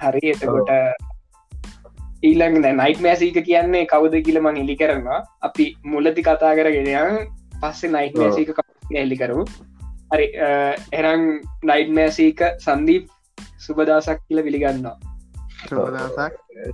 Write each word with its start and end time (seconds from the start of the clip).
හරි 0.00 0.32
එතකොට 0.32 0.70
ඊළඟ 2.22 2.56
නයිට 2.62 3.00
මෑසීක 3.06 3.38
කියන්නේ 3.48 3.88
කවුද 3.92 4.14
කියල 4.26 4.38
මං 4.42 4.60
ඉලි 4.62 4.76
කරනවා. 4.82 5.20
අපි 5.42 5.66
මුලති 5.84 6.22
කතා 6.22 6.52
කරගෙනයන් 6.58 7.18
පස්සේ 7.62 7.92
නයිට 7.96 8.16
මෑසීක 8.20 8.48
එල්ලි 9.02 9.18
කරු 9.22 9.44
හරි 10.12 10.26
එරං 10.92 11.26
නයිට් 11.70 11.92
මෑසීක 11.98 12.40
සන්දීප් 12.58 13.04
සුබදසක් 13.58 14.22
කියල 14.22 14.42
පිළිගන්නවා. 14.46 14.96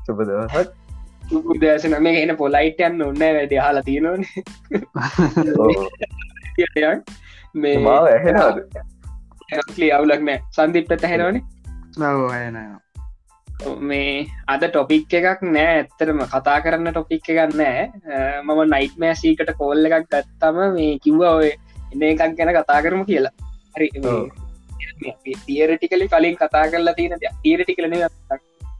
සුබදසක්. 0.07 0.71
උදෑසන 1.53 1.97
මේ 2.03 2.23
එන 2.23 2.37
පොලයිටයන්න 2.37 3.03
ඔන්න 3.03 3.25
වැඩි 3.31 3.59
හලා 3.59 3.83
තියෙනවන. 3.83 4.23
මේ 7.55 7.77
ලියවුලක් 9.79 10.23
නෑ. 10.23 10.39
සන්දිප් 10.53 10.89
පැත 10.89 11.11
හෙනවනේ 11.15 11.43
නවන 11.99 12.82
මේ 13.91 14.13
අද 14.53 14.63
ටොපික් 14.69 15.15
එකක් 15.19 15.43
නෑ. 15.57 15.73
ඇත්තරම 15.79 16.23
කතා 16.35 16.59
කරන්න 16.65 16.93
ටොපික් 16.93 17.29
එකක් 17.33 17.57
නෑ. 17.61 17.83
මම 18.45 18.61
නයිට් 18.75 18.97
මෑසීකට 19.05 19.53
කෝල්ල 19.61 19.91
එකක් 19.91 20.09
ගත්තම 20.15 20.63
මේ 20.77 20.95
කිව්ව 21.07 21.27
ඔය 21.33 21.51
එන්න 21.93 22.07
එකක් 22.13 22.39
ගැන 22.39 22.55
කතා 22.59 22.81
කරම 22.87 23.05
කියලා. 23.11 23.35
හරි 23.77 23.89
තියරටිකලි 25.47 26.07
කලින් 26.15 26.37
කතා 26.43 26.65
කරලා 26.73 26.97
තියෙන 26.99 27.19
තීරටිකලන 27.45 27.95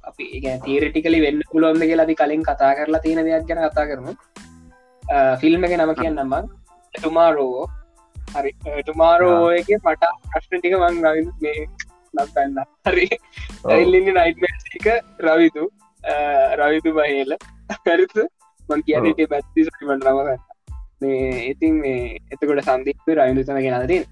අපි 0.09 0.27
තීරටිකලි 0.67 1.21
වෙන්න 1.27 1.43
පුලොන්ද 1.53 1.83
කියලා 1.91 2.07
අපි 2.09 2.19
කලින් 2.23 2.43
කතා 2.49 2.73
කරලා 2.79 3.05
තියෙන 3.05 3.25
දෙයක් 3.29 3.47
ගැන 3.51 3.63
කතා 3.69 3.87
කරමු. 3.93 4.13
ෆිල්ම් 5.41 5.65
එක 5.69 5.75
නම 5.79 5.95
කියන්නම 6.01 6.35
තුමාරෝ 6.95 7.65
හරි 8.35 8.53
තුමාරෝ 8.89 9.41
එක 9.61 9.71
මට 9.79 10.13
ප්‍රශ්න 10.33 10.61
ටික 10.61 10.77
මං 10.81 10.95
මේ 11.45 11.67
ලක්කන්න 12.15 12.59
හරි 12.87 13.07
ඇල්ලින්න 13.69 14.11
නයිටක 14.11 14.89
රවිතු 15.21 15.69
රවිතු 16.61 16.95
බහල 16.99 17.37
හරිත 17.87 18.17
මං 18.69 18.83
කියනට 18.83 19.23
පැත්ති 19.31 19.69
සටිමට 19.69 20.07
රමගන්න 20.07 20.41
මේ 21.01 21.47
ඉතින් 21.47 21.81
මේ 21.85 22.19
එතකොට 22.31 22.63
සන්දිප 22.65 23.09
රවිදුතන 23.13 23.63
ගෙනදී 23.67 24.03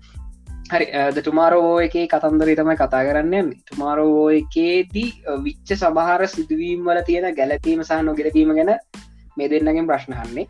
හරි 0.71 0.87
තුමාරෝ 1.21 1.75
එක 1.81 1.97
කතන්දර 2.06 2.51
තමයි 2.55 2.77
කතා 2.77 3.05
කරන්න 3.06 3.53
තුමාරෝ 3.69 4.25
එකේදී 4.33 5.11
විච්ච 5.45 5.77
සභහර 5.77 6.27
සිදුවීම් 6.28 6.83
වල 6.84 7.03
තියෙන 7.03 7.31
ගැලපීම 7.34 7.83
සහ 7.83 8.03
නොගෙලපීම 8.03 8.53
ගැන 8.59 8.75
මේ 9.37 9.48
දෙන්නගෙන් 9.48 9.87
ප්‍රශ්නහන්නේ 9.87 10.47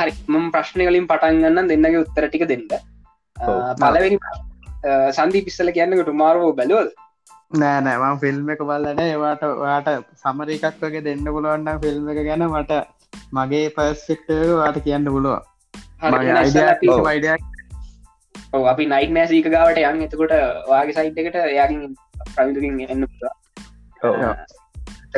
හරි 0.00 0.12
මම 0.28 0.50
ප්‍රශ්නය 0.50 0.86
කලින් 0.86 1.06
පටන්ගන්න 1.06 1.68
දෙන්නගේ 1.68 2.02
උත්තර 2.04 2.26
ටික 2.28 2.46
දෙන්න. 2.48 2.66
පලවෙනි 3.76 4.18
සන්දී 5.12 5.44
පිස්සල 5.46 5.70
කියන්නකට 5.70 6.12
මාරුව 6.22 6.52
බැලුවද? 6.56 6.92
නෑ 7.54 7.80
නෑම 7.80 8.18
ෆිල්ම් 8.18 8.50
එක 8.54 8.62
බලන 8.68 9.00
ඒවාට 9.00 9.42
වාට 9.60 9.88
සමරකක් 10.22 10.82
වගේ 10.82 11.04
දෙන්න 11.08 11.24
පුළුවන්න 11.28 11.80
ෆිල්ම් 11.82 12.12
එක 12.12 12.20
ගැන 12.28 12.46
මට 12.48 12.82
මගේ 13.32 13.66
පස්ෙක්ටක 13.70 14.30
වාට 14.54 14.78
කියන්න 14.84 15.10
පුළුව 15.10 15.38
ඔව 18.52 18.66
අපි 18.72 18.84
නයිට 18.86 19.14
මෑසීක 19.16 19.48
ගාවට 19.48 19.80
යන්. 19.82 20.02
එතකොට 20.06 20.34
වාගේ 20.68 20.96
සයිට් 20.98 21.18
එකට 21.20 21.38
යාගින් 21.58 21.96
ප්‍රවිදුකින් 22.34 22.74
එන්න 22.86 23.06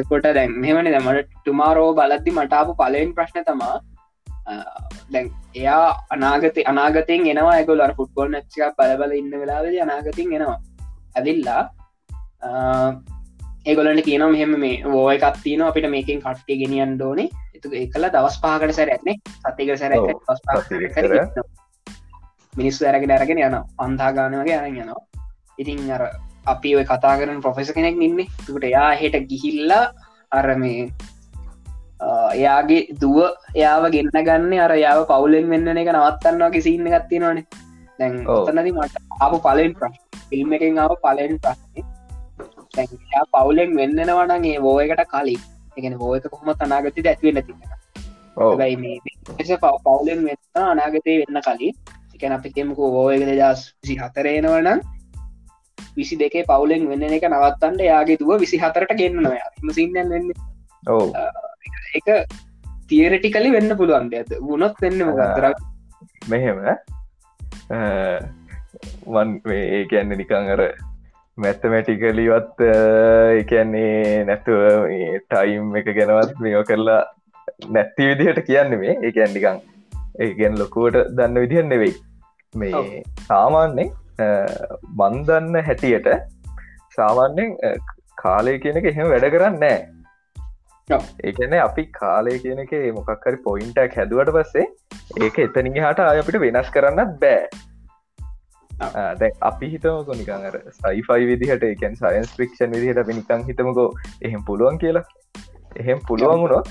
කොට 0.05 0.27
දැන් 0.31 0.57
මෙමනි 0.63 0.95
දැමට 0.95 1.37
තුමාරෝ 1.45 1.91
බලද්දි 1.95 2.37
මටාපු 2.39 2.79
පලෙන් 2.81 3.15
ප්‍රශ්න 3.15 3.45
තමා 3.45 3.75
දැන් 5.13 5.29
එයා 5.55 5.89
අනාගත 6.15 6.59
අනාගතයෙන් 6.73 7.27
එනවා 7.33 7.57
ඇගොල 7.57 7.83
ෆුට්බොල් 7.99 8.31
නච්චක 8.31 8.71
බලබල 8.79 9.13
ඉන්න 9.21 9.35
වෙලාවෙද 9.43 9.77
අනාගතින් 9.87 10.33
එනවා. 10.39 10.59
ඇවිල්ලා 11.17 11.63
ඒගොලට 13.67 14.05
කියනම් 14.09 14.31
මෙහෙම 14.35 14.53
මේ 14.65 14.77
ඕය 15.01 15.17
එකත්තින 15.19 15.63
අපිට 15.69 15.91
මේකින් 15.95 16.23
කට්ටි 16.25 16.59
ගෙනියන් 16.63 16.95
ඩෝනේ 16.97 17.29
එතු 17.57 17.73
එකලා 17.83 18.13
දවස් 18.15 18.37
පාකට 18.45 18.77
සැර 18.79 18.93
ඇත්නේ 18.95 19.17
සතික 19.43 19.71
සැර 19.81 19.93
මිනිස්සු 22.55 22.87
ඇරගෙන 22.87 23.17
අරගෙන 23.17 23.43
යන 23.49 23.57
අන්තාගාන 23.79 24.39
වගේ 24.41 24.57
අරන් 24.59 24.79
යනවා. 24.83 25.03
ඉතින් 25.59 25.91
අර 25.97 26.03
අපි 26.53 26.77
ඔය 26.79 26.85
කතා 26.85 27.15
කරන 27.19 27.43
ප්‍රොෆෙස 27.45 27.73
කෙනෙක් 27.77 27.99
ඉන්නේ. 28.09 28.31
තුකට 28.47 28.65
එයා 28.71 28.91
හෙට 29.01 29.17
ගිහිල්ලා 29.31 29.85
අර 30.33 30.47
මේ 30.63 30.91
එයාගේ 32.01 32.83
දුව 32.97 33.19
එයාව 33.55 33.85
ගෙන්න්න 33.91 34.19
ගන්න 34.21 34.53
අර 34.61 34.75
යාව 34.79 35.05
පවුලෙන් 35.07 35.49
වෙන්න 35.49 35.71
එක 35.75 35.91
නවත්තන්නවා 35.91 36.51
කිසින්න 36.51 36.89
ගත්තිනවානේ 36.89 37.47
දැන් 37.99 38.17
ඔතනද 38.31 38.69
මට 38.71 39.05
අප 39.21 39.35
පලෙන් 39.43 39.73
ප්‍රශ් 39.75 40.01
ෆිල්ම් 40.29 40.53
එකෙන් 40.53 40.79
ආව 40.79 40.95
පලෙන් 41.03 41.39
ප්‍රශ්නය 41.41 41.85
පවුලෙන් 43.33 43.71
වෙන්නනවනගේ 43.77 44.59
බෝයකට 44.61 45.05
කලින්. 45.07 45.41
එකන 45.77 45.95
බෝයක 45.99 46.27
කොහොම 46.27 46.49
අනාගතය 46.59 47.01
ඇත්වෙන්න 47.05 47.43
තිබෙන 47.43 47.71
මේ 48.77 49.59
පවුලෙන් 49.85 50.21
වෙන්න 50.25 50.65
අනාගතය 50.65 51.15
වෙන්න 51.23 51.41
කලින්. 51.43 51.75
එකන 52.15 52.33
අපි 52.33 52.53
කෙමකු 52.53 52.93
බෝයක 52.93 53.25
දස් 53.31 53.63
විසි 53.79 53.97
හතරේනවනම් 53.97 54.85
විසි 55.97 56.15
දෙකේ 56.17 56.45
පවුලෙන් 56.45 56.89
වෙන්න 56.91 57.09
එක 57.11 57.27
නවත්තන්ට 57.27 57.81
යාගේ 57.83 58.19
දුව 58.19 58.37
විසි 58.39 58.57
හතරට 58.59 58.93
ගෙන්න්නවා 58.95 59.51
මසින්න 59.63 59.97
වෙන්න 60.07 60.31
එක 62.01 62.35
තියරටිකලි 62.91 63.55
වෙන්න 63.57 63.77
පුළුවන් 63.81 64.13
ඇත 64.19 64.35
වුණොත් 64.49 64.83
වෙන්න 64.83 65.07
ගතර 65.21 65.47
මෙහෙම 66.29 66.61
වන් 69.15 69.33
ඒ 69.55 69.83
කියන්න 69.91 70.17
නිකං 70.21 70.53
අර 70.55 70.63
මැත්තමැටිකලිවත් 71.39 72.63
එකන්නේ 73.41 74.25
නැතුව 74.29 74.63
ටයිම් 75.25 75.75
එක 75.81 75.89
ගැනවත් 75.99 76.39
මේෝ 76.45 76.65
කරලා 76.71 77.03
නැත්ති 77.69 78.09
විදිහට 78.11 78.41
කියන්න 78.49 78.79
මේ. 78.81 78.95
ඒකැන් 79.03 79.35
නිකං 79.37 79.59
ඒගැන් 80.25 80.59
ලොකුවට 80.61 81.13
දන්න 81.17 81.43
විදිහන්න 81.43 81.69
නෙවෙයි. 81.69 81.95
මේ 82.55 83.03
සාමාන්‍යෙන් 83.29 83.91
බන්දන්න 84.99 85.61
හැටියට 85.67 86.09
සාමාන්‍යෙන් 86.97 87.53
කාලය 88.23 88.59
කියන 88.59 88.81
එක 88.81 88.89
එහෙම 88.93 89.13
වැඩ 89.13 89.29
කරන්න 89.35 89.61
නෑ 89.65 89.79
ඒකන 90.89 91.55
අපි 91.59 91.85
කාලය 91.95 92.35
කියන 92.43 92.61
එක 92.65 92.73
මොකක්කරි 92.97 93.39
පොයින්ටක් 93.47 93.95
හැදුවට 93.99 94.29
පස්සේ 94.37 94.67
ඒක 95.25 95.39
එතනින් 95.45 95.79
හට 95.85 96.05
අපිට 96.11 96.39
වෙනස් 96.45 96.69
කරන්නත් 96.75 97.17
බෑ. 97.23 97.49
දැ 99.21 99.31
අපි 99.49 99.71
හිතමකො 99.73 100.19
නිකං 100.19 100.45
අර 100.51 100.59
සයිෆයි 100.77 101.27
විදිහට 101.31 101.65
එකන් 101.71 101.97
සයින්ස් 102.03 102.35
ෆික්ෂන් 102.41 102.77
විදිහට 102.77 103.03
අපි 103.03 103.17
නිකං 103.19 103.43
හිතමකෝ 103.49 103.89
එහෙම 104.23 104.45
පුළුවන් 104.51 104.79
කියලා. 104.79 105.05
එහෙම 105.77 106.05
පුළුවන් 106.11 106.45
වුණොත් 106.45 106.69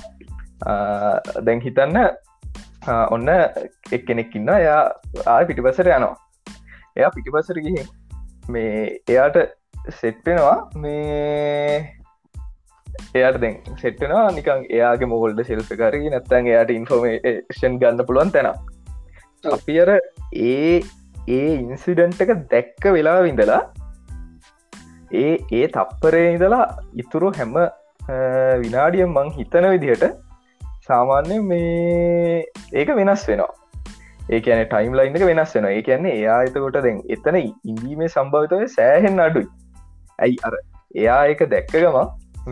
දැන් 1.49 1.65
හිතන්න 1.67 1.99
ඔන්න 3.15 3.33
එක් 3.35 4.07
කෙනෙක් 4.07 4.39
ඉන්න 4.39 4.53
එයා 4.55 4.79
ආය 5.35 5.43
පිටිපසර 5.51 5.91
යනවා. 5.97 6.15
එයා 6.97 7.11
පිටිපසර 7.17 7.61
ගිහින් 7.67 7.91
මේ 8.49 8.73
එයාට 9.09 9.43
සෙට්ටෙනවා 9.99 10.57
මේ 10.77 11.95
එයාට 13.13 13.39
දැන් 13.41 13.55
සෙට්ටනවා 13.83 14.25
නිකන් 14.31 14.65
එයාගේ 14.69 15.11
මොගොල්ඩ 15.13 15.41
ශෙල්ප 15.49 15.71
කරග 15.81 16.05
නැත්තන් 16.09 16.51
එයාට 16.51 16.75
ඉන්ෆෝමේෂන් 16.75 17.79
ගන්න 17.81 18.05
පුළුවන් 18.09 18.35
තැන 18.35 18.51
අපි 19.53 19.79
අර 19.79 19.91
ඒ 19.93 20.75
ඒ 21.29 21.47
ඉන්සිඩන්ට 21.55 22.21
එක 22.25 22.35
දැක්ක 22.53 22.91
වෙලා 22.97 23.17
විඳලා 23.21 23.61
ඒ 25.13 25.33
ඒ 25.53 25.65
තප්පරේ 25.69 26.27
ඉඳලා 26.33 26.63
ඉතුරු 26.95 27.33
හැම 27.39 27.57
විනාඩියම් 28.61 29.11
මං 29.11 29.35
හිතන 29.37 29.67
විදිහට 29.73 30.05
සාමාන්‍ය 30.87 31.37
මේ 31.41 32.43
ඒක 32.73 32.89
වෙනස් 32.99 33.23
වෙනවා. 33.29 33.53
ඒකන 34.29 34.61
ටයිම් 34.65 34.93
ලයින් 34.93 35.17
එක 35.17 35.25
වෙනස් 35.29 35.55
වෙන 35.55 35.67
ඒ 35.69 35.81
කියන්නේ 35.81 36.13
එයා 36.19 36.37
එතකොට 36.43 36.77
දැන් 36.83 37.01
එතන 37.09 37.37
ඉන්දීමේ 37.41 38.09
සම්භවිතව 38.09 38.65
සෑහෙන් 38.75 39.19
අඩුයි. 39.19 39.47
ඇයි? 40.19 40.37
අර 40.43 40.53
එයා 40.95 41.21
එක 41.33 41.43
දැක්කගම 41.53 41.97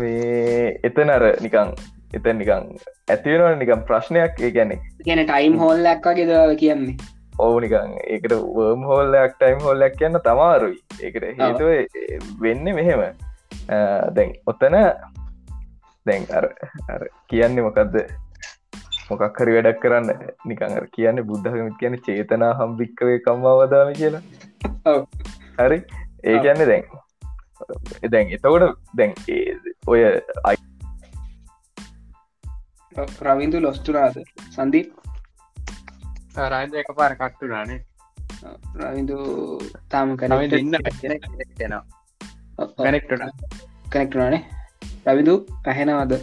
මේ 0.01 0.67
එතන 0.89 1.09
අර 1.15 1.23
නිකං 1.45 1.73
එතන් 2.17 2.37
නිකං 2.41 2.69
ඇතිවෙනවා 3.13 3.55
නිකම් 3.63 3.81
ප්‍රශ්නයක්. 3.89 4.39
ඒ 4.45 4.51
ගැනෙ 4.57 4.77
ගැන 5.07 5.21
ටයිම් 5.29 5.57
හෝල්ලක් 5.63 6.07
වගේ 6.09 6.27
දව 6.29 6.55
කියන්නේ? 6.63 6.95
ඔවු 7.45 7.59
නිකං 7.65 7.93
ඒකට 8.15 8.35
වර්ම් 8.57 8.83
හෝල්ලක් 8.89 9.37
ටයිම් 9.39 9.61
හෝල්ලක් 9.67 9.95
කියන්න 10.01 10.19
තමාරුයි. 10.27 10.79
ඒකට 11.05 11.25
හේතුව 11.39 11.69
වෙන්න 12.43 12.75
මෙහෙම. 12.79 13.01
දැන් 14.17 14.35
ඔත්තන 14.53 14.77
දැන් 16.09 16.27
අර 16.37 16.45
කියන්නේ 17.31 17.65
මොකක්ද 17.67 17.95
මොකක්හරි 19.09 19.55
වැඩක් 19.57 19.79
කරන්න. 19.83 20.09
නිකං 20.49 20.75
කියන්න 20.97 21.23
බුද්ධහම 21.29 21.71
කියන 21.79 21.99
චේතනා 22.07 22.53
හම්භික්කවේ 22.61 23.17
කම්මාවදාම 23.27 23.93
කියලා. 24.01 24.23
හරි? 25.61 25.79
ඒ 26.29 26.37
කියන්න 26.45 26.67
දැන් 26.71 26.85
දැන් 28.11 28.33
එතකොට 28.35 28.77
දැන් 28.97 29.11
ඔය 29.87 30.01
අයි 30.43 30.57
රවින්දු 33.21 33.61
ලොස්තුරාද? 33.61 34.19
සන්දීප්? 34.51 34.93
රයිද 36.53 36.73
එක 36.75 36.93
පාර 36.97 37.15
කට්ටුරානේ 37.15 37.79
රවිදු 38.75 39.17
තාම 39.89 40.15
කන 40.17 40.33
ඉන්න 40.53 40.77
කෙනවා 41.57 41.83
කනෙක්ට 42.77 43.11
කනෙක්ටනානේ 43.89 44.41
රවිදු 45.07 45.35
ඇහෙනවද? 45.65 46.13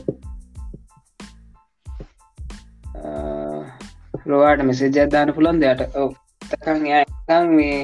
රෝවාට 4.26 4.62
මෙසේජ 4.64 5.00
අදදාන 5.02 5.32
පුළන් 5.36 5.60
දෙයට 5.62 5.96
ඔව. 5.96 6.12
තකන් 6.42 6.86
යකං 6.90 7.56
මේ 7.56 7.78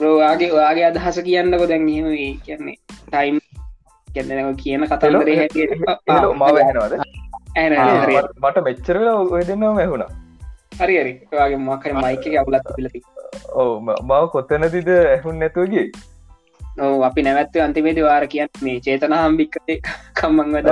රෝවාගේ 0.00 0.50
ඔයාගේ 0.52 0.86
අදහස 0.88 1.18
කියන්නකො 1.28 1.66
දැන්හම 1.72 2.08
කියන්නේ 2.46 2.76
ටයිම් 3.06 3.38
කියන්නව 4.08 4.50
කියන 4.62 4.86
කතන්දරේ 4.90 5.48
මව 6.34 6.56
ඇහෙනවද? 6.56 6.94
ඇ 7.56 7.68
මට 8.42 8.64
මෙච්චර 8.66 8.98
ඔය 9.06 9.44
දෙන්නම 9.50 9.80
ඇහුණා. 9.84 10.10
හරි 10.80 10.96
හරි. 11.00 11.12
ඔයාගේ 11.32 11.60
මකර 11.60 11.92
මයික 12.02 12.26
අවුලත් 12.42 12.68
පිලති 12.76 13.00
ඕ 13.54 13.72
මව 13.80 14.20
කොත්තනතිද 14.34 14.90
ඇහුන් 14.96 15.40
නැතුවගේ 15.42 15.86
ඔව 16.80 17.06
අපි 17.08 17.26
නැවත්ව 17.26 17.64
අන්තිමේද 17.66 18.02
වාර 18.08 18.26
කියන්න 18.34 18.62
මේ 18.62 18.76
චේතන 18.86 19.16
හම්බික්කේ 19.20 19.78
කම්මං 20.20 20.52
වද 20.56 20.68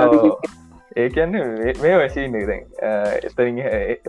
ඒ 0.95 1.09
කියන්න 1.09 1.33
මේ 1.81 1.95
වශීන 2.01 2.37
දැන්. 2.49 2.63
එතනින් 3.23 3.59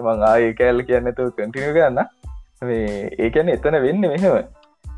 මං 0.05 0.29
ආය 0.29 0.53
කෑල්ල 0.61 0.85
කියන්නතු 0.91 1.31
කටිනු 1.33 1.73
ගන්න 1.77 2.05
මේ 2.62 3.11
ඒ 3.19 3.31
කියන්න 3.31 3.55
එතන 3.57 3.79
වෙන්න 3.87 4.09
මෙහෙම 4.12 4.37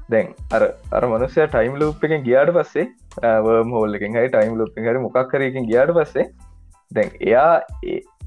දැන් 0.08 0.34
අර 0.52 0.62
අර 0.93 1.02
මනුසය 1.06 1.40
ටයිම් 1.46 1.75
ලූප් 1.76 2.05
එකෙන් 2.05 2.26
ගියාට 2.28 2.52
පස්සේ 2.52 2.87
වර්ම් 3.46 3.75
හෝල් 3.78 3.99
එකෙන් 3.99 4.14
හරි 4.14 4.28
ටයිම් 4.28 4.60
ලූප් 4.60 4.78
හරි 4.82 5.02
මොකක්කරකින් 5.06 5.69
ගියාට 5.72 5.96
පස්සේ 5.96 6.28
දැන් 6.93 7.10
එයා 7.22 7.50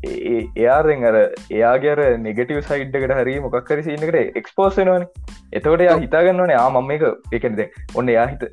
එයාරෙන් 0.03 1.03
අර 1.09 1.15
එයාගේර 1.51 1.99
නෙගටව 2.25 2.61
සයිඩ්කට 2.69 3.13
හරි 3.19 3.35
මොක්කරි 3.39 3.85
සින්නකට 3.87 4.39
එක්ස්පෝසනවන 4.41 5.05
එතවට 5.53 5.83
එයා 5.85 5.97
හිතාගන්නවන 6.05 6.53
යා 6.55 6.67
මම 6.71 6.91
එක 6.97 7.05
එකද 7.39 7.61
ඔන්න 7.95 8.11
එයා 8.15 8.25
හිත 8.31 8.43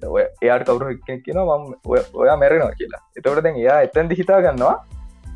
එයාට 0.42 0.69
කවරු 0.70 0.94
කියන 1.06 1.40
ම 1.40 1.50
ඔයා 2.22 2.36
මැරෙනවා 2.36 2.78
කියලා. 2.81 3.02
එතවට 3.19 3.44
දැන් 3.46 3.60
එයා 3.64 3.81
එතැන්දි 3.88 4.20
හිතාගන්නවා 4.22 4.76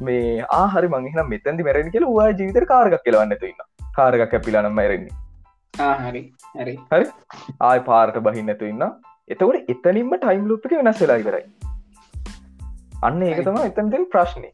මේ 0.00 0.44
ආහරි 0.60 0.92
මංහින 0.94 1.28
මෙතැදි 1.34 1.68
මැරෙන 1.68 1.92
කියල 1.96 2.08
වා 2.18 2.30
ජීවිතර 2.30 2.66
කාරගක් 2.72 3.04
කියලවන්න 3.04 3.36
තුන්න 3.42 3.60
කාරගක් 3.96 4.30
කැපිලානම් 4.30 4.78
මැරෙන්නේ. 4.80 5.16
හරි 5.74 6.22
හරි. 6.56 6.76
හරි. 6.90 7.06
ආය 7.62 7.78
පාරට 7.80 8.19
බහින්නතු 8.20 8.66
ඉන්න. 8.66 8.84
එතවට 9.30 9.70
එතනින්ම 9.70 10.12
ටයිම් 10.16 10.48
ලුප්ක 10.48 10.72
වෙනස් 10.72 11.00
වෙලා 11.00 11.20
කරයි 11.20 11.44
අන්න 13.02 13.22
ඒක 13.22 13.40
තම 13.40 13.60
එතන්තින් 13.60 14.04
ප්‍රශ්නය 14.06 14.50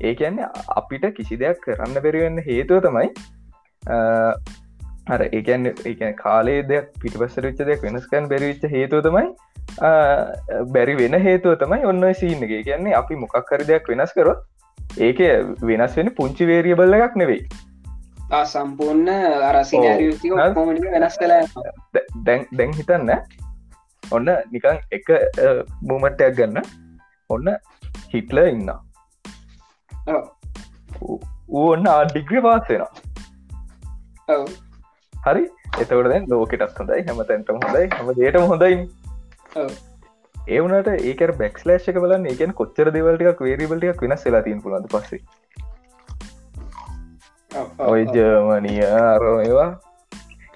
ඒ 0.00 0.14
කියන්නේ 0.14 0.48
අපිට 0.74 1.06
කිසි 1.16 1.38
දෙයක් 1.38 1.60
කරන්න 1.66 1.94
බැරිවෙන්න 1.98 2.42
හේතුව 2.48 2.80
තමයි 2.80 3.08
අර 5.08 5.26
ඒකන් 5.28 5.70
ඒ 5.84 6.12
කාලේ 6.16 6.58
දෙයක් 6.64 6.90
පිටිපස්සර 6.98 7.48
විච්ච 7.48 7.62
දෙයක් 7.62 7.82
වෙනස්කන් 7.82 8.28
බැරිවිච්ච 8.28 8.66
හේතුව 8.68 9.02
තමයි 9.02 9.26
බැරි 10.68 10.96
වෙන 10.96 11.18
හේතුව 11.20 11.58
තමයි 11.58 11.82
ඔන්න 11.84 12.08
සිීන්නගේ 12.14 12.62
කියන්නේ 12.62 12.96
අපි 12.96 13.20
මොකක්කර 13.24 13.66
දෙයක් 13.66 13.92
වෙනස් 13.94 14.14
කරොත් 14.14 14.46
ඒක 15.00 15.20
වෙනස් 15.64 15.96
වෙන 15.96 16.14
පුංචි 16.14 16.48
වේරියබල්ල 16.52 17.00
එකක් 17.00 17.20
නෙවෙයි 17.22 17.44
සම්පූර්ණ 18.52 19.08
අරසි 19.48 19.76
වෙනස් 20.94 21.16
කලා 21.20 21.42
දැන් 22.26 22.72
හිතන්න. 22.78 23.10
ඔන්න 24.02 24.28
නිකන් 24.52 24.76
එක 24.98 25.06
මූමටයක් 25.88 26.32
ගන්න. 26.38 26.56
ඔන්න 27.30 27.46
හිටල 28.14 28.38
ඉන්නා. 28.44 28.80
ඕන්න 31.60 31.84
ආඩිග්‍රි 31.92 32.40
පාස්සෙනවා 32.46 32.90
හරි. 35.26 35.44
එතකට 35.82 36.08
දැන් 36.12 36.24
ලෝකෙටත් 36.32 36.78
හොඳයි 36.80 37.02
හැම 37.06 37.22
තැන්ටම 37.30 37.56
හොඳයි 37.66 37.86
හම 37.98 38.08
දේටම 38.18 38.44
හොඳයි. 38.52 38.74
ඒවනට 40.56 40.88
ඒක 41.10 41.20
බැක්ස්ලේෂක 41.42 41.96
බලන්න 42.04 42.24
ඒකෙන් 42.32 42.52
කොච්චර 42.60 42.86
දෙවලටික් 42.96 43.38
වේරිබලටියක් 43.46 43.98
වෙනස් 44.06 44.22
වෙලා 44.28 44.44
තින් 44.46 44.58
පුලද 44.64 44.86
පස්සේ 44.94 45.20
ඔය 47.84 48.02
ජර්මනිය 48.14 48.82
අරඒවා 48.86 49.68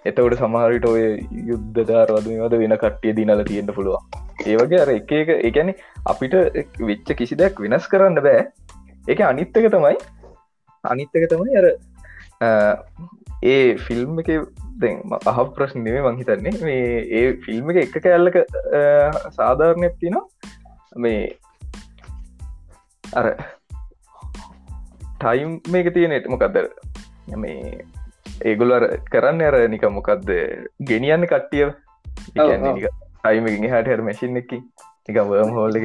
එතවට 0.05 0.37
සමහරිට 0.41 0.85
ඔය 0.87 1.03
යුද්ධ 1.49 1.81
ධාරවදමද 1.89 2.55
වෙන 2.61 2.77
කට්ටිය 2.77 3.15
දිනල 3.19 3.43
තියෙන්ට 3.49 3.73
පුළුවන්. 3.77 4.05
ඒවගේ 4.47 4.83
අර 4.83 4.93
එක 4.95 5.13
එක 5.13 5.33
එකැන 5.49 5.73
අපිට 6.07 6.37
වෙච්ච 6.81 7.15
කිසි 7.21 7.39
දෙයක් 7.41 7.63
වෙනස් 7.65 7.89
කරන්න 7.89 8.21
බෑ. 8.27 8.45
එක 9.07 9.25
අනිත්තක 9.31 9.67
තමයි 9.75 9.97
අනිත්තක 10.85 11.27
තමයි 11.33 11.59
අර 11.63 11.67
ඒ 13.45 13.77
ෆිල්ම් 13.87 14.21
එක 14.23 14.31
අහ 15.33 15.39
ප්‍රශ්න 15.57 15.85
නෙවේ 15.87 16.05
මංහිතන්නේ 16.07 16.63
මේ 16.63 17.03
ඒ 17.19 17.27
ෆිල්ම් 17.47 17.75
එක 17.75 17.83
එක 17.85 17.99
කෑල්ලක 17.99 18.39
සාධාරණයක් 19.33 19.99
තින 20.01 20.21
මේ 20.97 21.37
අර 23.05 23.27
ටයිම් 25.25 25.53
මේක 25.73 25.93
තියෙනෙට 25.95 26.27
මොකක්දර 26.29 26.67
මේ 27.37 27.85
ඒගොල 28.43 28.73
කරන්න 29.11 29.45
අර 29.49 29.57
නික 29.69 29.85
මොකක්ද 29.91 30.33
ගෙනියන්න 30.89 31.27
කට්ටිය 31.27 31.69
ටයිම 32.33 33.47
හට 33.47 33.87
හර 33.87 34.03
මැසින් 34.09 34.43
එක 34.43 34.53
නික 35.09 35.21
වර්ම් 35.23 35.55
හෝල්ල 35.57 35.79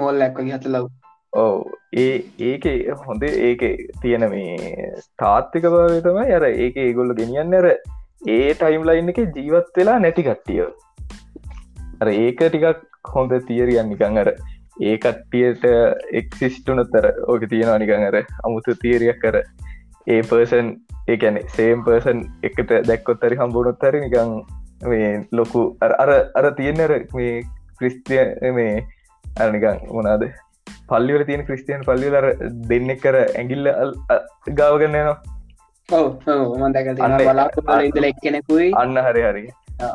හෝල් 0.00 0.18
ලැක්ක 0.18 0.42
හත 0.48 0.64
ලව් 0.66 0.90
ඔව. 1.32 1.56
ඒ 1.94 2.14
ඒක 2.42 2.68
හොඳ 3.06 3.24
ඒක 3.24 3.64
තියෙන 4.02 4.28
මේ 4.30 4.92
තාත්තික 5.18 5.66
භාවය 5.66 6.00
තමයි 6.06 6.38
අර 6.38 6.46
ඒක 6.46 6.78
ඒගොල්ල 6.78 7.14
ගෙනියන්න 7.20 7.58
අර 7.60 7.68
ඒ 8.28 8.54
ටයිම් 8.54 8.88
ලයින් 8.88 9.12
එක 9.12 9.20
ජීවත් 9.36 9.76
වෙලා 9.76 9.98
නැති 9.98 10.26
කට්ටිය 10.28 10.64
අර 12.00 12.08
ඒක 12.14 12.42
ටිකක් 12.46 12.82
හොඳ 13.14 13.32
තියරියන් 13.48 13.88
නිකං 13.88 14.22
අර 14.24 14.30
ඒ 14.80 14.96
කට්ටියට 14.98 15.64
එක්සිස්ටුනතර 16.12 17.06
ඕක 17.26 17.44
තියෙනවා 17.50 17.78
නිකං 17.78 18.06
අර 18.08 18.16
අමුතු 18.44 18.74
තීරයක් 18.74 19.20
කර 19.20 19.38
ඒ 20.06 20.20
පර්සන් 20.22 20.70
ඒැන 21.08 21.40
සේම් 21.48 21.84
පර්සන් 21.84 22.22
එකට 22.42 22.72
දැක්කොත්තරි 22.86 23.36
හම්බුණොත්තර 23.36 23.98
නිකං 24.00 24.32
මේ 24.84 25.10
ලොකු 25.32 25.76
අර 25.80 25.92
අර 26.10 26.46
තියෙනර 26.56 26.94
මේ 27.14 27.34
ක්‍රිස්තිය 27.78 28.52
මේ 28.52 28.86
අරනිකං 29.40 29.84
මොනාද 29.90 30.24
පල්ලිවල 30.88 31.24
තියෙන 31.24 31.46
ක්‍රිස්තියන් 31.46 31.84
පල්ලිවල 31.84 32.32
දෙන්නෙක් 32.68 33.00
කර 33.00 33.20
ඇගිල්ල 33.20 33.70
ගාවගන්න 34.54 34.98
නවා 34.98 35.18
ඉදල 37.82 38.04
එක්කෙනෙකුයි. 38.04 38.68
අන්න 38.74 38.96
හරි 38.98 39.22
හරි. 39.22 39.44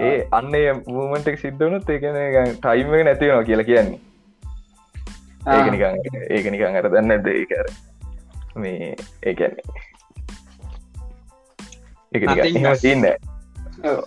ඒ 0.01 0.17
අන්න 0.31 0.51
මූමටක් 0.87 1.39
සිද්ධවනුත් 1.39 1.89
ඒකන 1.89 2.19
ටයිම 2.57 2.93
නැතිවෙනවා 2.99 3.43
කියලා 3.43 3.63
කියන්නේ 3.63 3.99
ඒකනිකං 5.47 5.97
ඒකනිකං 6.29 6.79
අර 6.81 6.89
දන්න 6.93 7.23
දෙකර 7.27 7.67
මේ 8.57 8.91
ඒකන්නේ 9.23 9.63
එක 12.11 12.79
සින්න 12.79 13.07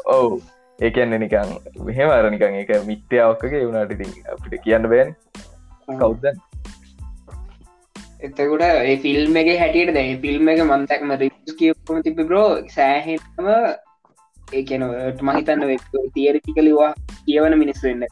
ඔවු. 0.09 0.43
ඒකන්න 0.79 1.17
නිකං 1.23 1.57
මෙහෙම 1.89 2.11
අර 2.11 2.31
නිකං 2.35 2.61
එක 2.63 2.73
මිත්‍යාවක්කගේ 2.87 3.65
වුණට 3.65 3.97
ඉතින් 3.97 4.15
අපිට 4.35 4.63
කියන්න 4.65 4.89
බෑන්. 4.93 5.11
කෞද්දන් 5.99 6.41
එතකුට 8.21 8.65
ඒ 8.65 8.97
ෆිල්ම් 9.05 9.37
එක 9.43 9.51
හැටියට 9.59 9.95
දැ 9.97 10.09
ෆිල්ම් 10.25 10.49
එක 10.55 10.65
මන්තක්ම 10.65 11.13
රිස් 11.23 11.55
කියපම 11.61 12.03
තිබ 12.07 12.21
බ්‍රෝ 12.23 12.49
සෑහෙම 12.75 13.47
ඒකනට 14.53 15.23
මහිතන්න 15.23 15.63
තියරිටිකලිවා 16.15 16.91
කියවන 17.27 17.57
මිනිස් 17.63 17.85
වෙන්න 17.87 18.09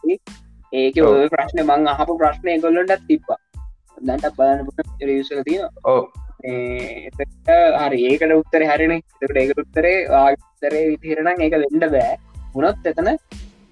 ඒක 0.72 0.96
ඔය 1.10 1.28
ප්‍රශ්න 1.34 1.60
මං 1.64 1.90
අහපු 1.94 2.16
ප්‍රශ්නය 2.22 2.56
ගොල්ලොටත් 2.64 3.04
තිබ්බා. 3.10 3.38
දැන්ට 4.06 4.26
බලන්න 4.38 4.66
රිසල 5.10 5.42
තියෙන 5.46 5.68
ඕ 5.84 6.00
හරි 7.82 7.98
ඒකට 8.10 8.32
උත්තර 8.38 8.64
හරින. 8.70 8.92
එතකට 8.92 9.37
ඒකට 9.42 9.62
උත්තරේ 9.64 9.96
ආතරේ 10.20 10.84
විතිරනම් 10.92 11.44
ඒක 11.46 11.56
වෙන්ඩ 11.64 11.87
බෑ. 11.94 12.14
මුණොත් 12.54 12.87
එතන 12.92 13.10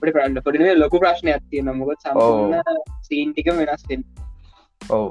පට 0.00 0.12
ප්‍රන්න 0.14 0.42
පොඩිේ 0.46 0.74
ලොකු 0.78 1.02
ප්‍රශ්නයක් 1.04 1.44
තියෙන 1.50 1.70
මොකත් 1.78 2.00
සම 2.02 2.16
සීන්ටික 3.08 3.52
වෙනස් 3.60 3.86
ඔවු. 4.90 5.08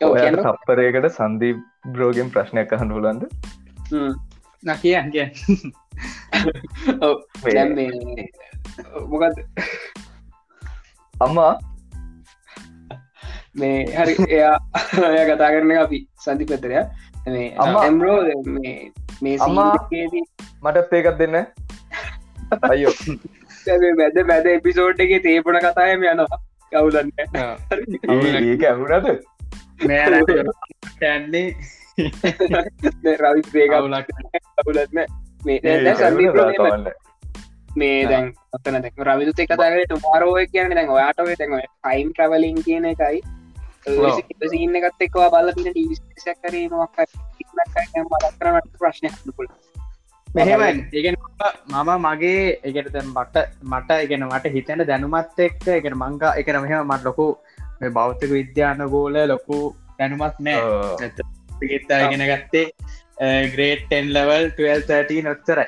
ඔය 0.00 0.30
තප්පරයකට 0.38 1.10
සන්දී 1.18 1.54
බ්‍රෝගෙන් 1.94 2.32
ප්‍රශ්නයක් 2.34 2.72
අහන් 2.78 2.96
පුලන්ද 4.66 4.74
නකිය 4.74 4.96
කිය 5.12 5.26
මොකද 9.10 9.36
අම්මා 11.14 11.52
මේ 13.54 13.76
හරි 13.96 14.16
එයා 14.28 14.56
ඔය 15.08 15.20
කතා 15.28 15.50
කරන 15.54 15.72
අපි 15.76 16.00
සන්ධි 16.24 16.48
පතරය 16.50 16.82
මේ 17.28 17.46
ඇම්රෝ 17.60 18.18
මේ 18.56 19.36
අම්මාගේ 19.40 20.06
මටත් 20.62 20.92
ඒකත් 20.92 21.22
දෙන්න 21.22 21.38
අයෝ 22.70 22.94
මැද 23.94 24.20
මැද 24.24 24.50
එපිසෝඩ් 24.50 25.00
එක 25.00 25.14
තේපන 25.22 25.60
කතායම 25.62 26.04
යනවා 26.06 26.40
කවුලන්න 26.72 27.10
ඇහුනද 28.64 29.08
කැන්නේ 31.00 31.48
රවි 33.16 33.42
පේකවුලක් 33.52 34.12
කවුලත්න 34.58 35.00
මේ 35.44 35.60
මේ 37.76 38.06
දැන් 38.06 38.28
ඔතන 38.52 38.78
රවිදුත 39.06 39.40
දරට 39.52 39.96
මාරෝය 40.04 40.46
කියන 40.52 40.74
දැන් 40.74 40.90
ඔයාට 40.90 41.20
ඔය 41.20 41.34
දැන් 41.34 41.56
ටයිම් 41.56 42.12
ට්‍රවලින් 42.12 42.62
කියන 42.66 42.88
එකයි. 42.92 43.20
සින්න 44.50 44.76
එකත් 44.78 45.06
එක්වා 45.06 45.28
බල 45.34 45.52
පින 45.56 45.68
ටීවිසක් 45.68 46.42
කරේ 46.42 46.66
මොක් 46.72 46.96
කරනට 48.40 48.72
ප්‍රශ්නය 48.80 49.10
පුල 49.36 49.48
මෙහෙම 50.28 50.62
ඒගෙන 50.92 51.16
මම 51.74 51.90
මගේ 52.06 52.42
එකට 52.64 52.90
දැන් 52.92 53.12
මට 53.12 53.46
මට 53.64 54.00
ඉගෙන 54.02 54.26
මට 54.28 54.54
හිතන 54.56 54.84
දැනුමත් 54.90 55.40
එක්ක 55.46 55.66
එක 55.78 55.88
මංගා 55.94 56.34
එක 56.40 56.52
මෙහම 56.58 56.90
මට 56.90 57.08
ලොකු 57.08 57.26
බෞද්ධක 57.92 58.30
විද්‍යාන 58.30 58.84
ගෝල 58.90 59.16
ලොකු 59.32 59.58
දැනුමත් 59.98 60.38
නෑ. 60.40 61.10
පිගත්තා 61.60 62.00
ඉගෙන 62.06 62.24
ගත්තේ 62.30 62.66
ග්‍රේට්ටන් 63.16 64.12
ලවල් 64.12 64.50
12 64.52 65.22
නොත්තරයි 65.22 65.66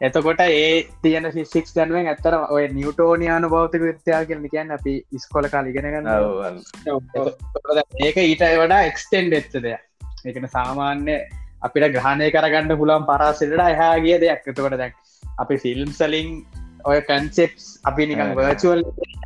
එතකොට 0.00 0.40
ඒ 0.42 0.70
තියන 1.02 1.28
ෆිසික් 1.32 1.68
දැනුවෙන් 1.70 2.08
ඇත්තර 2.08 2.36
ඔය 2.48 2.64
නිියවටෝනියානු 2.70 3.50
බෞතික 3.50 3.82
විත්‍යා 3.82 4.22
කියල 4.24 4.40
කියන්න 4.46 4.72
අපි 4.72 4.94
ඉස්කොල 5.12 5.48
කාල 5.48 5.68
ඉගෙනගන්න 5.68 6.08
ඒක 8.00 8.16
ඊට 8.18 8.44
වඩා 8.54 8.82
එක්ස්ටෙන්ඩ් 8.84 9.38
එත්ත 9.38 9.54
දෙයක් 9.58 10.26
එකන 10.26 10.48
සාමාන්‍ය 10.48 11.18
අපිට 11.62 11.86
ග්‍රහණය 11.90 12.30
කරගන්න 12.30 12.78
පුළන් 12.78 13.06
පරාසිලට 13.06 13.64
එහා 13.66 13.94
ගිය 13.98 14.16
දෙයක් 14.20 14.48
එතකොට 14.48 14.78
දැක් 14.78 14.96
අපි 15.38 15.58
ෆිල්ම් 15.58 15.92
සලින් 15.92 16.32
ඔය 16.84 16.98
කන්සෙප්ස් 17.02 17.68
අපි 17.84 18.08
නිකන් 18.08 18.34
වර්චුවල් 18.38 18.82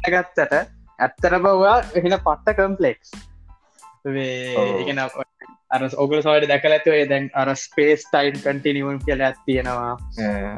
ගත්තට 0.07 0.61
ඇත්තර 0.99 1.39
බවා 1.39 1.79
එහෙන 1.95 2.19
පට්ට 2.19 2.59
කම්පලෙක්ස් 2.59 3.15
ඒගෙන 4.07 5.01
අර 5.71 5.83
ඔගල 5.97 6.19
සවට 6.21 6.49
දැකල 6.51 6.75
ඇතුවේ 6.77 7.05
දැන් 7.11 7.31
අර 7.35 7.53
ස්පේස් 7.57 8.05
ටයින් 8.09 8.37
කටිනිවම් 8.39 8.99
කියල 9.07 9.25
ඇත්තියෙනවා 9.29 9.95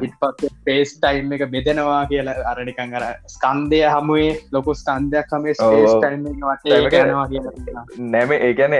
ඉත් 0.07 0.17
පත් 0.21 0.51
පේස් 0.65 0.95
ටයිම් 0.97 1.33
එක 1.37 1.45
බෙදෙනවා 1.53 2.01
කියල 2.11 2.33
අරනිකං 2.53 2.97
අර 2.99 3.05
ස්කන්දය 3.35 3.81
හමුවේ 3.95 4.33
ලොකු 4.51 4.77
ස්කන්දයක් 4.81 5.37
හම 5.37 5.47
ස්පේස් 5.53 5.95
ටයිම් 5.95 6.27
වටනවා 6.27 7.27
කිය 7.29 7.41
නැම 8.09 8.35
ඒගැන 8.39 8.77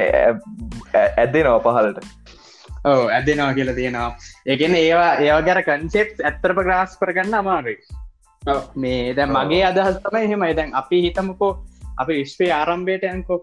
ඇදෙනවා 0.96 1.64
පහලට 1.66 2.38
ඕ 2.86 3.08
ඇදෙනවා 3.10 3.54
කියලා 3.54 3.76
තියෙනවා. 3.76 4.18
ඒගෙන 4.46 4.76
ඒවා 4.76 5.14
ඒවා 5.16 5.42
ගැර 5.42 5.64
කන්සෙප් 5.64 6.22
ඇත්තරප 6.24 6.62
ග්‍රාස් 6.64 6.98
කරගන්න 6.98 7.34
අමාරුයි. 7.34 7.78
මේ 8.76 9.16
දැ 9.16 9.28
මගේ 9.28 9.64
අදහස් 9.66 10.00
තමයි 10.04 10.24
එහෙමයි. 10.24 10.56
දැන් 10.56 10.76
අපි 10.76 11.02
හිතමකෝ 11.06 11.52
අපි 11.98 12.14
විශ්වේ 12.14 12.52
ආරම්භයට 12.54 13.04
යන්කෝ 13.04 13.40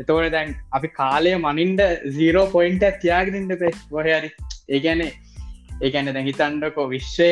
එතවට 0.00 0.32
දැන් 0.32 0.56
අපි 0.72 0.88
කාලය 0.94 1.34
මනින්ඩ 1.38 1.82
සීරෝ 2.16 2.46
පොයින්ට 2.46 2.84
තියාගෙනට 3.00 3.56
පෙ 3.58 3.70
ගොහරි 3.90 4.12
ඒගැනේ 4.70 5.12
ඒගැන 5.80 6.12
දැ 6.12 6.24
හිතන්ඩකෝ 6.24 6.86
විශ්වය 6.88 7.30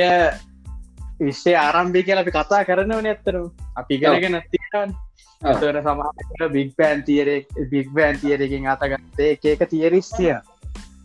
විශ්ෂය 1.20 1.54
ආරම්භි 1.58 2.02
කියල 2.02 2.22
අපි 2.22 2.30
කතා 2.30 2.62
කරනවන 2.64 3.10
ඇත්තරු 3.12 3.42
අපි 3.76 3.98
ඉගෙනගෙන 3.98 4.38
තියන් 4.52 4.94
තර 5.42 5.78
සමහට 5.82 6.48
බික් 6.52 6.72
පෑන් 6.76 7.04
තියරෙක් 7.04 7.46
බික් 7.70 7.92
බෑන් 7.94 8.18
තියරකින් 8.18 8.66
අතගත්තේ 8.68 9.30
ඒක 9.44 9.62
තියරිස්තිය 9.70 10.34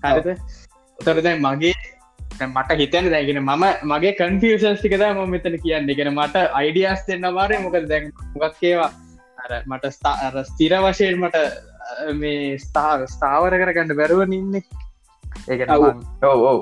හරිද? 0.03 0.27
තොර 0.99 1.21
දැන් 1.21 1.41
මගේ 1.41 1.73
මට 2.47 2.77
හිතන 2.81 3.09
දැගෙන 3.09 3.41
මම 3.41 3.65
මගේ 3.91 4.13
කන්ෆියසස් 4.13 4.81
ටිකද 4.81 5.05
ම 5.07 5.21
මෙතන 5.29 5.57
කියන්න. 5.63 5.89
ගෙන 5.95 6.13
මට 6.13 6.45
අයිඩියස් 6.53 7.05
දෙන්න 7.07 7.29
වාරය 7.33 7.61
මොක 7.63 7.77
දැන් 7.85 8.11
මොකක් 8.35 8.63
ඒවා 8.63 8.91
මට 9.65 9.91
ස්ථාර 9.91 10.43
ස්තිර 10.43 10.75
වශයෙන් 10.83 11.19
මට 11.19 11.37
මේ 12.13 12.57
ස්ථාව 12.57 13.05
ස්ථාවර 13.07 13.57
කරගන්න 13.61 13.97
බැරුව 13.99 14.21
ඉන්න 14.29 14.61
ඔව. 15.69 15.85
ඔව 16.23 16.59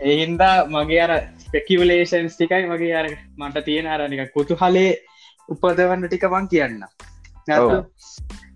එහින්දා 0.00 0.56
මගේ 0.66 1.00
අර 1.00 1.12
ස්පෙකිවලේෂන්ස් 1.38 2.36
ටිකයි 2.36 2.66
මගේ 2.66 2.94
අර 2.94 3.06
මට 3.36 3.64
තියෙන 3.64 3.86
අරනික 3.86 4.32
කුතු 4.32 4.58
හලේ 4.62 4.92
උපදවන්න 5.48 6.06
ටික 6.06 6.26
මං 6.30 6.48
කියන්න 6.48 6.82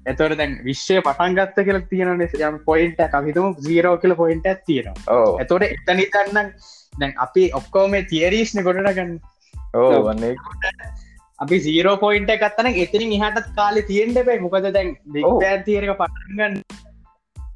එතවට 0.07 0.37
දැන් 0.39 0.55
විශ්වය 0.65 1.01
පටන්ගත්ත 1.01 1.59
කියල 1.67 1.81
තියෙන 1.91 2.23
යම් 2.23 2.57
පොයින්ට 2.67 3.03
කවිතුම 3.15 3.55
සීරෝ 3.67 3.97
කියල 3.97 4.15
පොයින්ට 4.15 4.49
තියෙනවා. 4.67 5.39
එතොට 5.41 5.67
එතනි 5.67 6.07
තන්නම් 6.15 6.51
දැන් 7.01 7.15
අපි 7.19 7.45
ඔක්කෝම 7.55 7.95
තිේරීස්න 8.11 8.63
ගොඩනගන්න 8.67 9.15
ඕ 9.75 10.03
වන්නේ 10.09 10.35
අපි 11.43 11.57
සීරෝ 11.67 11.97
පොයින්ට 12.03 12.31
එකත්තන 12.31 12.69
එතිරින් 12.75 13.13
එහටත් 13.19 13.49
කාලෙ 13.57 13.83
තියෙන්ට 13.83 14.19
පයි 14.29 14.39
මොකද 14.39 14.67
දැන් 14.77 14.91
බික්පෑන් 15.15 15.65
තියරක 15.69 15.93
පටගන්න 16.01 16.55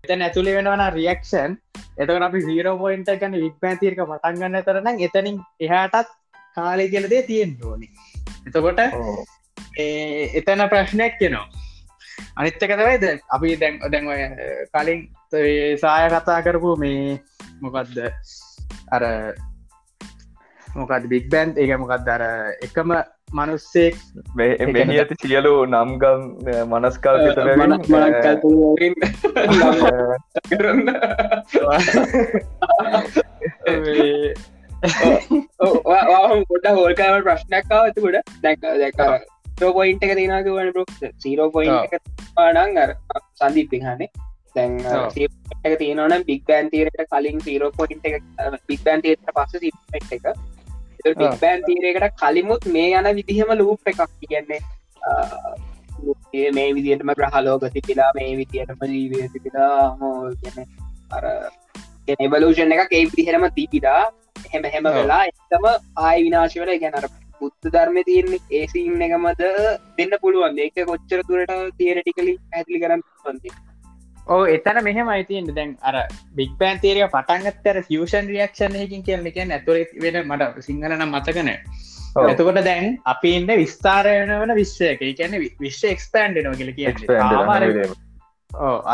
එතන 0.04 0.24
ඇතුළේ 0.26 0.56
වෙනවන 0.58 0.84
රියක්ෂන් 0.96 1.56
එතක 1.98 2.24
අපි 2.28 2.40
සීරෝ 2.46 2.76
පොයින්ට 2.82 3.12
ගන්න 3.14 3.44
වික්පෑන් 3.44 3.80
තියරක 3.82 4.02
පටන්ගන්න 4.04 4.62
තරන 4.62 5.04
එතනින් 5.08 5.38
එහටත් 5.60 6.14
කාලෙ 6.56 6.88
කියලදේ 6.88 7.22
තියෙන් 7.22 7.56
ඕනි. 7.64 7.88
එතකොට 8.46 8.80
එතන 10.38 10.66
ප්‍රශ්නයක් 10.72 11.18
කෙනවා 11.20 11.46
අනිත්තකතවයිද 12.36 13.04
අපි 13.30 13.56
දැන් 13.56 13.82
දැන් 13.86 14.06
කලින් 14.72 15.02
සාය 15.82 16.08
කතා 16.10 16.38
කරපු 16.42 16.76
මේ 16.76 17.18
මොකක්ද 17.62 18.00
අර 18.90 19.04
මොකද 20.68 21.12
බික් 21.12 21.28
බෑන්් 21.28 21.54
ඒක 21.56 21.78
මොකක්ද 21.78 22.10
අර 22.10 22.24
එකම 22.62 22.96
මනුස්සෙක් 23.28 23.94
මෙහි 24.36 24.98
ඇති 24.98 25.14
සියලු 25.20 25.52
නම්ගම් 25.66 26.20
මනස්කල් 26.70 27.16
ගොඩ 36.46 36.68
හෝල්කාම 36.72 37.22
ප්‍රශ්නක්කාව 37.22 37.82
ඇතිකොට 37.82 38.30
දැක 38.42 38.60
දැක 38.78 39.00
පොයින්ට 39.72 40.02
එක 40.02 40.14
තිනක 40.14 40.50
වන 40.50 40.72
බොක් 40.72 40.90
සීරෝ 41.18 41.50
පොයින් 41.50 41.74
පානං 42.36 42.78
අර 42.78 42.94
සන්දීපිහනේ 43.34 44.10
දැන් 44.54 44.78
එක 45.64 45.78
තියනවන 45.78 46.24
බික් 46.24 46.44
බෑන් 46.44 46.70
තීරට 46.70 47.02
කලින් 47.10 47.40
සීරෝ 47.40 47.72
පොයින්ට 47.72 48.06
එක 48.06 48.22
බික් 48.66 48.84
බෑන් 48.84 49.02
තීරට 49.02 49.34
පස්ස 49.34 49.58
සිට 49.58 50.14
එක 50.16 50.30
බෑන් 51.04 51.62
තීරයකට 51.62 52.16
කලිමුත් 52.16 52.66
මේ 52.68 52.88
යන 52.94 53.08
විදිහම 53.18 53.52
ලූප් 53.54 53.92
එකක් 53.92 54.02
කියන්නේ 54.22 54.60
මේ 56.52 56.68
විදිටම 56.74 57.12
ග්‍රහලෝක 57.12 57.66
තිපිලා 57.72 58.10
මේ 58.14 58.32
විදිටම 58.36 58.86
ජීවය 58.88 59.28
තිපිලා 59.34 59.96
හෝ 60.00 60.14
කියන 60.40 60.56
අර 61.10 61.24
එබලූෂන් 62.18 62.74
එක 62.74 62.92
ඒ 62.92 63.04
විදිහරම 63.06 63.46
තිපිලා 63.50 64.02
එහෙම 64.46 64.66
හෙම 64.74 64.90
වෙලා 64.90 65.22
එතම 65.26 65.64
ආය 66.00 66.18
විනාශවල 66.22 66.72
ගැනර 66.82 67.06
බුද්ධ 67.40 67.68
ධර්ම 67.68 67.96
තියන්නේ 68.02 68.40
ඒසින්න 68.52 69.06
එකමද 69.06 69.42
දෙන්න 69.98 70.12
පුළුවන්. 70.22 70.58
ඒක 70.58 70.76
කොච්චර 70.90 71.20
තුරට 71.28 71.54
තේරටිකලි 71.78 72.34
ඇතිලි 72.52 72.82
කරන්න 72.82 73.02
පන්ති 73.24 73.50
ඕ 74.26 74.44
එතන 74.54 74.78
මෙහම 74.86 75.08
අයිතින් 75.08 75.50
දැන් 75.56 75.74
අර 75.82 75.96
බික් 76.38 76.54
පෑන් 76.60 76.80
තේරය 76.84 77.02
පටන්ගත්තර 77.08 77.76
ෆියෂන් 77.88 78.30
රියක්ෂන් 78.32 78.78
හකින් 78.80 79.04
කියල. 79.06 79.28
එක 79.30 79.38
ඇතුර 79.40 79.76
වෙන 80.04 80.18
මට 80.22 80.64
සිංහලන 80.68 81.04
මතකන 81.06 81.50
එතකොට 82.24 82.58
දැන් 82.64 82.98
අපි 83.06 83.36
ඉන්න 83.38 83.52
විස්ථාරයන 83.62 84.34
වන 84.34 84.54
විශ්වයක. 84.54 85.00
කියන 85.20 85.38
විශ්ව 85.60 85.86
එක්ස්පෑන්ඩ 85.94 86.42
නො 86.44 86.56
කියල 86.60 86.72
කිය 86.74 86.88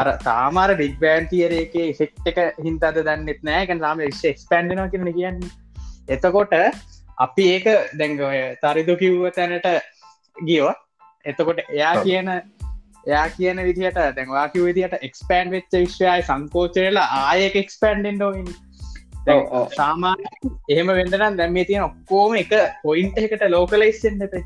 අර 0.00 0.08
තාමාර 0.26 0.70
බික් 0.82 0.94
බෑන් 1.02 1.28
තියරයක 1.32 1.74
ෆෙක්් 1.98 2.30
එක 2.32 2.40
හින්තද 2.66 3.02
දන්නෙත් 3.08 3.42
නෑකන් 3.50 3.84
ලාම 3.86 4.06
විශ්ව 4.06 4.30
එක්ස්පෑන්ඩ 4.34 4.78
නො 4.80 4.88
කියන 4.92 5.12
කියන්න. 5.18 5.42
එතකොට 6.08 6.56
අපි 7.18 7.44
ඒක 7.54 7.66
දැංගවය 7.98 8.40
තරිදු 8.62 8.96
කිව්ව 9.02 9.28
තැනට 9.36 9.68
ගියෝ 10.36 10.72
එතකොට 11.24 11.60
එයා 11.68 11.94
කියන 12.04 12.30
එයා 13.04 13.28
කියන 13.28 13.62
විදිහට 13.64 14.00
දැන්වාකි 14.16 14.64
විදිහට 14.64 15.06
එක්ස්පෑන්් 15.08 15.50
වෙච්ච 15.50 15.72
විශ්වයයි 15.74 16.26
සංකෝචරලා 16.28 17.06
ආයක 17.22 17.56
එක්ස්පෑන්ඩෙන් 17.56 18.22
ෝයින් 18.22 18.50
සාමාන 19.76 20.26
එහෙම 20.68 20.92
වෙදනම් 20.92 21.38
දැම්ම 21.38 21.62
තියෙන 21.64 21.88
ඔක්කෝම 21.88 22.36
එක 22.36 22.52
පොයින්ට 22.82 23.18
එකට 23.18 23.48
ලෝකලයිස්සෙන්න්නට 23.48 24.36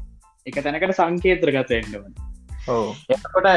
එක 0.47 0.63
තැනකට 0.63 0.97
සංකේත්‍ර 1.01 1.53
ගතෙන්ටවන 1.53 2.15
එකොට 3.11 3.53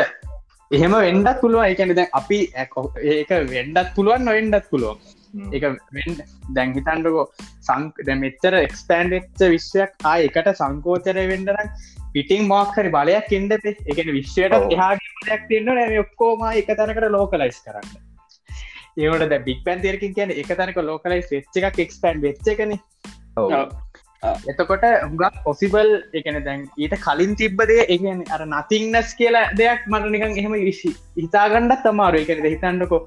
එහෙම 0.72 0.94
වෙන්ඩත් 0.98 1.39
පුළුව 1.41 1.63
එකන 1.65 1.96
දැන් 1.96 2.12
අපි 2.13 2.39
ඒක 2.56 3.32
වෙන්ඩත් 3.50 3.96
පුළුවන් 3.96 4.25
නොවෙන්ඩත් 4.25 4.70
පුළුවන්. 4.70 5.00
එක 5.53 5.63
දැංහිතන්ඩකෝ 6.56 7.25
සංක 7.68 8.15
මෙච්චර 8.22 8.58
එක්ස්පෑන්් 8.60 9.12
වෙච්ච 9.13 9.41
විශ්වයක් 9.53 10.08
ආය 10.12 10.27
එකට 10.27 10.50
සංකෝචරය 10.53 11.25
වෙන්ඩරන් 11.32 11.74
පිටිං 12.13 12.46
මක්හරි 12.48 12.94
බලයක් 12.96 13.32
ඉන්ඩ 13.32 13.58
එකන 13.62 14.12
විශ්වයට 14.12 14.75
එහාගයක් 14.75 15.50
තින්න 15.50 15.72
නැ 15.72 16.00
ඔක්කෝම 16.00 16.46
එක 16.51 16.72
තැනකට 16.74 17.10
ලෝකලයිස් 17.10 17.60
කරන්න. 17.66 17.89
ඒවට 19.00 19.38
බික් 19.46 19.62
පැන්තේරකින් 19.66 20.16
කියන 20.16 20.34
එක 20.36 20.51
තැනක 20.54 20.82
ලෝකලයිස් 20.84 21.30
වෙච්ච 21.32 21.62
එකක් 21.62 21.80
එක්ස්පෑන්් 21.86 22.25
වෙච්චකන 22.25 22.75
එතකොට 24.48 24.84
උගක් 25.06 25.39
පොසිබල් 25.46 25.89
එකන 26.13 26.39
දැන් 26.44 26.68
ඊට 26.78 26.96
කලින් 27.00 27.36
තිබ්බදේ 27.36 27.88
එකන 27.88 28.24
අර 28.30 28.44
නතිංනස් 28.46 29.16
කියලා 29.16 29.46
දෙයක් 29.56 29.88
මට 29.88 30.12
නිකන් 30.16 30.36
එහෙම 30.36 30.56
විශි 30.62 30.92
හිතාගණ්ඩත් 31.18 31.86
තමාරු 31.86 32.24
එකන 32.25 32.48
හිතන්නකෝ 32.48 33.01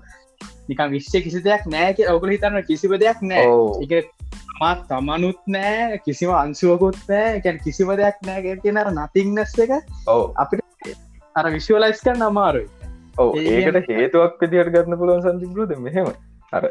නිකන් 0.68 0.90
විශ්ෂ 0.90 1.20
කිසි 1.20 1.44
දෙයක් 1.44 1.68
නෑක 1.68 2.00
ඔකුල 2.08 2.32
හිතන්න 2.34 2.62
කිසිව 2.64 2.96
දෙයක් 2.96 3.20
නෑ 3.22 3.44
එක 3.84 3.92
තමා 4.62 4.74
තමනුත් 4.88 5.40
නෑ 5.54 5.98
කිසිම 6.04 6.30
අංශුවකුත් 6.30 6.98
නෑ. 7.08 7.40
ගැන් 7.44 7.58
කිසිම 7.64 7.88
දෙයක් 8.00 8.18
නෑ 8.26 8.56
කියන 8.62 8.78
අර 8.82 8.90
නතිංනස් 8.92 9.54
එක 9.64 9.72
ඔව. 10.06 10.20
අපිට 10.42 10.62
අර 11.36 11.46
විශ්වලයිස් 11.54 12.02
කන්න 12.04 12.26
අමාරුයි. 12.28 12.68
ඔව 13.18 13.34
ඒකට 13.36 13.88
හේතුවක් 13.90 14.38
විදිහට 14.42 14.72
ගන්න 14.74 14.98
පුළුවන් 15.00 15.24
සන්තිපරුද 15.26 15.74
මෙහෙම. 15.86 16.12
අර. 16.52 16.68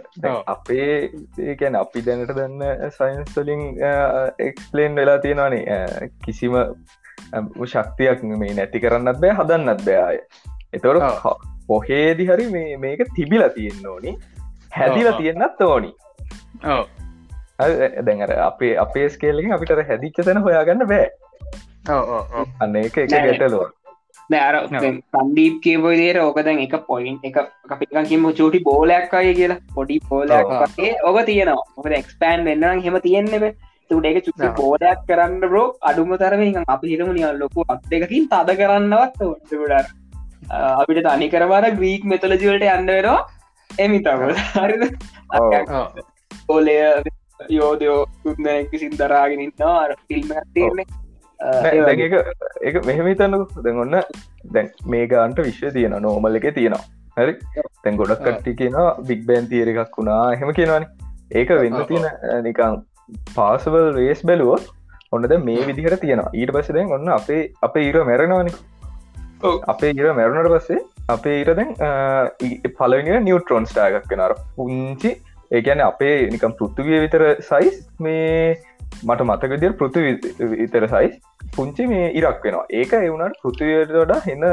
අපේ 0.53 1.12
ඒකැන 1.50 1.75
අපි 1.81 2.05
දැනට 2.07 2.33
දන්න 2.38 2.63
සයින්ස්තලින් 2.98 3.63
එක්ස්ලේන් 4.48 4.95
වෙලා 5.01 5.19
තියෙනවානේ. 5.25 5.81
කිසිම 6.25 6.55
ශක්තියක් 7.74 8.24
මේ 8.43 8.55
නැති 8.60 8.83
කරන්නත් 8.86 9.19
බෑ 9.25 9.36
හදන්නත් 9.41 9.83
බෑය 9.89 10.21
එතවට. 10.74 11.27
පොහේදි 11.67 12.29
හරි 12.31 12.48
මේ 12.55 12.79
මේක 12.86 13.03
තිබිලා 13.15 13.51
තියෙන්න 13.60 13.91
ඕනි. 13.95 14.15
හැදිලා. 14.79 15.17
තියෙන්න්නත් 15.19 15.67
ඕනි 15.67 15.93
හරි, 17.60 18.22
අර 18.25 18.31
අපේ 18.48 18.74
අපේ 18.86 19.10
ස්කේලකින් 19.15 19.53
අපිට 19.58 19.72
අර 19.75 19.84
හැදිච්ච 19.91 20.17
තැන 20.25 20.41
හොයාගන්න 20.48 20.88
බෑ. 20.93 21.08
ඔව 21.89 22.10
අන්න 22.63 22.75
එක 22.81 22.98
එක 23.03 23.10
නෑ. 23.12 23.24
ගැටලුව 23.27 23.70
අර 24.39 24.55
සන්දීප් 24.67 25.55
කියපොයි 25.63 25.98
දේර 26.01 26.17
ඕක 26.25 26.38
දැන් 26.48 26.60
එක 26.65 26.75
පොයින්් 26.89 27.17
එක 27.29 27.38
අපිකන් 27.75 28.05
කිම 28.12 28.24
චූටි 28.39 28.60
බෝලයක් 28.70 29.13
අය 29.20 29.34
කියලා. 29.39 29.60
පොඩි 29.75 30.00
පෝලයක්. 30.10 30.53
වගේ 30.62 30.93
ඕක 31.10 31.20
තියෙනවා. 31.29 31.65
ඔක 31.77 31.86
එක්ස්පෑන් 32.01 32.46
වෙන්න 32.50 32.84
හෙම 32.86 32.96
තියෙන්නෙව 33.08 33.46
තුට 33.89 34.05
එක 34.10 34.17
චුටි 34.27 34.48
ඔව්. 34.48 34.53
පෝලයක් 34.62 35.00
කරන්න 35.10 35.41
බ්‍රෝ 35.51 35.67
අඩුම 35.89 36.13
තරම 36.22 36.43
අපි 36.75 36.93
හිරම 36.93 37.10
නිය 37.17 37.27
ලොකු 37.41 37.65
අත් 37.75 37.81
දෙකකින් 37.93 38.29
තද 38.34 38.50
කරන්නවත් 38.62 39.22
ඕටට 39.27 39.91
අපිට 40.81 41.03
තනි 41.08 41.27
කරවාර 41.34 41.65
ග්‍රීක් 41.79 42.03
මෙතලජිවලට 42.12 42.67
යන්න 42.75 42.91
වෙනවා. 42.96 43.20
එමිතව 43.70 44.22
හරිද? 44.63 44.84
ඔව්. 45.39 45.51
ඕලය 46.53 46.75
යෝදයෝ 47.50 48.00
තුන්දැනෙක් 48.24 48.74
සිින්දරාගෙන 48.79 49.45
ඉන්නවා 49.45 49.95
ෆිල්ම් 50.07 50.33
තිරන්නේ 50.55 50.86
නෑ, 51.39 51.79
දැන් 51.86 52.00
ඒක 52.00 52.13
ඒක 52.62 52.86
මෙහෙම 52.89 53.12
හිතන්නකෝ 53.12 53.63
දැන් 53.67 53.79
ඔන්න 53.86 53.95
දැන් 54.55 54.71
මේ 54.95 55.05
ගාන්ට 55.13 55.41
විශ්ව 55.48 55.71
තියෙන 55.77 55.95
නෝමල් 56.07 56.39
එක 56.41 56.50
තියෙනවා 56.57 56.83
හරි 57.17 57.33
තැන් 57.83 57.98
ගොඩක්. 58.01 58.21
කට්ටි 58.25 58.57
කියනවා 58.60 58.89
බික් 59.07 59.25
බෑන් 59.29 59.50
තියර 59.53 59.71
එකක් 59.74 59.98
වුණා 59.98 60.19
හෙම 60.43 60.53
කියනවාන 60.60 60.86
ඒක 61.39 61.55
වෙන්න 61.63 61.79
තියෙන 61.89 62.05
නිකං 62.48 62.77
පාසවල් 63.36 63.89
රේස් 63.98 64.21
බැලුවොත් 64.31 64.69
ඔන්නද 65.12 65.33
මේ 65.48 65.65
විදිහට 65.69 66.00
තියෙනවා 66.05 66.36
ඊට 66.41 66.53
පස්ස 66.57 66.77
දැන් 66.77 66.93
ඔන්න 67.00 67.15
අපේ 67.17 67.41
අපේ 67.69 67.88
ඊර 67.88 68.03
මැරෙනවානි 68.12 68.53
ඔව්. 69.43 69.55
අපේ 69.74 69.91
ඉර 70.00 70.13
මැරුණට 70.19 70.53
පස්සේ 70.55 70.79
අපේ 71.10 71.36
ඊර 71.41 71.51
දැන් 71.60 71.75
පලවිනි 72.79 73.19
නිියවට්‍රෝන් 73.27 73.65
ස්ටාගක් 73.71 74.07
කෙනර 74.12 74.33
පුංචි 74.55 75.12
ඒකැන 75.51 75.81
අපේ 75.86 76.17
නිකම් 76.34 76.53
පෘත්තුවිය 76.60 77.00
විතර 77.05 77.24
සයිස් 77.50 77.77
මේ 78.00 78.27
මට 79.08 79.22
මතක 79.27 79.51
විදිර 79.53 79.74
පෘති 79.79 80.00
විතර 80.53 80.84
සයිස් 80.93 81.13
පුංචි 81.55 81.84
මේ 81.93 82.05
ඉරක් 82.20 82.39
වෙනවා. 82.46 82.65
ඒක 82.79 82.91
එවුණට 83.00 83.41
පෘතිවයට 83.43 83.91
වඩා 83.96 84.22
එන්න 84.34 84.46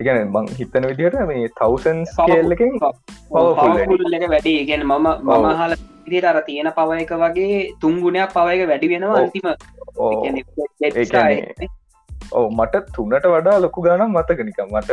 එකන 0.00 0.18
මං 0.34 0.46
හිතන 0.58 0.84
විදිහට 0.90 1.16
මේ 1.30 1.48
තවසන්ස් 1.60 2.10
කියල්ලකින් 2.20 2.72
powerful. 3.30 3.72
වෙන. 3.76 3.88
පවුල් 3.92 4.16
එක 4.18 4.26
වැඩි. 4.34 4.54
ගැන 4.70 4.82
මම 4.88 5.06
මම 5.28 5.46
හල 5.60 5.72
දිට 6.08 6.26
අර 6.32 6.38
තියෙන 6.48 6.68
පව 6.78 6.90
එක 7.04 7.12
වගේ 7.22 7.62
තුන්ගුණයක් 7.84 8.30
පව 8.36 8.46
එක 8.56 8.62
වැඩි 8.72 8.92
වෙනවා. 8.92 9.22
අන්තිම 9.22 9.46
ඕ 12.32 12.46
මට 12.50 12.82
තුනට 12.96 13.26
වඩා 13.34 13.56
ලොකු 13.60 13.84
ගනම් 13.86 14.12
මතක 14.16 14.40
නිකම් 14.48 14.68
මට 14.70 14.88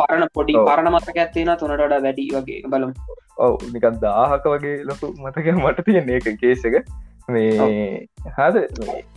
පරණ 0.00 0.28
පොඩි 0.34 0.56
ඔව්. 0.56 0.66
පරණ 0.68 0.92
මතක 0.92 1.16
ඇත්තින 1.16 1.52
තුනට 1.60 1.74
වඩා 1.76 2.00
වැඩි 2.06 2.28
වගේ. 2.34 2.62
බලමු. 2.68 2.92
ඔව් 3.38 3.54
නිකන් 3.74 4.00
දාහක 4.00 4.46
වගේ 4.54 4.76
ලොකු 4.84 5.12
මතක 5.18 5.46
මට 5.56 5.86
තියෙන 5.86 6.10
ඒක 6.10 6.28
කේස 6.40 6.64
එක. 6.64 6.76
මේ 7.28 8.08
හද 8.38 8.56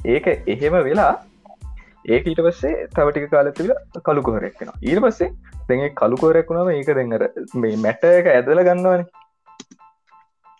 ඒක 0.05 0.27
එහෙම 0.47 0.75
වෙලා 0.89 1.13
ඒක 2.05 2.27
ඊට 2.27 2.41
පස්සේ 2.47 2.88
තවටික 2.95 3.27
කාලතිල 3.31 3.73
කළුකොහරෙක්ෙන 4.05 4.71
ඊට 4.81 5.01
පස්සේ 5.05 5.29
දැ 5.69 5.89
කළුකොරෙක් 6.01 6.49
වුණාම 6.49 6.71
ඒක 6.71 6.95
දෙන්නර 6.99 7.27
මේ 7.55 7.75
මැට 7.77 8.03
එක 8.09 8.31
ඇදල 8.31 8.63
ගන්නවාන. 8.69 9.05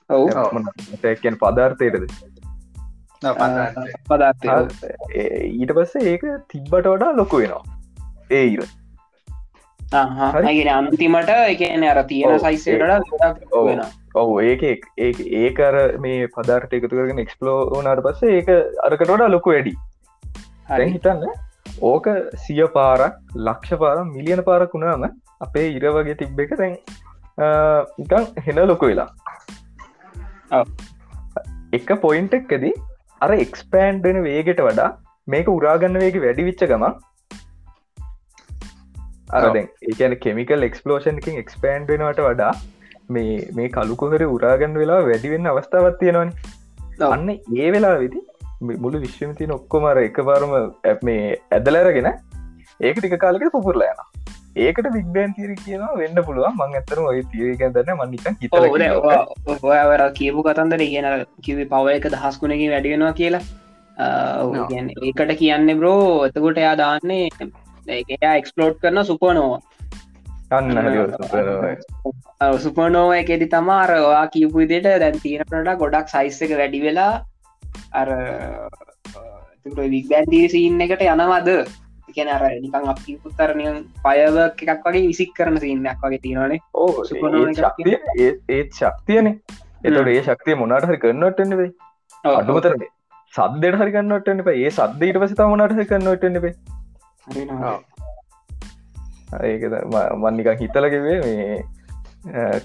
ඔව්. 0.10 0.30
මැටකැන් 0.58 1.38
පදාර්ථයටද 1.42 2.33
පදාර්ථය 4.10 4.48
ඒ- 5.16 5.50
ඊට 5.50 5.72
පස්සේ 5.72 6.14
ඒක 6.14 6.24
තිබ්බට 6.50 6.88
වඩා 6.88 7.12
ලොකු 7.12 7.38
වෙනවා 7.38 7.64
ඒ 8.32 8.46
ඉර 8.48 8.64
හරි. 10.36 10.64
ගෙන 10.64 10.68
අන්තිමට 10.74 11.30
එකන 11.30 11.84
අර 11.84 12.04
තියෙන. 12.04 12.40
සයිසේට 12.40 12.82
ඔව්. 13.52 14.42
ඒක 14.42 14.64
ඒ 14.98 15.12
ඒකර 15.42 15.98
මේ 16.00 16.28
පදාර්ට 16.28 16.74
එකතු 16.74 16.90
කරගෙන 16.90 17.20
එක්ස්පලෝ 17.20 17.58
වනාට 17.70 18.00
පස්සේ 18.02 18.38
ඒක 18.38 18.50
අරකට 18.84 19.10
වඩා 19.10 19.28
ලොකු 19.28 19.50
වැඩි 19.50 19.74
දැන් 20.70 20.90
හිතන්න 20.90 21.28
ඕක 21.82 22.08
සිය 22.38 22.68
පාරක් 22.68 23.20
ලක්ෂ 23.36 23.74
පාර 23.74 24.04
මිලියන 24.06 24.44
පාරක් 24.44 24.74
වුණාම 24.74 25.10
අපේ 25.42 25.68
ඉර 25.70 25.86
වගේ 25.92 26.14
තිබ්බ 26.14 26.40
එක 26.40 26.56
දැන් 26.58 26.78
ඉකං 28.00 28.26
හෙන 28.48 28.68
ලොකු 28.68 28.86
වෙලා. 28.86 29.10
එක 31.74 31.94
පොයින්ට 32.02 32.34
එක්කද 32.34 32.66
අර 33.24 33.32
එක්ස්පෑන්් 33.38 34.02
වෙන 34.04 34.20
වේගෙට 34.24 34.62
වඩා 34.62 34.90
මේක 35.28 35.50
උරාගන්න 35.50 36.00
වේග 36.04 36.18
වැඩි 36.24 36.48
විච්ච 36.50 36.64
ගම 36.66 36.86
අරදැන් 39.40 39.68
ඒකන 39.90 40.16
කෙමිකල් 40.18 40.68
එක්ස්පලෝෂන් 40.70 41.18
එකින් 41.18 41.40
එක්ස්පෑන්් 41.40 41.88
වෙනවට 41.88 42.22
වඩා 42.22 42.52
මේ 43.10 43.38
මේ 43.56 43.70
කලුකොහර 43.70 44.24
උරාගන්න 44.28 44.78
වෙලා 44.78 45.00
වැඩිවෙන්න 45.08 45.48
අවස්ථාවත් 45.48 45.98
තියෙනවනි. 46.00 46.34
අන්න 47.08 47.30
ඒ 47.58 47.72
වෙලා 47.72 47.96
වෙදි 48.00 48.22
මුළු 48.78 49.00
විශ්වමතින 49.00 49.52
ඔක්කොමර 49.52 49.98
එකපාරම 50.04 50.52
ඇ- 50.58 50.98
මේ 51.02 51.24
ඇදලරගෙන 51.52 52.10
ඒක 52.10 52.98
ටික 53.00 53.16
කාලෙක 53.20 53.48
පුපුරලා 53.52 53.90
යන 53.94 54.04
ඒකට 54.56 54.88
විග්බෑන් 54.94 55.34
තිර 55.34 55.52
කියනවා 55.66 55.98
වෙන්න 55.98 56.18
පුළුවන්. 56.26 56.54
මං 56.60 56.78
ඇතරම 56.80 57.06
ඔය 57.12 57.22
තිරකන් 57.32 57.74
දන්න 57.76 57.98
මන්නික 58.00 58.26
හිතල 58.42 58.64
ඔයවර 59.72 60.02
කියපු 60.20 60.46
කතන්දර 60.48 60.82
කියන 60.94 61.08
කිවි 61.42 61.66
පව 61.74 61.86
එක 61.98 62.06
දහස්කුණකින් 62.14 62.74
වැඩියෙනවා 62.76 63.14
කියලා. 63.20 63.44
ඒකට 63.98 65.32
කියන්න 65.42 65.68
බ්‍රෝ 65.80 66.26
එතකොට 66.28 66.58
එයා 66.64 66.78
දාන්නේ 66.78 67.28
එයා 67.88 68.36
එක්ස්පලෝට් 68.36 68.78
කරන 68.82 69.00
සුපනෝවා 69.06 69.62
සුපනෝව 72.60 73.12
එකෙදි 73.20 73.48
තමාරවා 73.54 74.26
කියපු 74.34 74.58
විදිට 74.64 74.88
දැන් 75.04 75.20
තියෙනට 75.20 75.78
ගොඩක් 75.84 76.08
සයිස් 76.16 76.42
එක 76.42 76.58
වැඩි 76.58 76.82
වෙලා 76.88 77.14
අර 77.94 78.10
වික්බැන්දී 79.96 80.46
සීන් 80.54 80.82
එකට 80.86 81.02
යනවද 81.14 81.50
එකන 82.14 82.32
අර 82.36 82.44
නිකං 82.64 82.90
අපි 82.94 83.18
පුත්තරනය 83.24 83.68
පයව 84.06 84.40
එකක් 84.44 84.88
වගේ 84.88 85.06
විසික් 85.08 85.32
කරන 85.38 85.62
සින්නක් 85.66 86.08
වගේ 86.08 86.24
තියෙනවානේ 86.26 86.60
ඕ 86.76 86.90
ඒත් 88.50 88.82
ශක්තියන. 88.82 89.28
එතට 89.84 90.08
ඒ 90.08 90.22
ශක්තිය 90.24 90.56
මොනාට 90.56 90.90
හරි 90.90 91.00
කරන්නටන්න 91.04 91.64
අඩුමතර 92.34 92.76
සද්දයට 93.34 93.80
හරි 93.80 93.92
කන්නටන්න 93.96 94.40
ඒ 94.56 94.72
සද්දීට 94.72 95.22
පස 95.22 95.36
තමනට 95.38 95.74
හරි 95.78 95.86
හරිනවා. 97.28 97.78
ඒක 99.44 99.64
මන්නිකන් 100.24 100.60
හිතලකිවේ 100.60 101.18
මේ 101.22 101.62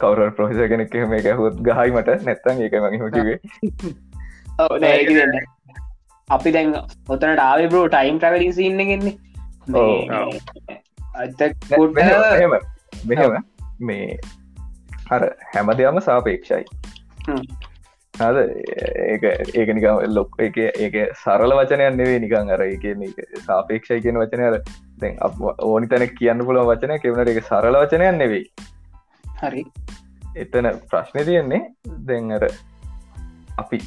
කවර 0.01 0.31
ප්‍රොහිස 0.31 0.61
කෙනෙක් 0.73 0.97
මේ 1.13 1.23
ගැහුත් 1.23 1.63
ගහයිමට 1.69 2.11
නැත්තන් 2.27 2.61
ඒක 2.67 2.77
මගේ 2.85 3.01
හොටිවේ. 3.05 3.39
අපි 6.29 6.53
දැන් 6.53 6.77
ඔතනට 7.09 7.43
ආවේ 7.47 7.71
බ්‍රෝ 7.73 7.87
ටයිම් 7.89 8.19
ට්‍රවලින් 8.19 8.55
සින්න 8.55 8.81
අතකුට 11.25 11.95
මෙහෙම 11.95 12.53
මෙහෙම 13.07 13.39
මේ 13.81 14.19
අර 15.11 15.23
හැම 15.55 15.73
දෙයම 15.81 16.01
සාපේක්ෂයි. 16.01 16.65
හ්ම්. 17.29 17.43
හද 18.15 18.39
ඒක 19.07 19.25
ඒක 19.55 19.73
නික 19.77 19.87
ලොක් 20.15 20.41
එක 20.47 20.59
ඒක 20.59 20.97
සරල 21.23 21.55
වචනයන් 21.61 21.99
නෙවේ 22.01 22.23
නිකං 22.25 22.53
අර 22.57 22.65
එක 22.67 22.87
සාපේක්ෂයි 23.47 24.03
කියන 24.07 24.21
වචනය 24.23 24.49
අර 24.49 24.59
දැන් 24.99 25.19
ඕනි 25.71 25.91
තැන 25.93 26.09
කියන්න 26.19 26.45
පුළ 26.49 26.63
වචනය 26.71 26.99
කෙවනට 27.05 27.33
එක 27.35 27.45
සරල 27.45 27.81
වචනයන් 27.83 28.21
නෙවෙයි. 28.25 28.45
හරි. 29.43 29.65
එතන 30.37 30.71
ප්‍රශ්නය 30.91 31.25
තියෙන්නේ 31.25 31.63
දැන් 32.09 32.33
අර 32.39 32.49
අපි 33.59 33.79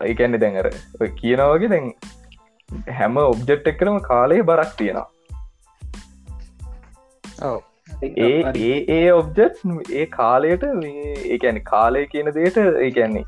ඒකැන්නේ 0.00 0.42
දැන් 0.44 0.60
අර 0.62 0.70
ඔය 1.00 1.08
කියනවගේ 1.22 1.72
දැන් 1.74 1.88
හැම 2.98 3.16
ඔබ්ජෙට් 3.22 3.72
එක්කරම 3.72 3.98
කාලය 4.00 4.42
බරක් 4.42 4.76
තියෙනවා 4.78 5.19
ඒ 8.02 8.76
ඒ 8.90 9.04
ඔබ්ජෙට් 9.12 9.60
ඒ 9.92 10.06
කාලයට 10.12 10.64
ඒකැන 11.26 11.60
කාලය 11.64 12.06
කියන 12.06 12.32
දේට 12.34 12.58
ඒකැන්නේ 12.58 13.26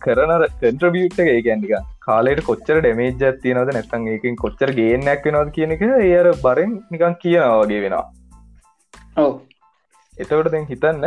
කරනර 0.00 0.44
කන්ට්‍රබියට් 0.60 1.20
එක 1.22 1.30
ඒකැන්නික 1.30 1.72
කාලයට 2.00 2.42
කොච්චර 2.44 2.80
ඩමේජ් 2.80 3.12
තියනද 3.42 3.70
නැත්තන් 3.70 4.08
ඒකින් 4.14 4.36
කොච්චර 4.36 4.72
ගේනයක් 4.78 5.28
වෙනවද 5.28 5.52
කියන 5.56 5.74
එක 5.76 5.84
ඒර 5.88 6.30
බරෙන් 6.44 6.74
නිකන් 6.90 7.16
කියනවාගේ 7.22 7.82
වෙනවා. 7.84 8.04
ඔව. 9.16 9.32
එතවට 10.14 10.52
දැන් 10.52 10.66
හිතන්න 10.66 11.06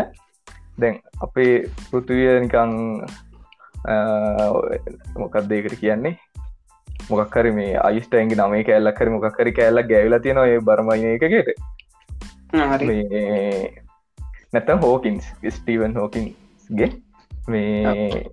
දැන් 0.77 1.01
අපේ 1.21 1.53
පෘතිවිය 1.89 2.39
නිකං 2.45 2.73
මොකක් 5.17 5.37
දෙකට 5.51 5.77
කියන්නේ? 5.83 6.15
මොකක්කර 7.09 7.51
මේ 7.53 7.73
අයිස්ටයින්ගේ 7.79 8.39
නමේ 8.41 8.63
කෑල්ලක්කර 8.63 9.09
මොකක්කරි 9.09 9.57
කෑල්ල 9.59 9.83
ගැවිල 9.91 10.19
තියෙන 10.19 10.43
ඒ 10.45 10.59
බරමයින 10.61 11.09
එකකට 11.13 11.53
නැත 14.53 14.69
හෝකින්ස් 14.81 15.25
ස්ටීවන් 15.49 15.93
හෝකින්ගේ 15.93 16.89
මේ 17.47 18.23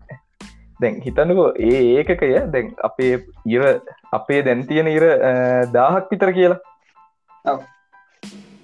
දැන් 0.80 1.00
හිතන්නකෝ 1.00 1.48
ඒ 1.60 1.80
ඒකකය 1.92 2.30
දැන් 2.48 2.72
අපේ 2.82 3.12
ඉර 3.46 3.64
අපේ 4.12 4.42
දැන් 4.42 4.66
තියෙන 4.66 4.88
ඉර 4.88 5.06
දාහක් 5.72 6.10
විතර 6.10 6.32
කියලා 6.32 7.56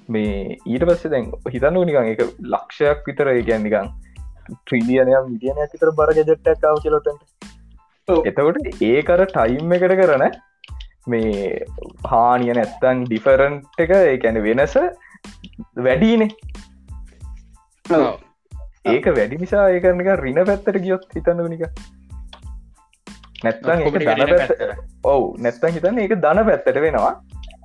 මේ 0.08 0.58
ඊට 0.66 0.84
පස්සේ 0.84 1.10
දැන් 1.10 1.32
හිතන්නු 1.48 1.84
නිකන් 1.84 2.12
එක 2.12 2.22
ලක්ෂයක් 2.54 3.02
විතර 3.06 3.32
ඒගැන් 3.34 3.62
නිකං 3.62 3.90
ට්‍රීලියනයක් 4.50 5.28
මිටියනයක් 5.28 5.74
විතර 5.74 5.92
බර 5.92 6.14
ගෙජෙට්ටක්කාව 6.18 6.82
කියලොතට 6.82 7.10
එතකොට 8.24 8.82
ඒකර 8.84 9.26
ටයිම් 9.26 9.72
එකට 9.72 9.96
කරන 10.00 10.26
මේ 11.06 11.60
හානිය 12.06 12.54
නැත්තං 12.54 13.04
ඩිෆරන්ට් 13.04 13.84
එක 13.84 13.94
ඒැන 13.96 14.42
වෙනස 14.42 14.76
වැඩීනේ 15.84 16.30
ඒක 18.86 19.06
වැඩි 19.16 19.40
නිසා 19.40 19.64
ඒකරනික 19.70 20.12
රින 20.20 20.44
පැත්තට 20.50 20.82
ගියොත් 20.84 21.08
හිතන්න 21.16 21.42
නික 21.50 21.64
පැත්ත 23.42 23.60
ඔවු 25.04 25.26
නැත්තන් 25.44 25.76
හිතන්න 25.76 26.00
ඒක 26.02 26.14
දන 26.24 26.42
පැත්තට 26.48 26.80
වෙනවා. 26.86 27.12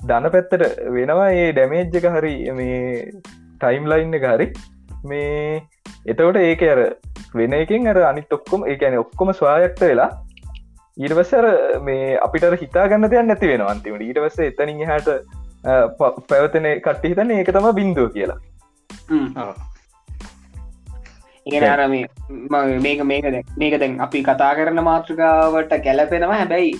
දන 0.09 0.29
පැත්තට 0.35 0.65
වෙනවා 0.97 1.29
ඒ 1.39 1.47
ඩැමේජ් 1.53 1.97
එක 1.99 2.07
හරි 2.17 2.35
මේ 2.59 2.81
ටයිම් 3.61 3.89
ලයින් 3.91 4.13
එක 4.19 4.27
හරි. 4.33 4.47
මේ 5.05 5.61
එතවට 6.11 6.41
ඒක 6.43 6.63
අර 6.73 6.81
වෙන 7.39 7.57
එකින් 7.61 7.89
අර 7.93 8.01
අනිත් 8.11 8.37
ඔක්කොම 8.37 8.67
ඒකැන 8.73 8.99
ඔක්කොම 9.03 9.33
ස්වායක්ත 9.39 9.81
වෙලා 9.89 10.09
ඊට 10.97 11.15
පස්සර 11.17 11.47
මේ 11.87 12.19
අපිට 12.27 12.47
හිතා 12.63 12.87
ගන්න 12.87 13.11
දෙයක් 13.11 13.27
නැති 13.27 13.51
වෙන 13.53 13.65
අන්තිමට. 13.71 14.01
ඊට 14.01 14.21
පස්ස 14.23 14.39
එතනින් 14.49 14.85
හට 14.91 15.19
පැවතන 16.29 16.67
කට්ටි 16.85 17.11
හිතන්න 17.11 17.31
ඒක 17.37 17.51
තම 17.55 17.69
බින්දුව 17.79 18.09
කියලා. 18.15 18.39
ඉගෙන 21.45 21.63
අරම 21.69 21.95
මේක 22.85 22.99
මේක 23.11 23.25
මේක 23.61 23.79
දැන් 23.81 23.99
අපි 24.07 24.23
කතා 24.29 24.51
කරන 24.59 24.83
මාතෘකාවට 24.89 25.73
ගැලපෙනවා 25.87 26.39
හැබැයි 26.41 26.73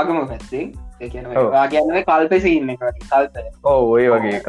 ආගම 0.00 0.20
පැත්තේ 0.32 0.64
කියන්න 1.12 2.04
කල්පෙසින්න 2.10 2.74
එක 2.74 2.82
කල්ප. 3.10 3.36
ඕ 3.64 3.80
ඔය 3.94 4.06
වගේ 4.14 4.36
එක 4.40 4.48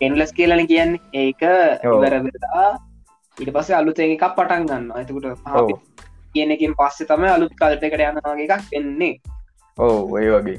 කෙන්ලස් 0.00 0.32
කියලන 0.38 0.66
කියන්නේ. 0.66 1.00
ඒක 1.24 1.42
ඉවරවෙලා 1.84 2.70
ඉට 3.36 3.50
පස්සේ 3.56 3.76
අලුත 3.78 3.98
එකක් 4.04 4.24
පටන් 4.36 4.66
ගන්න 4.68 4.86
ඇතකුට 4.96 5.26
කියනකින් 6.34 6.74
පස්සේ 6.78 7.08
තම 7.10 7.26
අලුත් 7.32 7.52
කල්පකට 7.60 8.06
යනවාගේ 8.06 8.46
එකක් 8.46 8.64
වෙන්නේ 8.72 9.14
ඕ 9.78 9.98
ඔය 10.16 10.26
වගේ 10.34 10.58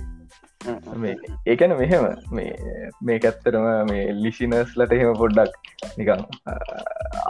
ඒකැන 0.65 1.73
මෙහෙම. 1.81 2.05
මේ 2.31 3.19
ඇත්තරම 3.19 3.67
මේ 3.91 4.05
ලිසිනස්ලට 4.23 4.95
එහෙම 4.97 5.13
පොඩ්ඩක් 5.21 5.71
නිකං 5.99 6.25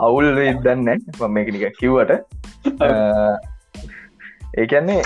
අවුල් 0.07 0.27
දන්න 0.37 0.89
මම 0.89 1.37
මේක 1.37 1.53
නික 1.55 1.77
කිව්වට. 1.81 2.13
ඒකැන්නේ 4.57 5.01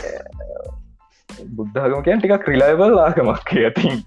බුද්ධාගම 1.60 2.02
කියන් 2.08 2.24
ටික 2.24 2.36
ක්‍රිලායිබල් 2.48 2.98
ආගමක් 3.06 3.54
ඇතින් 3.68 4.04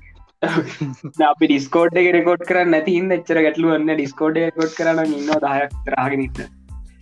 අපි 1.30 1.46
ඩිස්කෝඩ් 1.46 1.96
එක 2.02 2.10
රෙකෝඩ් 2.18 2.44
කරන්න 2.50 2.70
නැතින් 2.74 3.16
එච්චර 3.16 3.40
ගැටලුවන්න 3.46 3.94
ඩිස්කෝඩ් 3.94 4.44
රකොඩ් 4.48 4.76
කරන්න 4.80 5.16
ඉන්න. 5.18 5.32
දායක් 5.46 5.90
රාගෙනන්න 5.96 6.28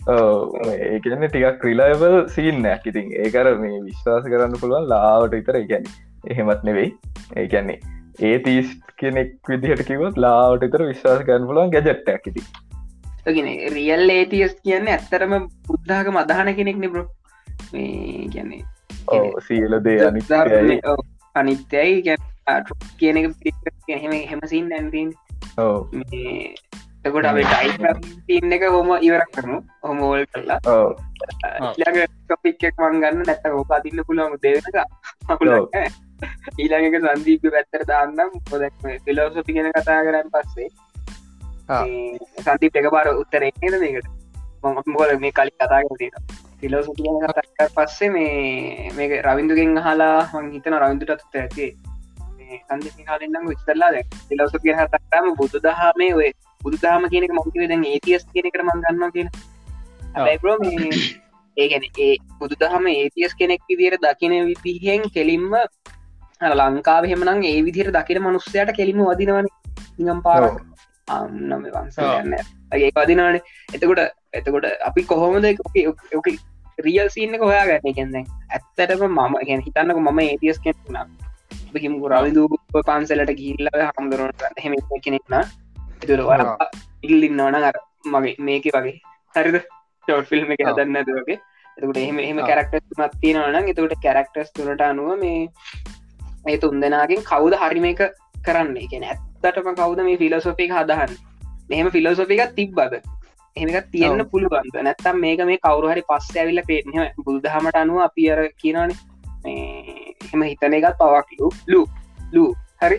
ඒකන්න 0.07 1.27
ටිකක් 1.27 1.61
ක්‍රිලායිබල් 1.62 2.16
සිීන්නයක් 2.37 2.88
ඉතින් 2.92 3.12
ඒකර 3.27 3.53
මේ 3.61 3.83
විශ්වාස 3.90 4.25
කරන්න 4.33 4.57
පුළුවන් 4.62 4.88
ලාවට 4.94 5.37
විතර 5.38 5.61
ගැන 5.72 5.87
එහෙමත් 6.30 6.64
නෙවෙයි. 6.64 6.90
ඒකැන්නේ 7.37 7.78
ඒ 8.20 8.38
තිස් 8.38 8.74
කෙනෙක් 8.98 9.32
විදිහට 9.48 9.87
කිවත් 9.87 10.16
ලාවට 10.16 10.68
තර 10.74 10.85
විශ්වාස 10.88 11.24
කරන්න 11.26 11.46
පුලන් 11.46 11.70
ගැජට්ටක් 11.70 12.28
ඇති 12.28 12.42
ගෙන 13.26 13.48
රියල් 13.74 14.11
ඒතිස් 14.11 14.54
කියන්න 14.64 14.88
ඇත්තරම 14.88 15.35
බුද්ධාක 15.66 16.08
මදහන 16.08 16.54
කෙනෙක් 16.54 16.76
නිබ්‍රෝ 16.76 17.06
මේ 17.72 18.28
කියන්නේ 18.28 18.62
සීල 19.48 19.80
දේ 19.85 19.98
අනි 20.06 20.20
අනිත්‍යයි. 21.35 22.16
කියන 22.98 23.16
හෙම 24.02 24.12
හෙමසින් 24.30 24.68
නැන්තින් 24.68 25.12
එකොට 27.04 27.26
අපේ 27.26 27.44
ටයි 27.44 28.37
ඉන්න 28.37 28.52
එක 28.52 28.64
හොම 28.68 28.90
ඉවරක් 29.00 29.30
කරනු 29.37 29.58
හොමෝල් 29.82 30.24
කරලා? 30.26 30.61
ික්ක් 32.44 32.78
මන් 32.78 33.00
ගන්න 33.02 33.22
නැත්ත 33.26 33.46
ඕපාතින්න 33.50 34.04
පුළම 34.06 34.35
දෙවක 34.42 34.66
ඊළඟක 36.56 36.96
සන්දීප 37.08 37.44
පැත්තර 37.48 37.85
දාන්නම්. 37.87 38.32
පොදක් 38.50 38.88
පිලෝසොපි 39.04 39.52
ගෙන 39.52 39.70
කතා 39.72 40.00
කරන්න 40.02 40.30
පස්සේ 40.30 40.68
සන්දීප 42.40 42.76
එක 42.76 42.90
පාර 42.90 43.12
උත්තර 43.14 43.42
එන්නද 43.44 43.78
මේකට? 43.80 44.11
මොකද 44.64 45.14
මේ 45.18 45.32
කලි 45.32 45.52
කතා 45.52 45.82
කරන 45.82 45.96
පිලෝසොපි 46.61 47.02
කතා 47.22 47.70
පස්සේ 47.76 48.11
මේ 48.11 48.90
මේක 48.96 49.16
රවින්දුගෙන් 49.22 49.80
හලා 49.80 50.18
මං 50.35 50.52
හිතන 50.52 50.78
රවින්දුටත් 50.78 51.18
උත්තර 51.18 51.40
ඇති 51.40 51.72
සන්දි 52.61 53.04
කාලෙන්නම් 53.04 53.48
විස්තරලා 53.48 53.90
දැ 53.90 54.04
පිලෝසොපිය 54.28 54.74
හතක්ටම 54.74 55.28
බුදු 55.37 55.58
දහමේ 55.61 56.12
ඔය 56.14 56.30
බුදුදාම 56.61 57.08
කියනක 57.08 57.32
මොකිව 57.32 57.64
දැන් 57.64 57.85
ඒතිස් 57.87 58.24
කියනකට 58.32 58.62
මංගන්නවා 58.62 59.11
කියන 59.11 59.28
හැබයිබ්‍රෝ 60.14 60.56
ඒගැන 61.56 61.87
ඒ 61.98 62.12
බුදු 62.40 62.58
දහම 62.61 62.87
ඒතිස් 62.92 63.35
කෙනෙක් 63.35 63.62
විදිර 63.68 63.96
දකින 63.98 64.35
විදිහෙන් 64.48 65.02
කෙලින්ම 65.14 65.48
ලංකාව 66.42 67.05
හෙමනම් 67.07 67.42
ඒ 67.44 67.59
විදිර 67.62 67.90
දකින 67.92 68.22
මනුස්සයට 68.22 68.76
කෙලිම 68.76 69.02
වදිනවන. 69.02 69.48
නිගම් 69.98 70.20
පාර 70.22 70.42
අන්නම 71.09 71.64
වන්සන්න 71.66 72.35
ඒ 72.74 72.90
පදිනවන 72.92 73.38
එතකොට 73.68 74.00
එතකොට 74.33 74.66
අපි 74.83 75.02
කොහොමද 75.05 75.46
රියල් 76.78 77.09
සින්න 77.09 77.35
කොයා 77.38 77.64
ගන්න 77.66 77.94
කෙන්න 77.94 78.16
ඇත්තටම 78.18 79.05
මම 79.09 79.37
ගැන 79.40 79.61
හිතන්නක 79.61 79.98
මම 79.98 80.20
ඒතිස් 80.24 80.59
කෙනෙක්න 80.59 81.12
කිමු 81.76 82.09
රවිදු 82.09 82.44
පන්සලට 82.81 83.33
ගිල්ල 83.37 83.70
හමුදුරනට 83.90 84.62
හෙම 84.64 84.74
කෙනෙක්න 85.00 85.38
තුර 86.02 86.20
ඉල්ලින්නවන 87.05 87.57
අර 87.61 87.76
මගේ 88.07 88.37
මේක 88.40 88.66
වගේ. 88.68 88.98
හරිද? 89.35 89.57
ටෝට් 90.05 90.26
ෆිල්ම් 90.26 90.48
එක 90.50 90.62
හදන්න 90.62 90.98
ඇතුවගේ 90.98 91.38
එතකට 91.76 91.98
එහෙම 91.98 92.18
එහෙම 92.18 92.38
කැරක්ටස් 92.42 92.98
මත් 92.98 93.12
තියෙනවන 93.20 93.57
එතකට 93.64 94.00
කැරක්ටස් 94.02 94.50
තුනට 94.52 94.83
අනුව 94.83 95.12
මේ 95.18 95.38
ඒ 96.44 96.59
තුන් 96.59 96.81
දෙනාගෙන් 96.81 97.22
කවුද 97.24 97.55
හරිම 97.55 97.85
එක 97.85 98.02
කරන්න? 98.44 98.76
කියෙන 98.87 99.05
ඇත්තටම 99.07 99.74
කවුද 99.74 100.05
මේ 100.05 100.16
ෆිලසොපික 100.16 100.72
හදහන්න? 100.72 101.12
මෙහම 101.70 101.90
ෆිලසොපික 101.90 102.42
තිබ්බද? 102.57 102.94
එහෙමක 103.57 103.90
තියෙන්න්න 103.92 104.24
පුළුවන්ද? 104.26 104.76
නැත්තම් 104.81 105.20
මේක 105.20 105.44
මේ 105.44 105.59
කවරු 105.59 105.92
හරි 105.92 106.05
පස්ස 106.09 106.37
ඇවිල්ල 106.37 106.62
පේන 106.66 106.92
බුදුදහමට 107.18 107.76
අනුව 107.76 108.02
අපි 108.02 108.28
අර 108.31 108.42
කියනවන. 108.57 108.94
එහෙම 109.46 110.44
හිතන 110.44 110.78
එකත් 110.81 110.98
පවක්. 110.98 111.40
ලු 111.40 111.50
ලු 111.68 111.81
ලු. 112.33 112.44
හරි? 112.83 112.98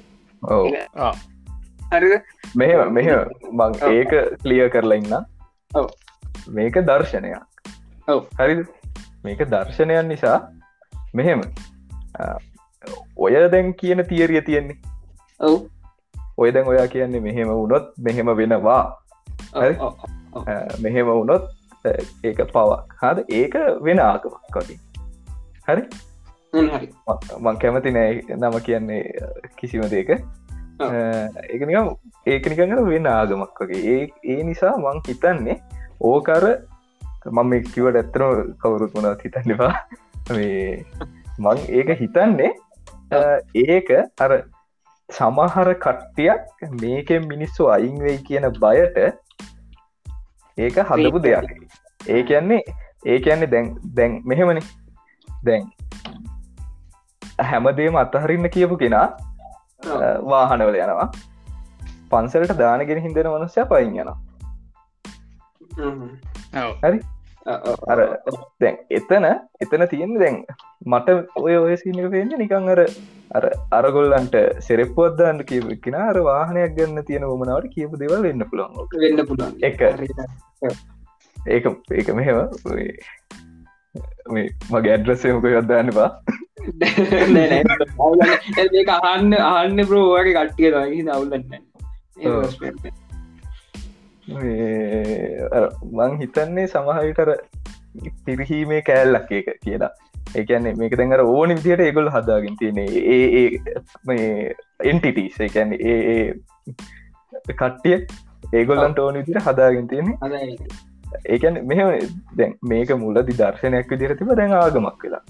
හරි 1.92 2.10
මෙ 2.56 2.68
මෙහ 2.92 3.10
මං 3.52 3.80
ඒක 3.90 4.14
ක්ලිය 4.44 4.70
කරලා 4.70 4.98
ඉන්න 4.98 5.14
මේක 6.50 6.76
දර්ශනයක්. 6.84 7.44
ඔව. 8.08 8.26
හරි 8.40 8.56
මේක 9.26 9.46
දර්ශනයන් 9.48 10.08
නිසා 10.08 10.40
මෙහෙම 11.14 11.42
ඔය 13.18 13.34
දැන් 13.52 13.74
කියන 13.74 14.06
තියරිය 14.10 14.42
තියෙන්නේ. 14.42 14.78
ඔව්. 15.40 15.58
ඔය 16.38 16.54
දැන් 16.54 16.68
ඔයා 16.68 16.88
කියන්නේ 16.88 17.26
මෙහෙම 17.28 17.50
වුණොත් 17.50 17.92
මෙහෙම 18.00 18.32
වෙනවා. 18.38 18.84
මෙහෙම 20.82 21.08
වුණොත් 21.08 21.52
ඒක 22.24 22.40
පවක්. 22.54 22.98
හද 23.02 23.26
ඒක 23.30 23.56
වෙන 23.84 24.00
ආකමක් 24.00 24.40
කොටින් 24.54 24.80
හරි? 25.68 25.84
මං 27.40 27.58
කැමති 27.62 27.92
නෑ 27.92 28.38
නම 28.38 28.60
කියන්නේ 28.66 29.04
කිසිම 29.58 29.86
දෙක 29.90 30.10
ඒකනිකම් 30.12 31.88
ඒකනිකඟට 32.26 32.86
වෙන 32.90 33.08
ආගමක් 33.08 33.62
වගේ. 33.62 33.82
ඒ 33.94 34.04
ඒ 34.34 34.44
නිසා 34.44 34.76
මං 34.78 35.02
හිතන්නේ 35.08 35.58
ඕකර 36.02 36.46
මම 37.32 37.54
කිවට 37.74 37.98
ඇත්තන 37.98 38.54
කවුරුත් 38.62 38.96
වුණත් 38.96 39.26
හිතන්නවා 39.26 39.74
මේ 40.30 40.86
මං 41.40 41.58
ඒක 41.70 41.90
හිතන්නේ 42.02 42.52
ඒක 43.56 43.90
අර 44.20 44.32
සමහර 45.10 45.74
කට්ටියක් 45.86 46.64
මේකෙන් 46.82 47.28
මිනිස්සු 47.28 47.70
අයින් 47.76 48.00
වෙයි 48.04 48.18
කියන 48.28 48.48
බයට 48.62 48.98
ඒක 50.58 50.78
හදපු 50.92 51.24
දෙයක්. 51.24 51.50
ඒ 52.08 52.24
කියන්නේ 52.24 52.62
ඒ 53.06 53.20
කියන්නේ 53.22 53.52
දැන් 53.52 53.70
දැන් 53.98 54.22
මෙහෙමනි. 54.26 54.64
දැන් 55.46 55.64
හැමදේම 57.52 57.96
අතහරින්න 57.96 58.50
කියපු 58.50 58.78
කෙනා 58.78 59.08
වාහනවල 60.34 60.78
යනවා. 60.84 61.10
පන්සලට 62.10 62.58
දානගෙන 62.60 63.04
හිදෙන 63.08 63.28
මනුස්්‍ය 63.28 63.66
පයින් 63.66 63.98
යනවා. 64.02 64.18
හරි 66.84 67.00
අර 67.46 68.00
දැන් 68.62 68.78
එතන 68.90 69.26
එතන 69.62 69.86
තියෙන 69.90 70.16
දැන් 70.20 70.38
මට 70.86 71.18
ඔය 71.36 71.58
ඔය 71.58 71.76
සිනක 71.78 72.08
පෙන්න්න 72.14 72.38
නිකං 72.38 72.70
අර 72.70 72.82
අර 73.32 73.50
අරගොල්ලන්ට 73.72 74.38
සෙරෙප්පුවත්දන්න 74.60 75.44
කියපකින 75.46 76.00
අර 76.00 76.20
වාහනයක් 76.22 76.76
ගන්න 76.78 77.06
තියෙන 77.06 77.28
ොමනාවට 77.28 77.76
කියපු 77.76 78.00
දෙවල් 78.00 78.24
වෙන්න 78.24 78.48
පුළන් 78.50 78.80
වෙන්න 78.96 79.26
පුළුවන්. 79.28 79.54
එක. 79.62 79.82
ඒක 81.38 81.66
ඒක 81.92 82.14
මෙහෙම. 82.14 82.40
මගේ 84.70 84.92
ඇඩ්‍රස්සයමක 84.92 85.46
යොදදාන්නවා 85.48 86.10
ඒක 88.74 88.90
අහන්න 88.94 89.34
අහන්න 89.44 89.86
ප්‍රෝවගේ 89.86 90.36
කට්ටිය 90.38 90.72
දහි 90.72 91.02
දවුලන්න 91.04 91.44
මං 94.28 96.18
හිතන්නේ 96.22 96.68
සමහවිටර 96.68 97.30
පිරිහීමේ 98.26 98.82
කෑල්ලක් 98.82 99.32
ඒක 99.32 99.50
කියලා. 99.64 99.92
ඒකන්නේ 100.36 100.74
මේක 100.82 100.94
දැඟර 100.98 101.22
ඕන 101.24 101.56
විදියට 101.58 101.84
ඒගොල් 101.86 102.10
හදාගෙන 102.10 102.56
තියනේ 102.60 102.88
ඒ 103.16 103.46
එන්ටිටස් 104.92 105.42
ඒකැන්නේ 105.48 105.96
ඒ 106.14 106.24
කට්ටිය 107.52 107.98
ඒගොල්ලන්ට 108.54 109.00
ඕන 109.00 109.20
විදිට 109.20 109.44
හදාගෙන 109.48 109.88
තියෙන. 109.88 110.08
ඒකැන 111.30 111.60
මෙහම 111.72 111.92
දැන් 112.38 112.56
මේක 112.74 112.96
මුල 113.04 113.20
දිදර්ශනයක් 113.32 113.92
විදිර 113.96 114.16
තිබ 114.22 114.32
දැන් 114.40 114.56
ආගමක් 114.60 115.04
වෙලා. 115.04 115.24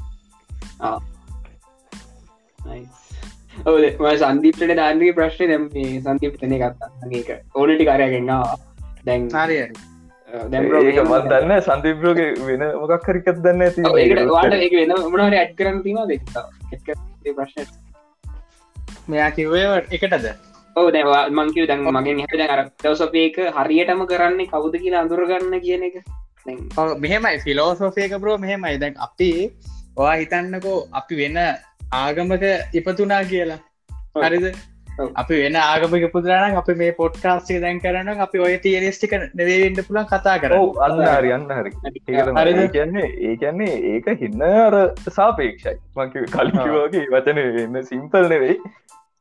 ඔ 3.65 4.13
සන්දීප්ට 4.21 4.75
දාන්නගේ 4.81 5.17
ප්‍රශ්නය 5.17 5.49
දැම් 5.53 5.65
සන්තිප්ටනය 6.05 6.61
ගත්තා 6.61 7.11
ඒක 7.11 7.33
ඕනටි 7.55 7.89
කාරයගෙන්වා 7.89 8.43
දැන් 9.05 9.29
හරි 9.33 9.57
ඒක 9.59 10.99
මත් 11.03 11.23
දන්න 11.31 11.61
සන්තිප්‍රෝග 11.61 12.19
වෙන 12.47 12.63
මොකක් 12.81 13.09
හරිකත් 13.09 13.41
දන්න 13.45 13.65
ඇති 13.65 13.81
වාට 14.31 14.55
එක 14.59 14.75
වෙන 14.79 14.95
මනහට 15.07 15.39
ඇඩ් 15.39 15.53
කරන 15.57 15.81
තිීම 15.83 17.35
ප්‍රශ්න 17.35 17.67
මෙයා 19.09 19.29
කිව්වේ 19.31 19.67
එකටද? 19.91 20.25
ඕ 20.75 20.87
දැවා 20.95 21.23
මංකිව 21.29 21.67
දැන් 21.69 21.85
මගෙන් 21.89 22.23
හ 22.23 22.43
අර 22.47 22.61
දවසපයක 22.83 23.37
හරියටම 23.57 24.03
කරන්නේ 24.11 24.49
කවුද 24.53 24.75
කියලා 24.83 25.03
අඳුරගන්න 25.05 25.55
කියන 25.65 25.83
එක. 25.89 25.95
මෙහෙමයි. 26.99 27.37
ෆිලෝසෝෆයක 27.45 28.17
බ්‍රෝ 28.17 28.37
මෙහෙමයි. 28.37 28.75
දැන් 28.77 28.95
අපි 29.07 29.29
ඔයා 29.97 30.15
හිතන්නකෝ 30.15 30.77
අපි 30.93 31.19
වෙන 31.21 31.39
ආගමක 31.93 32.45
ඉපතුනා 32.73 33.23
කියලා. 33.23 33.59
හරිද 34.23 34.45
අපි 35.15 35.39
වෙන 35.43 35.55
ආගමික 35.55 36.05
පුදුරන 36.11 36.57
අපි 36.57 36.73
මේ 36.73 36.91
පොට්කාස්ේ 36.93 37.59
දැන් 37.61 37.81
කරන 37.81 38.09
අපි 38.17 38.39
ඔය 38.39 38.57
තියනෙස්ටික 38.57 39.15
නවේෙන්ට 39.33 39.81
පුලන් 39.87 40.05
කතා 40.05 40.37
කර 40.37 40.53
අන්න 40.87 41.03
හරි 41.07 41.31
අන්න 41.31 41.47
හරි. 41.51 41.71
කියන්නේ 42.69 43.07
ඒ 43.21 43.35
කියන්නේ 43.37 43.75
ඒක 43.93 44.07
හින්න 44.21 44.43
අර 44.43 44.77
සාපේක්ෂයි. 45.09 45.75
මක 45.97 46.25
කලිකිවගේ 46.31 47.05
වචන 47.11 47.43
එන්න 47.65 47.83
සිම්පල් 47.83 48.29
නෙවෙයි 48.29 48.57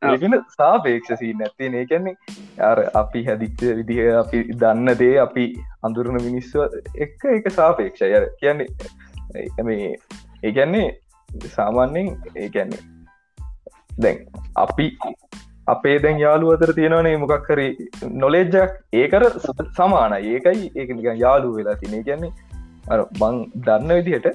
ඒගෙන 0.02 0.38
සාපේක්ෂසී 0.56 1.32
නැතින 1.34 1.74
ඒ 1.74 1.84
කියන්නේ 1.86 2.14
අර 2.60 2.78
අපි 2.94 3.24
හැදිච්ච 3.24 3.62
විදිහ 3.78 4.08
අපි 4.16 4.42
දන්න 4.54 4.98
දේ 4.98 5.14
අපි 5.18 5.46
අඳුරන 5.82 6.18
මිනිස්ව 6.20 6.60
එක්ක 6.98 7.24
එක 7.36 7.52
සාපේක්ෂය. 7.52 8.12
කියන්නේ 8.40 9.64
මේ 9.64 9.94
ඒ 10.42 10.52
කියන්නේ 10.52 10.88
සාමාන්‍යෙන් 11.56 12.16
ඒ 12.36 12.48
කියන්නේ 12.48 12.82
දැන් 13.98 14.18
අපි 14.56 14.86
අපේ 15.66 15.96
දැන් 15.98 16.18
යාලු 16.18 16.52
අතර 16.54 16.72
තියෙනවනේ 16.72 17.16
මොකක් 17.16 17.48
හරි 17.48 17.68
නොලෙජ්ජක් 18.24 18.74
ඒකර 18.92 19.22
සමාන 19.76 20.16
ඒකයි 20.18 20.72
ඒක 20.76 20.90
නිකන් 20.96 21.22
යාලු 21.24 21.54
වෙලා 21.56 21.76
තිනේ 21.76 22.02
කියන්නේ 22.02 22.32
අර 22.90 23.00
බං 23.20 23.40
දන්න 23.66 23.96
විදිහට 23.98 24.28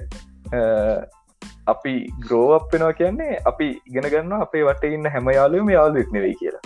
අපි 1.66 1.94
ග්‍රෝවප් 2.26 2.72
වෙනවා 2.72 2.92
කියන්නේ 2.92 3.40
අපි 3.44 3.68
ඉගෙන 3.86 4.10
ගන්න 4.10 4.44
අපේ 4.46 4.64
වට 4.64 4.92
ඉන්න 4.96 5.10
හැම 5.14 5.30
යාලුවම 5.30 5.70
යාලුවෙක් 5.76 6.12
නෙවෙයි 6.16 6.36
කියලා. 6.42 6.64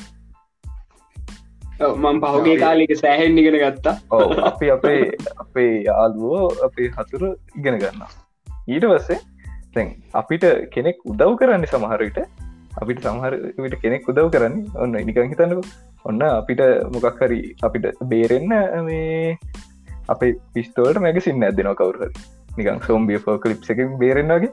මං 1.94 2.20
පහුගේ 2.24 2.56
කාලික 2.56 2.92
සෑහෙන් 3.02 3.38
ඉගෙන 3.38 3.58
ගත්තා. 3.64 3.96
අපි 4.50 4.70
අපේ 4.76 5.00
අපේ 5.36 5.72
යාලුවෝ 5.88 6.44
අපේ 6.68 6.88
හතුර 6.98 7.24
ඉගෙන 7.58 7.78
ගන්න 7.78 8.06
ඊට 8.68 8.86
පස්සේ 8.92 9.20
තැන් 9.74 9.92
අපිට 10.14 10.46
කෙනෙක් 10.76 11.04
උදව් 11.04 11.36
කරන්න 11.42 11.66
සමහරවිට 11.66 12.20
අපිට 12.80 13.00
සමහරට 13.04 13.74
කෙනෙක් 13.82 14.08
උදව් 14.10 14.28
කරන්න 14.34 14.56
ඔන්න 14.82 14.92
නිකං 15.08 15.32
හිතන්නක. 15.32 15.66
ඔන්න 16.08 16.22
අපිට 16.28 16.62
මොකක් 16.94 17.20
හරි 17.22 17.40
අපිට 17.66 17.84
බේරෙන්න 18.12 18.52
මේ 18.88 19.38
අපේ 20.12 20.32
පිස්තෝල්ට 20.54 21.02
මැගසින්න 21.04 21.44
ඇදෙනවා 21.48 21.78
කවුර 21.80 21.96
නිකං 22.56 22.80
සෝම්බිය 22.86 23.18
ෆෝක 23.26 23.44
ලිප් 23.50 23.68
එක 23.74 23.82
බේරෙන්න්නගේ 24.02 24.52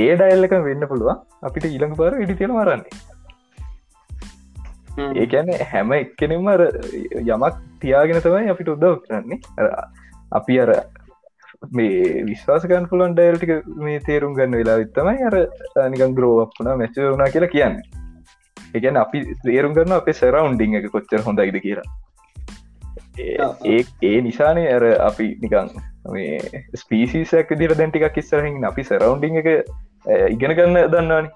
ඒ 0.00 0.12
ඩයිල්ලක 0.16 0.54
වෙන්න 0.68 0.88
පුළුවන්. 0.92 1.20
අපිට 1.46 1.68
ඊළඟ 1.68 1.94
පාර 2.00 2.12
ඉඩි 2.22 2.38
තියෙන 2.40 2.56
වරන්නේ 2.58 2.94
ඒකැන 5.22 5.48
හැම 5.72 5.90
එක්කෙනෙම 6.00 6.48
යමක් 7.22 7.56
තියාගෙන 7.80 8.20
තමයි 8.26 8.52
අපිට 8.54 8.70
උදව් 8.74 8.94
කරන්නේ. 9.04 9.38
අපි 10.38 10.54
අර 10.62 10.70
මේ 11.72 12.24
විශ්වාසකන් 12.24 12.88
පුලන් 12.90 13.14
ඩයිල්ටික 13.14 13.68
මේ 13.78 14.00
තේරුම් 14.00 14.34
ගන්න 14.34 14.58
වෙලා 14.60 14.78
විත්තමයි 14.78 15.28
අර 15.28 15.36
නිකන් 15.90 16.14
ග්‍රෝවක්ුණ 16.14 16.72
මැච 16.78 16.98
වුණා 16.98 17.30
කියලා 17.30 17.48
කියන්න. 17.48 17.76
එකන 18.74 18.96
අපි 18.96 19.22
තේරුම් 19.44 19.74
කරන්න 19.74 19.96
අපේ 19.96 20.12
සරවුන්ඩිං 20.12 20.76
එක 20.80 20.90
කොච්චර 20.92 21.24
හොඳයිද 21.24 21.58
කියලා. 21.60 21.86
ඒ 23.18 23.80
ඒ 24.02 24.20
නිසානේ 24.20 24.68
අර 24.72 24.86
අපි 25.00 25.28
නිකං 25.42 25.74
මේ 26.12 26.62
ස්පීසිසක් 26.76 27.56
දිර 27.58 27.74
දැන්ටික 27.74 28.08
කිස්සරහින් 28.12 28.64
අපි 28.64 28.84
සරවුන්ඩිං 28.84 29.42
එක 29.42 29.48
ඉගෙන 30.30 30.56
ගන්න 30.56 30.90
දන්නවානි. 30.90 31.30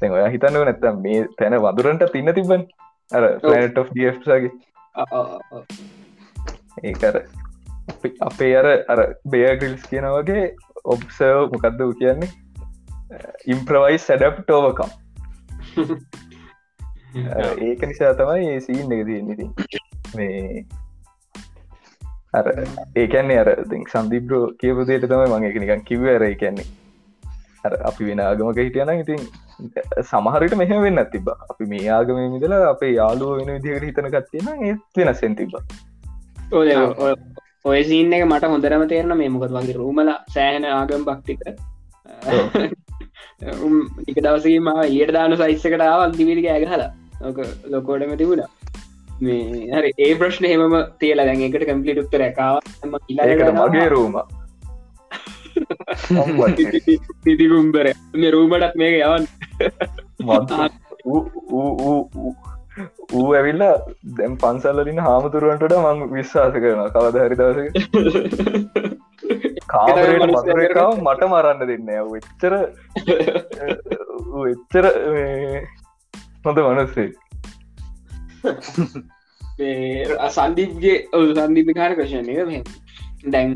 තැන් 0.00 0.12
ඔයා 0.12 0.28
හිතන්නව 0.28 0.64
නැත්තම් 0.64 1.02
මේ 1.02 1.26
තැන 1.38 1.58
වදුරන්ට 1.60 2.08
තින්න 2.12 2.34
තිබන් 2.34 2.66
අර 3.10 3.24
of 3.78 3.88
ගේ 3.94 4.12
ඒකර 6.82 7.16
අපේ 8.20 8.52
අර 8.56 8.68
අර 8.88 9.00
බේගිල්ස් 9.26 9.86
කියන 9.86 10.08
වගේ 10.10 10.44
ඔබ්සර්ව් 10.86 11.52
මොකක්ද 11.52 11.80
වූ 11.80 11.94
කියන්නේ? 11.94 12.30
ඉම්ප්‍රවයි 13.46 13.98
සැඩප්ටෝවකම් 14.06 14.90
ඒක 17.60 17.82
නිසා 17.86 18.14
තමයි 18.14 18.46
ඒ 18.48 18.60
සීන් 18.60 18.92
එක 18.92 19.06
තියන්නේති 19.06 19.46
මේ 20.16 20.64
අර 22.34 22.46
ඒකන්නේ 22.96 23.38
අර 23.38 23.50
සන්දිබ්‍රෝ 23.88 24.44
කියපුදේට 24.60 25.08
තමයි 25.08 25.28
මං 25.28 25.48
එක 25.48 25.58
නිකන් 25.60 25.84
කිවර 25.84 26.24
කියන්නේ. 26.34 26.68
අර 27.64 27.72
අපි 27.88 28.06
වෙන 28.06 28.20
ආගමක 28.20 28.58
හිටියන 28.58 28.92
ඉතින් 28.94 29.20
සමහරට 30.02 30.56
මෙහ 30.56 30.72
වෙන්න 30.84 31.02
තිබ 31.12 31.28
අපි 31.32 31.66
මේ 31.66 31.90
ආගම 31.90 32.18
මිදලා 32.34 32.62
අපේ 32.70 32.92
යාලුව 32.92 33.36
වෙන 33.38 33.52
විදිහට 33.56 33.86
හිතන 33.88 34.10
කත්තියෙන 34.14 34.64
ඒත් 34.70 35.00
වෙනස්සෙන් 35.00 35.36
තිබ 35.36 35.54
ඔය 37.64 37.82
සින්න 37.84 38.12
එක 38.12 38.24
මට 38.24 38.48
හොඳරම 38.50 38.84
තේරන 38.88 39.12
මේ 39.16 39.28
මොකද 39.28 39.52
වගේ 39.56 39.76
රූමල 39.76 40.08
සෑහන 40.28 40.64
ආගම් 40.68 41.04
භක්තික 41.04 41.40
එක 44.08 44.18
දවසීම 44.18 44.70
ඒට 44.72 45.12
දාන 45.12 45.36
සයිස්සකට 45.36 45.84
ආවල් 45.84 46.16
දිවිරික 46.16 46.48
ඇගහලා 46.48 46.90
ඕක 47.22 47.38
ලොකෝටම 47.66 48.14
තිබුණා 48.16 48.50
මේ 49.20 49.68
හරි 49.72 49.92
ඒ 49.98 50.12
ප්‍රශ්න 50.14 50.46
හෙම 50.46 50.76
තියලා 50.98 51.26
දැන් 51.28 51.44
එකට 51.48 51.66
කම්පලිට 51.68 52.02
උත්තර 52.02 52.24
ඇකාව 52.26 52.58
මගේ 53.60 53.88
රූම 53.88 54.18
පිතිකුම්බර 57.22 57.92
මේ 58.16 58.30
රූමටත් 58.30 58.74
මේක 58.76 58.98
යවන් 59.00 59.24
ඌ 63.12 63.28
ඇවිල්ල 63.32 63.62
දැම් 64.16 64.34
පන්සල්ලින් 64.36 65.00
හාමුතුරුවන්ට 65.00 65.74
මං 65.78 65.98
විශ්වාස 66.12 66.54
කරන 66.56 66.82
කවද 66.94 67.16
හරි 67.24 67.36
දවස 67.40 67.58
කාමරයට 69.66 70.24
මතුරකාව 70.30 70.92
මට 70.98 71.28
මරන්න 71.28 71.60
දෙන්න 71.70 71.90
එච්චර 72.20 72.54
එච්චර 74.52 74.88
හොඳ 76.44 76.62
මනස්සේ 76.64 77.10
සන්දීප්ගේ 80.30 80.96
සන්දීපිකාර 81.40 81.92
මෙ 82.22 82.62
දැන් 83.26 83.52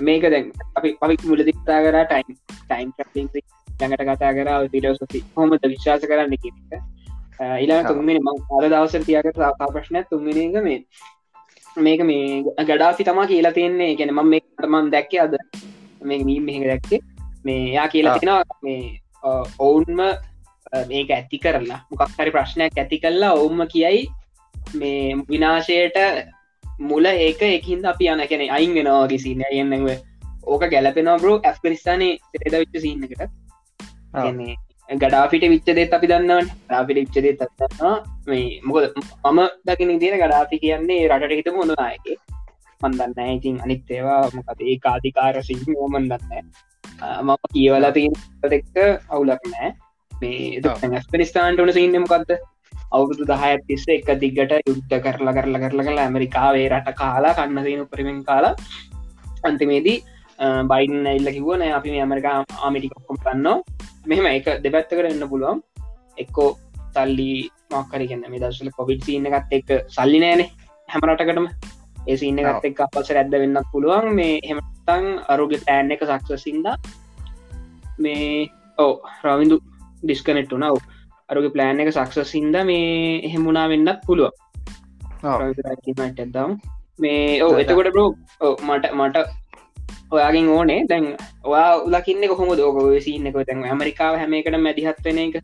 මේක 0.00 0.26
දැන් 0.28 0.50
අපි 0.74 0.96
අපි 1.00 1.20
මුලදික්තා 1.24 1.78
කර 1.82 2.00
ටයිම් 2.06 2.96
ටයිම් 2.98 3.28
ටඟට 3.34 4.02
කතා 4.08 4.32
කර 4.32 4.48
පිලෝසි 4.70 5.24
හොමද 5.36 5.64
විශ්වාස 5.68 6.06
කරන්න 6.06 6.36
කිය 6.38 6.54
ඉලා 7.58 7.82
තුන්ගෙන 7.82 8.20
ම 8.20 8.28
අද 8.28 8.70
දවසර 8.70 9.02
තියකට 9.02 9.36
සාකා 9.36 9.72
ප්‍රශ්නය 9.72 10.04
තුන්ගෙනක 10.10 10.58
මේ 10.62 10.78
මේක 11.76 12.00
මේ 12.02 12.42
ගඩාපි 12.60 13.04
තමා 13.04 13.26
කියලා 13.26 13.52
තියන්නේ. 13.52 13.96
ගැන 13.96 14.12
ම 14.12 14.22
මේ 14.26 14.42
මන් 14.66 14.90
දැක්ක 14.90 15.18
අද. 15.20 15.34
මේ 16.02 16.24
මීම් 16.24 16.44
මෙහ 16.44 16.60
දැක්කේ. 16.62 17.00
මේ 17.44 17.72
යා 17.72 17.88
කියලා 17.88 18.18
තිෙනවා 18.18 18.44
මේ 18.62 19.00
ඔවුන්ම 19.58 20.00
මේක 20.88 21.10
ඇති 21.10 21.38
කරලා 21.38 21.80
මොකක් 21.90 22.14
හරි 22.18 22.30
ප්‍රශ්නයක් 22.30 22.78
ඇති 22.78 22.98
කල්ලා 22.98 23.32
ඔවුන්ම 23.34 23.66
කියයි 23.68 24.02
මේ 24.74 25.16
විනාශයට 25.28 25.98
මුල 26.82 27.06
ඒක 27.06 27.42
එකින්ද 27.50 27.84
අපි 27.84 28.08
යන 28.08 28.26
කෙනෙ 28.28 28.50
අයින් 28.50 28.74
වෙනවා 28.74 29.06
කිසින්න 29.08 29.44
යන්නව 29.52 29.88
ඕක 30.46 30.64
ගැලපෙනවා 30.70 31.18
බ්‍රෝ 31.18 31.36
ඇස්පනිස්ථානය 31.42 32.08
තෙද 32.34 32.54
විච්ච 32.54 32.80
සින්නකට 32.80 33.22
ගඩාපිට 34.88 35.44
විච්චදෙත් 35.44 35.92
අපි 35.92 36.06
දන්නවන්. 36.06 36.46
රාපිට 36.70 36.96
විච්චදෙත් 36.96 37.42
අත්න්නවා 37.42 37.96
මේ 38.26 38.60
මොකද 38.62 38.84
මම 39.24 39.40
දකින 39.64 39.98
තියෙන 39.98 40.18
ගඩාපි 40.18 40.58
කියන්නේ 40.58 41.08
රටට 41.08 41.36
හිත 41.38 41.48
හොඳනායක 41.52 42.06
මන්දන්න 42.80 43.30
ඉතින් 43.30 43.56
අනිත් 43.64 43.90
ඒවා 43.90 44.22
මොකද 44.34 44.62
කාධිකාර 44.82 45.36
සිහිමෝමන් 45.42 46.08
දන්න 46.10 46.48
මම 47.22 47.30
කියවල 47.52 47.86
තියනෙක්ක 47.90 48.76
අවුලක් 49.10 49.44
නෑ 49.46 49.70
මේ 50.22 50.60
ඇස්පනිස්ථාන්ට 50.90 51.60
ඕන 51.60 51.72
සින්න 51.72 51.98
මොකක්ද 51.98 52.32
අවුරුදු 52.92 53.24
දහය 53.24 53.52
තිස්ස 53.68 53.86
එක 53.88 54.10
දිගට 54.20 54.52
යුද්ධ 54.62 54.96
කරලා 55.00 55.36
කරලා 55.36 55.62
කරලා 55.62 55.86
කලා 55.86 56.04
ඇමරිකාවේ 56.06 56.66
රට 56.68 56.96
කාලා 56.96 57.36
කන්න 57.38 57.64
දන 57.66 57.84
උපරිමෙන් 57.86 58.20
කාලා 58.24 58.54
අන්තිමේදී 59.42 59.98
බයින් 60.70 61.06
එල්ල 61.08 61.30
කිවන 61.30 61.64
අපි 61.70 61.96
ඇමරිකා 61.98 62.36
ආමිටිකොක්කොම් 62.58 63.18
කන්නවා 63.18 63.73
මෙහෙම 64.06 64.26
එක 64.30 64.46
දෙපැත්ත 64.64 64.90
කර 64.90 65.08
එන්න 65.10 65.28
පුළුවන්. 65.28 65.62
එක්කෝ 66.18 66.50
සල්ලි 66.94 67.30
මක්කරි 67.72 68.08
කියන්න 68.10 68.26
මේ 68.32 68.42
දශල 68.42 68.70
කොවිඩ් 68.78 69.06
සින්න 69.06 69.30
එකත් 69.30 69.54
එක් 69.58 69.70
සල්ලි 69.96 70.20
නෑනේ 70.24 70.48
හැමරටකටම 70.88 71.48
ඒ 72.08 72.16
සින්න 72.16 72.40
එකත් 72.42 72.66
එක් 72.70 72.82
අපස 72.86 73.10
රැද්ද 73.16 73.34
වෙන්නත් 73.42 73.70
පුළුවන්. 73.72 74.08
මේ 74.18 74.40
හෙමතන් 74.48 75.06
අරුග 75.28 75.54
තෑන් 75.62 75.94
එක 75.96 76.04
සක්සසින්ද 76.04 76.68
මේ 77.98 78.28
ඕ 78.78 78.92
රවිදු 79.24 79.58
ඩිස්කනෙට්ටු 80.02 80.60
නව 80.60 80.76
අරුග 81.28 81.46
ප්ලෑන් 81.54 81.82
එක 81.82 81.92
සක්සසින්ද 81.92 82.56
මේ 82.70 83.20
එහෙමුණා 83.28 83.66
වෙන්නත් 83.72 84.00
පුළුවන්. 84.06 84.32
ඇදම් 86.20 86.52
මේ 86.98 87.42
ඕ 87.42 87.52
එතකොට 87.58 87.90
බෝ 87.96 88.10
මට 88.66 88.92
මට 88.92 89.24
ඔයාගින් 90.16 90.48
ඕනේ. 90.56 90.80
දැන් 90.90 91.06
ඔයා 91.52 91.70
උලකින්න 91.88 92.28
කොහොම 92.32 92.50
දෝක 92.60 92.78
සින්නක 93.06 93.38
තැන් 93.48 93.64
ඇමරිකාව 93.72 94.18
හැමකට 94.22 94.58
මැදිහත් 94.66 95.04
වෙන 95.06 95.22
එක. 95.24 95.36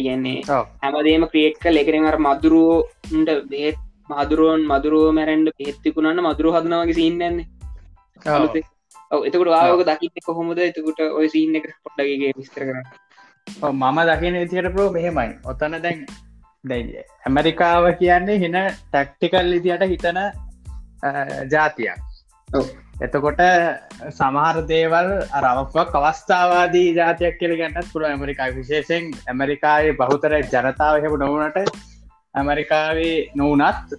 ඉගන්නේ 0.00 0.38
හැමදේම 0.82 1.26
ක්‍රියට් 1.32 1.58
කල් 1.64 1.82
එකරෙන් 1.82 2.06
අර 2.10 2.18
මදුරුවන්ට 2.26 3.30
බේත් 3.52 3.78
මදුරුවන් 4.10 4.62
මදුරුව 4.72 5.06
මැරෙන්ඩ 5.18 5.48
පෙත්තිකුණන්න 5.58 6.26
මදුරු 6.28 6.54
හදනවගේ 6.56 6.98
සින්නන්නේ 7.00 7.46
එතකට 9.28 9.50
ආයෝක 9.56 9.82
දකින්න 9.88 10.26
කොහොමද? 10.28 10.58
එතකුට 10.68 11.00
ඔය 11.18 11.26
සින්න 11.34 11.58
එක 11.58 11.66
පොට්ටගේ 11.84 12.32
විස්තර 12.38 12.62
කරන්න. 12.68 12.86
මම 13.72 13.98
දකින 14.10 14.40
විතියට 14.42 14.72
ප්‍රෝ 14.74 14.88
මෙහෙමයි. 14.96 15.32
ඔතන 15.50 15.76
දැන් 15.84 16.06
දැයි 16.64 17.04
ඇමරිකාව 17.26 17.84
කියන්නේ 18.00 18.38
හින 18.42 18.56
ටැක්ටිකල් 18.62 19.56
ඉදියට 19.58 19.86
හිතන 19.92 20.18
ජාතියක් 21.52 21.98
එතකොට 22.96 23.40
සමහර 24.10 24.58
දේවල් 24.68 25.08
අරමක්වක් 25.38 25.96
අවස්ථාවාදී 26.00 26.94
ජාතියක් 26.94 27.34
කියල 27.40 27.52
ගන්නත් 27.58 27.90
පුළ 27.92 28.06
ඇමරිකා 28.06 28.48
විශේෂෙන් 28.54 29.10
ඇමරිකායේ 29.26 29.96
බහුතර 29.98 30.36
ජනතාව 30.36 31.02
හෙපු 31.04 31.18
නොවනට 31.18 31.58
ඇමරිකාවේ 32.34 33.16
නොවනත් 33.34 33.96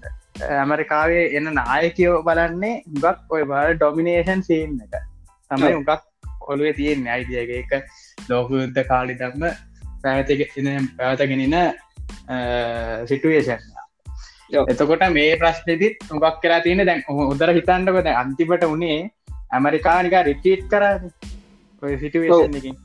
ඇමරිකාවේ 0.56 1.24
එන්න 1.38 1.54
නායකයෝ 1.54 2.18
බලන්නේ 2.24 2.74
ගක් 2.98 3.18
ඔය 3.30 3.46
බල 3.46 3.74
ඩොමිනේෂන් 3.76 4.42
සීන් 4.42 4.76
එක. 4.82 4.94
තමයි 5.52 5.74
උගක් 5.76 6.02
කොළුවේ 6.42 6.74
තියෙන් 6.74 7.08
අයිදියගේ 7.08 7.64
එක. 7.64 7.74
ලෝකයුද්ධ 8.30 8.84
කාලි 8.90 9.20
දම්ම 9.22 9.44
පැවත 10.04 10.30
පැවතගෙනන 10.98 11.58
සිටුවේෂන් 13.06 13.77
එතකොට 14.50 15.04
මේ 15.12 15.38
ප්‍රශ්නතිත් 15.38 16.04
උගක් 16.10 16.42
කරලා 16.42 16.62
තියෙන 16.62 16.86
දැන් 16.86 17.04
උදර 17.26 17.52
හිතන්නකොද 17.52 18.12
අන්තිපට 18.14 18.64
උනේ 18.66 19.00
ඇමරිකානික 19.52 20.16
රිටීට් 20.24 20.68
කර 20.72 20.84
සිටුවේෂන්කින් 21.84 22.78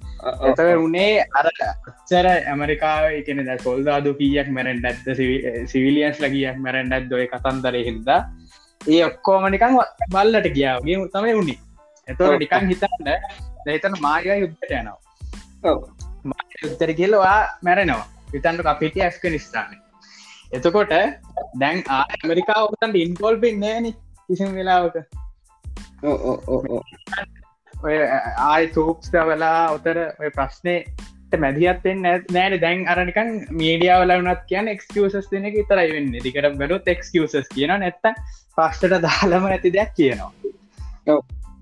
එත 0.49 0.61
උනේ 0.79 1.25
අර 1.33 1.47
අච්චර 1.49 2.27
ඇමරිකාව 2.29 3.05
එකන 3.11 3.43
ද 3.43 3.59
සොල්දාදු 3.59 4.15
කියක් 4.21 4.49
මැරෙන් 4.57 4.83
ඇත්ද 4.85 5.09
සිවිලියන්ස් 5.67 6.21
ලගියක් 6.25 6.59
මැරෙන් 6.59 6.93
ඇත් 6.93 7.09
දොය 7.11 7.27
කතන්දර 7.27 7.79
හින්දා? 7.89 8.21
ඒ 8.81 9.03
ඔක්කෝමනිකන් 9.05 9.79
බල්ලට 10.15 10.49
ගියාවගේ 10.57 11.09
තමයි 11.15 11.35
උන්නේ 11.41 11.59
එතො 12.09 12.31
ටිකන් 12.35 12.71
හිතන්න. 12.73 13.11
දැතන 13.67 13.99
මාගා 14.01 14.39
යුද්ධට 14.43 14.73
යනවා. 14.73 14.99
යුත්තර 16.63 16.95
කියලවා 17.01 17.39
මැරෙනවා. 17.63 18.07
විතන්ට 18.33 18.67
අපිට 18.67 18.99
ඇස්ක 18.99 19.25
නිස්ථාන 19.31 19.82
එතකොට 20.53 20.95
දැන් 21.61 21.83
ඇමරිකා 21.99 22.61
ඔතන්ට 22.67 22.99
ඉන්කෝල් 23.05 23.39
පින්නේන 23.45 23.89
කිසිම 24.27 24.55
වෙලාවක. 24.59 24.97
ආය 28.51 28.67
තූක්ස්ට 28.77 29.17
වෙලා 29.31 29.63
ඔතර 29.77 29.99
ඔය 30.21 30.31
ප්‍රශ්නය 30.39 30.77
මැදිහත්තෙන් 31.45 32.03
නෑන 32.05 32.57
දැන් 32.61 32.87
අරනිකන් 32.95 33.31
මීඩියාවල 33.61 34.15
වනත් 34.17 34.41
කියන 34.49 34.73
එක්කසස් 34.75 35.31
දෙන 35.33 35.49
එක 35.51 35.61
තරයි 35.71 35.93
වෙන්න. 35.95 36.13
දිකට 36.25 36.59
බැලුත් 36.59 36.91
එක්කසස් 36.95 37.53
කියන 37.55 37.73
නැත්ත 37.85 38.11
පස්්ටට 38.59 38.99
දාලම 39.07 39.49
ඇති 39.51 39.73
දෙයක් 39.79 39.95
කියනවා. 39.97 40.33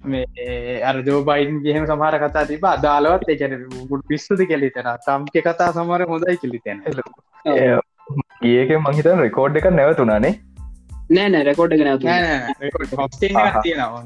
මේ 0.05 0.83
අර 0.83 0.97
ජෝබයින් 1.09 1.63
ගහෙම 1.63 1.87
සමහර 1.87 2.19
කතා 2.25 2.45
තිබ 2.47 2.67
අදාලවත් 2.67 3.33
එකන 3.35 3.57
ගුඩ 3.91 4.05
පිස්සුද 4.09 4.43
කෙලිතෙන 4.53 4.91
තම්ක 5.07 5.47
කතා 5.47 5.73
සමර 5.73 6.07
හොඳයි 6.13 6.37
කිලිතෙන 6.37 6.83
ඒක 8.45 8.71
මහිතන් 8.81 9.21
රෙකෝඩ් 9.21 9.57
එක 9.57 9.69
නැවතුනානේ 9.73 10.35
නෑ? 11.11 11.29
නෑ 11.29 11.45
රෙකෝඩ් 11.45 11.75
එක 11.75 11.83
නැවතු 11.87 12.07
තියෙනවා. 13.63 14.05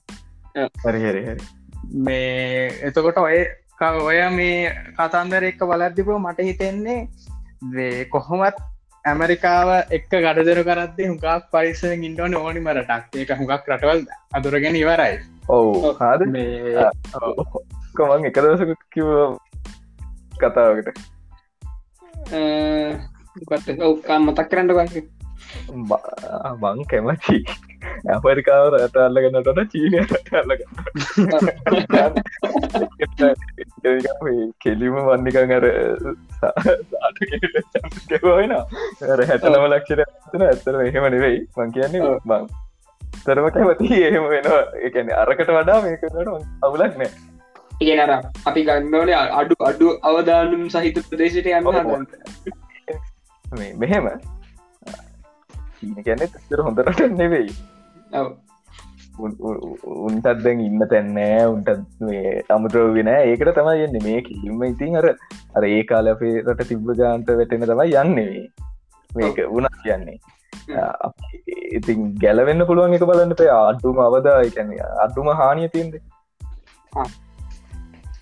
හරි 0.84 1.00
හරි 1.00 1.22
හරි. 1.26 1.36
මේ 2.06 2.68
එතකොට 2.88 3.18
ඔය 3.18 3.40
ඔය 4.02 4.20
මේ 4.32 4.60
කතන්දර 4.98 5.48
එක්ක 5.50 5.66
බලද්දිපුෝ 5.70 6.18
මට 6.18 6.48
හිතෙන්නේ 6.50 7.00
දේ 7.72 8.06
කොහොමත් 8.06 8.58
ඇමරිකාව 9.04 9.70
එක්ක 9.92 10.12
ගඩදර 10.16 10.60
කරත්දේ 10.68 11.08
හුකක් 11.08 11.48
පරිසෙන් 11.52 12.04
ඉන්ඩෝන 12.04 12.36
ඕනි 12.36 12.60
මරටක්. 12.60 13.16
ඒක 13.16 13.32
හුකක් 13.40 13.70
රටවල් 13.70 14.04
අදුරගෙන 14.32 14.76
ඉවරයි. 14.76 15.16
ඔවු 15.48 15.94
හද? 15.94 16.22
කොමන් 17.96 18.28
එක 18.28 18.38
දවසක 18.38 18.86
කිව 18.90 19.08
කතාවකට 20.40 20.88
මතක් 23.34 24.46
කරන්න 24.50 24.70
වගේ 24.78 25.02
බං 26.60 26.78
කැමති. 26.90 27.38
ඇපරිකාව 28.12 28.64
රට 28.78 28.96
අල්ලගන්නටට 29.04 29.60
චීනය 29.72 29.98
රට 30.02 30.28
අල්ලග 30.40 30.60
කෙලිම 34.64 34.96
වන්නිකන් 35.08 35.50
අර 35.58 35.66
සාටකෙවන 36.40 38.52
හැටනම 39.30 39.64
ලක්ෂර 39.72 40.00
ඇතන 40.06 40.42
ඇත්තර 40.48 40.74
එහෙම 40.86 41.04
නෙවෙයි. 41.16 41.38
මං 41.58 41.68
කියන්නේ 41.76 42.16
බං 42.30 42.42
තරම 43.26 43.46
කැමති 43.58 43.88
එහෙම 44.08 44.24
වෙනවා. 44.32 44.64
එකන 44.88 45.06
අරකට 45.22 45.50
වඩා 45.58 45.78
මේකට 45.86 46.14
අවුලක් 46.68 46.94
නෑ. 47.02 47.12
ඉගෙනර 47.82 48.12
අපි 48.48 48.60
ගන්නවන 48.68 49.10
අඩු 49.40 49.54
අඩු 49.70 49.86
අවදානුම් 50.10 50.62
සහිත 50.74 50.96
ප්‍රදේශයට 51.10 51.48
යන්න 51.58 51.68
මෙහෙම. 53.82 54.08
ගැන 56.06 56.24
තර 56.34 56.64
හොඳරට 56.66 57.00
නෙවෙයි. 57.20 57.54
උන්ටත් 59.18 60.28
දැන් 60.44 60.60
ඉන්න 60.66 60.86
තැන්නෑ 60.92 61.42
උන්ටත් 61.54 62.04
මේ 62.08 62.36
අමුද්‍රව්ගෙන 62.56 63.10
ඒකට 63.14 63.52
තමයි 63.58 63.88
යන්න. 63.88 63.98
මේ 64.06 64.22
කිලිම 64.28 64.62
ඉතින් 64.70 65.00
අර 65.02 65.10
අර 65.56 65.68
ඒ 65.72 65.82
කාල 65.90 66.12
අපේ 66.14 66.36
රට 66.44 66.70
තිබ්බ 66.70 66.94
ජාන්ත 67.02 67.34
වැටෙන 67.40 67.68
තමයි 67.72 67.98
යන්නේ. 68.04 68.46
මේක 69.10 69.44
වුණත් 69.56 69.82
කියන්නේ. 69.82 70.18
ඉතින් 71.78 72.14
ගැලවෙන්න 72.22 72.66
පුළුවන් 72.66 72.96
එක 72.96 73.04
බලන්න 73.10 73.36
පේ 73.40 73.50
අඩුම 73.52 73.98
අවදා 74.06 74.40
එකන 74.48 74.72
අඩුම 75.04 75.28
හානිය 75.40 75.68
තියන්ද 75.74 75.94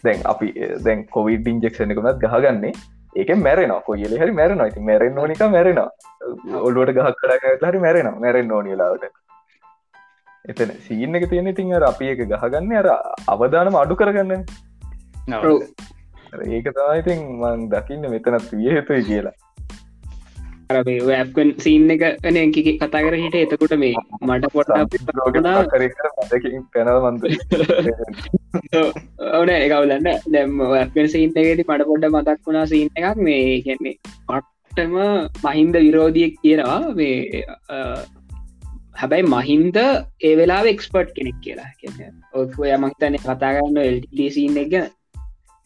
දැන් 0.04 0.24
අපි 0.32 0.48
දැන් 0.86 1.04
කොවිඩ 1.16 1.46
ඉන්ජෙක්ෂණ 1.52 1.94
එකකුණත් 1.94 2.24
ගහගන්නේ 2.24 2.72
ඒක 3.12 3.30
මැරෙන 3.38 3.72
කොයිල 3.82 4.14
හරි 4.14 4.32
මැරෙන 4.32 4.62
ති 4.70 4.80
මැරෙන් 4.80 5.18
ඕනික 5.18 5.42
මැරෙන 5.48 5.80
ඔල්ලුවට 6.58 6.94
ගහක් 6.96 7.16
කඩ 7.22 7.64
හරි 7.64 7.78
මැරෙන 7.78 8.08
මැරෙන් 8.18 8.52
ඕනිලාවට 8.52 9.04
එතන 10.44 10.72
සීන්න 10.80 11.14
එක 11.14 11.28
තියෙන 11.30 11.46
ඉතින් 11.46 11.74
අර 11.74 11.84
අපි 11.84 12.12
එක 12.12 12.22
ගහගන්න 12.24 12.72
අර 12.74 12.88
අවධානම 13.28 13.76
අඩු 13.76 13.94
කරගන්න 13.94 14.44
ඒක 16.50 16.66
තමයිඉතින් 16.70 17.20
මං 17.38 17.68
දකින්න 17.68 18.10
මෙතනත් 18.10 18.48
විය 18.52 18.70
යුතුයි 18.70 19.04
කියලා 19.04 19.36
ඇපන් 20.76 21.50
සීන් 21.64 21.90
එක 21.94 22.02
එන 22.28 22.38
කතා 22.54 23.02
කර 23.04 23.16
හිට 23.22 23.36
එතකොට 23.40 23.74
මේ 23.82 23.94
මට 24.20 24.52
පොට 24.52 24.70
ඕන 29.32 29.52
එකවලන්න 29.56 30.08
දැම් 30.36 30.64
ඇපන් 30.68 31.12
සීන් 31.14 31.36
එකති 31.36 31.68
පට 31.68 31.88
පොඩ්ඩ 31.90 32.14
මතක් 32.14 32.40
වුණා 32.46 32.66
සීන් 32.72 32.88
එකක්. 32.96 33.22
මේ 33.28 33.60
කියන්නේ 33.66 33.94
පට්ටම 34.28 34.96
මහින්ද 35.44 35.74
විරෝධියක් 35.86 36.34
කියනවා. 36.42 36.80
මේ 36.94 37.44
හැබැයි 39.00 39.30
මහින්ද 39.34 39.78
ඒ 40.22 40.34
වෙලා 40.40 40.62
එක්ස්පර්ට් 40.72 41.14
කෙනෙක් 41.18 41.38
කියලා. 41.44 41.70
ඔය 42.34 42.74
මහිතන 42.86 43.20
කතාගන්න 43.26 43.84
එල්ටසින්න 43.84 44.58
එක 44.64 44.74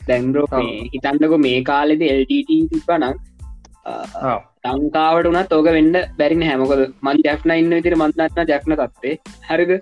දැන්රෝ 0.01 0.61
හිතන්නක 0.93 1.35
මේ 1.47 1.63
කාලෙද 1.71 2.03
එල්ට 2.11 2.35
තිපනක් 2.51 3.17
ලංකාවට 4.67 5.31
වනත් 5.31 5.53
ඕක 5.53 5.69
වෙන්න 5.77 5.95
බැරින 6.19 6.45
හැමකොද 6.49 6.83
මන් 7.03 7.23
ජැක්න 7.27 7.55
ඉන්න 7.55 7.77
විතිර 7.79 7.97
මන්දන්න 7.97 8.51
ජැක්න 8.53 8.77
තත්වේ 8.81 9.15
හරිද? 9.49 9.73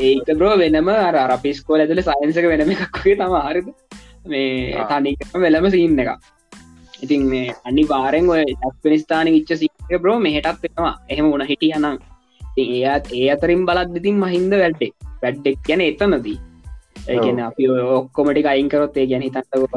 ඒක 0.00 0.28
බ්‍රෝ 0.36 0.54
වෙනම 0.62 0.90
අර 0.96 1.16
අපිස්කෝල 1.36 1.84
ඇතුල 1.84 2.02
සයින්සක 2.02 2.50
වෙනම 2.52 2.76
එකක්ගේ 2.76 3.16
තම 3.16 3.38
හරිද? 3.48 3.72
මේ 4.26 4.84
තනිකම 4.90 5.40
වෙලම 5.40 5.70
සින්න 5.70 6.04
එක 6.04 6.12
ඉතින් 7.02 7.22
මේ 7.24 7.54
අනි 7.64 7.84
වාරෙන් 7.88 8.28
ඔය 8.28 8.44
ඇක්පනිස්ථාන 8.44 9.32
විච්ච 9.34 9.52
සික 9.56 10.00
බ්‍රෝ 10.02 10.18
මෙහටත් 10.20 10.64
වෙනවා 10.64 10.94
එහෙම 11.08 11.32
උන 11.32 11.46
හිටිය 11.50 11.72
නම් 11.78 11.96
ඒත් 12.58 13.12
ඒ 13.12 13.26
අතරින් 13.34 13.64
බලත් 13.66 13.94
දෙතින් 13.94 14.20
මහින්ද 14.24 14.52
වැඩ්ඩෙක් 14.54 14.94
වැඩ්ඩෙක් 15.22 15.58
ගැන 15.68 15.82
එතනදී. 15.82 16.38
ඒගෙන 17.08 17.40
අපි 17.40 17.68
ඔක්කොමටි 17.98 18.46
අයින්කරොත් 18.46 18.96
ඒ 18.96 19.06
ගැන 19.06 19.24
හිතන්නක 19.26 19.74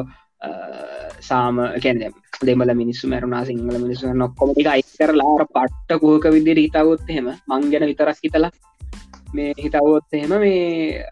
සාම 1.27 1.57
කැන 1.83 2.03
දෙමල 2.45 2.73
මිනිස්සු 2.73 3.07
මැරුණා 3.07 3.43
සිංහල 3.45 3.77
මිනිස්සු 3.77 4.13
නොක්කොමටි 4.13 4.65
අයි 4.65 4.83
කරලා 4.99 5.47
පට්ට 5.55 5.99
කෝක 5.99 6.25
විදිර 6.27 6.57
හිතාවොත් 6.57 7.09
එහෙම 7.09 7.27
මංගැන 7.47 7.85
විතරක් 7.85 8.19
හිතලා 8.23 8.51
මේ 9.33 9.53
හිතවොත් 9.63 10.13
එහෙම 10.13 10.33
මේ 10.39 11.03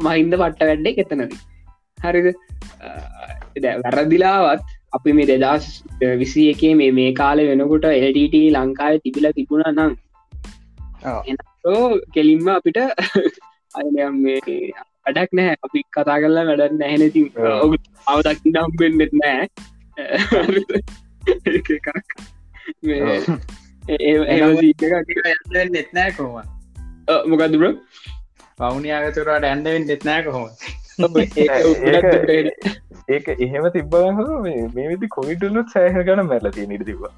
මහින්ද 0.00 0.34
පට්ට 0.34 0.62
වැඩ්ඩේ 0.62 0.94
එතනද. 0.96 1.32
හරිද? 2.04 2.28
වැරදිලාවත් 3.84 4.68
අපි 4.92 5.12
මේ 5.12 5.26
දෙදස් 5.26 5.66
විසි 6.18 6.46
එකේ 6.50 6.74
මේ 6.74 6.90
මේ 6.90 7.12
කාලය 7.12 7.46
වෙනකොට 7.46 7.84
එල්ට 7.84 8.36
ලංකාව 8.52 8.98
තිබිල 8.98 9.30
තිබුණ 9.30 9.64
නම් 9.72 9.92
කෙලින්ම 12.14 12.48
අපිට 12.48 12.78
මේ 14.12 14.72
අඩක් 15.10 15.32
නෑ 15.32 15.56
අපි 15.62 15.84
කතා 15.90 16.18
කරලා 16.22 16.44
වැඩ 16.50 16.76
නැහැනති 16.76 17.22
ඔගු 17.56 17.76
අවදක් 18.06 18.40
නම්බෙන්න්නෙත් 18.52 19.12
නෑ 19.20 19.44
නෙත්නෑ 25.70 26.10
කොම 26.12 26.34
මොකක්දුර 27.26 27.64
පවුනියාගතුරට 28.58 29.44
ඇන්ඩවෙන් 29.44 29.86
නෙත්නෑ 29.86 30.22
කොහොම 30.22 30.48
ඒක 33.08 33.28
එහෙම 33.38 33.66
තිබ්බහ 33.70 34.22
මේ 34.44 34.88
විදි 34.88 35.08
කොවිටලුත් 35.08 35.68
සෑහ 35.74 36.00
ගන 36.04 36.26
මැලති 36.26 36.66
තිබවා 36.82 37.14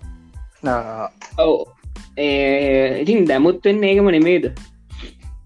ඔව. 1.38 1.54
ඉතින් 3.02 3.26
දැමුත්වෙන් 3.26 3.84
ඒකම 3.84 4.10
නෙමේද 4.10 4.46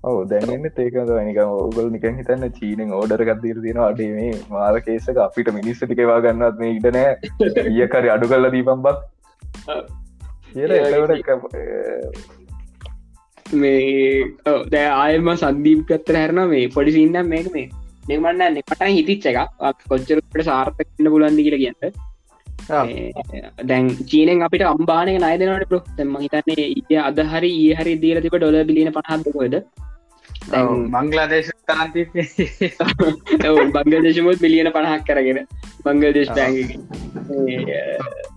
ඔව 0.06 0.18
දැනන්න 0.30 0.66
ඒකද 0.66 1.12
නික 1.28 1.38
ඔගල් 1.44 1.86
නිකන් 1.90 2.18
හිතන්න 2.20 2.48
චීනෙන් 2.56 2.96
ඕඩර 2.98 3.22
ගත්දීර 3.28 3.60
තියෙන 3.62 3.82
අඩේ 3.84 4.10
මේ 4.16 4.32
මාර 4.50 4.80
කේසක 4.80 5.20
අපිට 5.24 5.52
මිනිස්සට 5.58 5.94
එකවා 5.94 6.18
ගන්නත් 6.24 6.62
මේ 6.62 6.74
ඉටනෑ 6.76 7.10
ඒකරි 7.76 8.12
අඩු 8.14 8.32
කල්ල 8.32 8.50
දීපම්බක් 8.56 8.98
මේ 13.54 14.24
දැ 14.70 14.86
ආයම 14.92 15.32
සන්දීප් 15.34 15.82
කත්තර 15.88 16.16
හැරන 16.16 16.42
මේ 16.48 16.68
පොඩි 16.68 16.92
සින්න 16.92 17.18
මේක 17.26 17.48
මේ. 17.52 17.68
නෙමන්න 18.08 18.42
නෙමට 18.48 18.84
හිතිච්ච 18.88 19.26
එක 19.32 19.40
කොච්චරට 19.88 20.42
සාර්ථකන්න 20.42 21.10
පුලන්දි 21.14 21.46
කියල 21.46 21.58
කියන්න. 21.62 21.96
දැන් 23.64 23.90
චීනෙන් 24.12 24.42
අපිට 24.42 24.66
අම්බානය 24.66 25.16
නයදනට 25.16 25.68
පො 25.68 25.80
තැම 25.90 26.14
හිතන්නේ 26.18 26.68
ඒ 26.68 27.02
අද 27.02 27.20
හරි 27.32 27.52
ඒ 27.64 27.74
හරි 27.74 27.94
දීල 28.04 28.22
තිබ 28.22 28.38
ඩොල 28.38 28.58
බිලින 28.64 28.92
පහත්කොද 28.92 29.56
මංගලාදේශ 30.88 31.50
තාන්ති 31.66 32.04
බංගදේශමුත් 33.74 34.40
මිලියන 34.44 34.70
පණහක් 34.72 35.04
කරගෙන 35.08 35.40
බංගදේශ 35.84 36.32
බැංග 36.36 36.56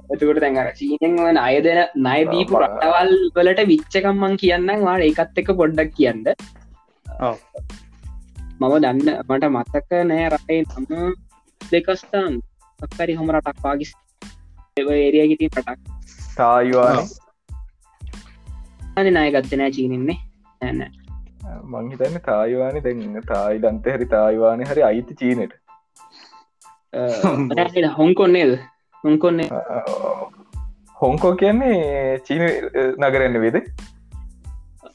එතකොට 0.10 0.42
දැඟර 0.44 0.70
චීනෙන් 0.74 1.16
වන 1.20 1.40
අයදන 1.40 1.82
නයදීපු 2.08 2.62
රටවල් 2.62 3.16
වලට 3.38 3.66
විච්චකම්මන් 3.68 4.36
කියන්න 4.38 4.70
වාට 4.84 5.08
ඒකත් 5.08 5.42
එක 5.44 5.50
පොඩ්ඩක් 5.56 5.96
කියන්න. 5.96 6.26
මම 8.60 8.76
දන්න 8.78 9.10
මට 9.28 9.44
මත්තක 9.50 10.06
නෑ 10.06 10.30
රටේ 10.30 10.62
නම. 10.78 11.18
දෙකස්ථාන්. 11.62 12.34
අක්කරි 12.80 13.14
හොම 13.14 13.32
රටක් 13.32 13.58
පාගිස් 13.62 13.92
ඒරියගිති 14.78 15.50
පටක් 15.50 15.80
තායිවා 16.36 17.04
නායගත්තනෑ 19.10 19.72
චීනෙන්නේ 19.72 20.18
ඇන්න 20.62 20.82
මංහිතන්න 21.66 22.22
තායිවානි 22.26 22.82
දැන්න 22.82 23.24
තායි 23.28 23.62
දන්ත 23.62 23.96
හරි 23.96 24.08
තායිවානය 24.08 24.66
හරි 24.66 24.84
අයිති 24.84 25.16
චීනට. 25.16 25.54
හොංකොන්නේද 27.98 28.60
හොංකොන්නේ 29.04 29.50
හොංකෝ 31.02 31.36
කියන්නේ 31.36 32.20
චීන 32.28 32.44
නගරන්න 32.98 33.42
වේද 33.42 33.58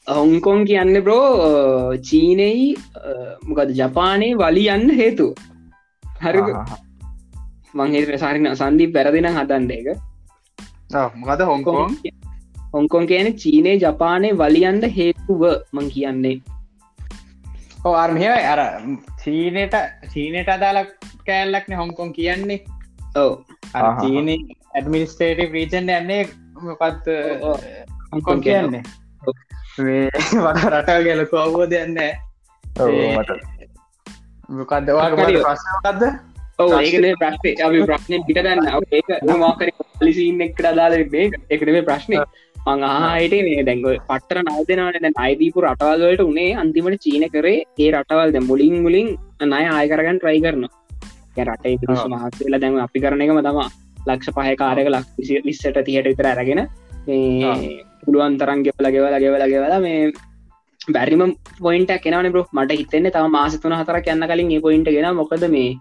හොංකොන් 0.07 0.65
කියන්න 0.65 1.01
බ්‍රෝ 1.03 1.95
චීනයි 2.09 2.75
මොකද 3.47 3.71
ජපානයේ 3.75 4.35
වලි 4.35 4.65
යන්න 4.69 4.89
හේතු 4.99 5.27
හරි 6.21 6.43
මංහි 7.73 8.05
ප්‍රසාරන 8.05 8.51
සන්දී 8.53 8.91
පැරදින 8.91 9.29
හදන්න 9.31 9.71
එක 9.71 9.87
මොකද 11.15 11.41
හොංකොන් 11.43 11.97
හොංකොන් 12.75 13.07
කියන 13.11 13.31
චීනය 13.43 13.75
ජපානය 13.83 14.31
වලියන්ද 14.41 14.89
හේතුව 14.97 15.43
මං 15.75 15.87
කියන්නේ. 15.95 16.35
ආර්මය 17.93 18.27
අර 18.53 18.61
චීනයට 19.23 19.75
චීනයට 20.13 20.51
අදාලක් 20.57 20.91
කෑල්ලක්න 21.27 21.79
හොංකොන් 21.81 22.13
කියන්නේ. 22.19 22.59
ඔව. 23.15 23.31
චීන 24.01 24.29
ඇඩමිනිස්ටේටි 24.73 25.49
ප්‍රීචන්ඩ 25.55 25.97
යන්නේ. 25.97 26.21
මොකත් 26.67 27.09
හොංකොන් 28.11 28.41
කියන්නේ. 28.41 28.83
වට 29.77 30.69
රටල් 30.71 31.03
ගැලක 31.05 31.33
අවබෝධ 31.35 31.75
යන්න 31.77 31.97
මොකක්දවාග 34.49 35.15
ප්‍රශ්නකක්ද 35.17 36.03
ඔව 36.63 36.73
ඒකන 36.77 37.07
ප්‍රශ්නය 37.21 37.51
අපි 37.65 37.81
ප්‍රශ්නය 37.89 38.19
පිටගන්න 38.27 38.69
ඒක 38.99 39.09
මාකර 39.41 39.71
පලිසින්න 39.99 40.45
එකට 40.47 40.67
අදාල 40.71 40.95
මේ 41.13 41.27
එකනේ 41.49 41.83
ප්‍රශ්නය 41.89 42.21
මං 42.65 42.83
ආහිට 42.85 43.35
මේ 43.47 43.63
දැංග 43.69 43.83
පටර 44.09 44.37
නවදනට 44.43 45.01
දැන් 45.03 45.17
අයිදීපු 45.25 45.65
රටවල්වලට 45.65 46.23
උනේ 46.29 46.51
අන්තිමට 46.61 47.03
චීන 47.05 47.25
කරේ 47.35 47.57
ඒ 47.79 47.89
රටවල්. 47.91 48.35
දැ 48.35 48.47
මුලින් 48.51 48.75
මුලින් 48.85 49.09
නය 49.53 49.63
ආයකරගන්න 49.71 50.19
ට්‍රයි 50.19 50.43
කරන 50.45 50.67
රටේ 51.47 51.75
වෙලා 52.45 52.61
දැන් 52.63 52.79
අපි 52.85 53.03
කරන 53.05 53.25
එකම 53.25 53.41
තම. 53.47 53.59
ලක්ෂ 54.07 54.35
පහ 54.37 54.55
කාරක 54.61 54.87
ලක් 54.89 55.05
විස්සට 55.47 55.79
තියට 55.87 56.09
විතර 56.11 56.27
ඇරගෙන 56.31 56.61
පුළුවන් 58.03 58.37
තරන් 58.41 58.63
ගෙවල 58.67 58.87
ගෙවල 58.95 59.17
ගෙවල 59.23 59.45
ගෙවලා 59.53 59.79
මේ 59.79 60.13
බැරිම 60.89 61.23
පොයින්ට 61.59 61.93
කෙනවන 62.03 62.29
බ්‍රෝ 62.33 62.45
මට 62.53 62.79
හිතෙන්නේ 62.81 63.15
තම 63.15 63.33
මාසතුන 63.37 63.77
හතර 63.79 63.99
යන්න 64.13 64.27
කලින් 64.31 64.53
ඒ 64.55 64.61
පොයින්ට 64.67 64.91
ගෙන 64.97 65.09
මොකද 65.21 65.45
මේ 65.49 65.71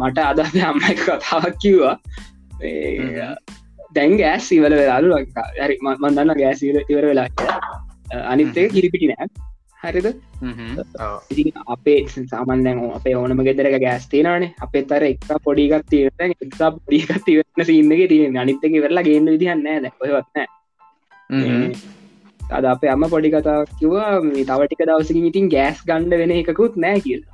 මට 0.00 0.18
අද 0.30 0.40
අම්ම 0.68 0.80
කතාවක් 1.00 1.60
කිව්වා 1.62 1.96
දැන් 3.94 4.14
ගෑස් 4.16 4.50
ඉවල 4.52 4.76
වෙලාලු 4.80 5.10
ලංකා 5.14 5.48
හරි 5.58 5.78
මන්දන්න 5.82 6.36
ගෑස් 6.40 6.62
ඉවර 6.66 7.06
වෙලා 7.10 7.28
අනිත්තේ 8.26 8.68
කිරිපිටි 8.68 9.10
නෑ. 9.12 9.28
හරිද? 9.82 10.06
අපේ 11.66 11.98
සාමන්දැන් 12.30 12.78
අපේ 12.90 13.14
ඕනම 13.16 13.42
ගෙදරක 13.48 13.76
ගෑස් 13.80 14.06
තිේනනේ 14.08 14.52
අපේ 14.60 14.84
තර 14.84 15.04
එක් 15.10 15.26
පොඩිගත් 15.44 15.90
තීර 15.90 16.08
එක් 16.26 16.38
පොඩිගත් 16.60 17.28
ඉවරන්න 17.28 17.68
සින්නක 17.70 18.06
තියෙන 18.08 18.40
අනිත්තක 18.44 18.78
වෙරලා 18.86 19.06
ගේන්න 19.08 19.32
විදිහන්න 19.34 19.66
දැකොයවත්න 19.84 20.40
අද 22.50 22.64
අපේ 22.66 22.90
අම්ම 22.90 23.06
පොඩි 23.08 23.30
කතා 23.30 23.60
කිවා 23.78 24.10
තවටික 24.42 24.84
දවසකින් 24.84 25.30
ඉතින් 25.30 25.48
ගෑස් 25.48 25.84
ගණ්ඩ 25.86 26.20
වෙන 26.22 26.34
එකකුත් 26.34 26.76
නෑ 26.76 27.00
කියලා 27.00 27.33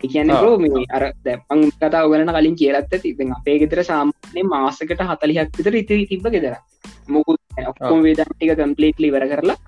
එකන්න 0.00 0.30
රෝ 0.36 0.56
මේ 0.58 0.84
අර 0.90 1.04
දැපං 1.24 1.64
කතා 1.74 2.04
ගලන 2.04 2.32
කලින් 2.36 2.56
කියලත්ත 2.56 2.94
තිබෙන 3.02 3.32
අපේ 3.32 3.56
ගෙතර 3.58 3.82
සාමානය 3.84 4.42
මාසකට 4.46 5.02
හතලිහක් 5.08 5.58
විතර 5.58 5.74
ඉතිරි 5.74 6.06
තිබ 6.06 6.26
ගෙදර. 6.26 6.54
මොකුත් 7.08 7.40
ඔක්කොම 7.64 8.00
වේදන්ටික 8.02 8.54
කම්පලේට්ලි 8.54 9.12
වර 9.12 9.26
කරලා 9.26 9.58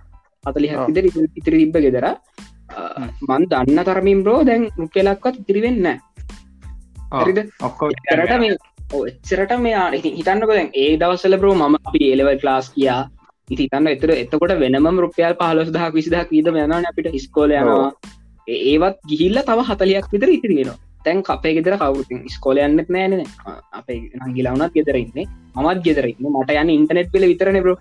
හතලිහක් 0.44 0.80
විතර 0.88 1.04
ඉතිරි 1.10 1.58
තිබ්බ 1.60 1.78
ගෙදර. 1.78 2.06
මන් 3.22 3.42
දන්න 3.46 3.84
තරමින් 3.84 4.20
බ්‍රෝ 4.22 4.40
දැන් 4.44 4.68
රුකෙලක්වත් 4.76 5.40
ඉතිරිවෙන්න 5.42 5.88
ඔක්කොරට 7.60 8.38
මේ 8.40 8.56
එච්චරට 9.00 9.52
මෙයා 9.60 9.86
හිතන්නක 9.96 10.48
දැන් 10.50 10.70
ඒ 10.74 10.92
දවසල 10.96 11.36
බ්‍රෝ 11.36 11.54
මම 11.54 11.76
අපි 11.80 12.00
ඒලවල් 12.08 12.40
ලාස් 12.42 12.70
කියා 12.70 13.02
ඉතිතන්න 13.48 13.88
එතර 13.88 14.10
එතකොට 14.14 14.54
වෙනම 14.58 15.00
රුපියල් 15.04 15.36
පහලොස් 15.36 15.70
දහක් 15.70 15.92
විසිදක් 15.92 16.30
වීද 16.30 16.50
යන 16.54 16.74
අපිට 16.82 17.12
හිස්කෝල 17.12 17.52
යනවා 17.52 17.90
ඒවත් 18.47 18.99
ගිහිල්ල 19.11 19.38
තව 19.43 19.66
හතලයක් 19.68 20.09
විතර 20.12 20.30
ඉතිරිෙනවා 20.30 20.78
තැන් 21.05 21.22
අපේ 21.28 21.55
ගෙදර 21.57 21.76
කවුරුතින් 21.78 22.22
ස්කෝලයන්නෙත් 22.28 22.88
නෑන 22.88 23.14
අපේ 23.72 23.99
නගිලවනත් 24.28 24.72
ගෙදරඉන්නේ 24.74 25.26
මත් 25.57 25.78
ගෙදරන්න 25.86 26.32
මට 26.32 26.59
යන්න 26.62 26.74
ඉන්ටනෙට් 26.76 27.12
පෙල 27.12 27.28
විතරන 27.32 27.61
බර 27.64 27.76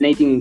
නයිතින් 0.00 0.32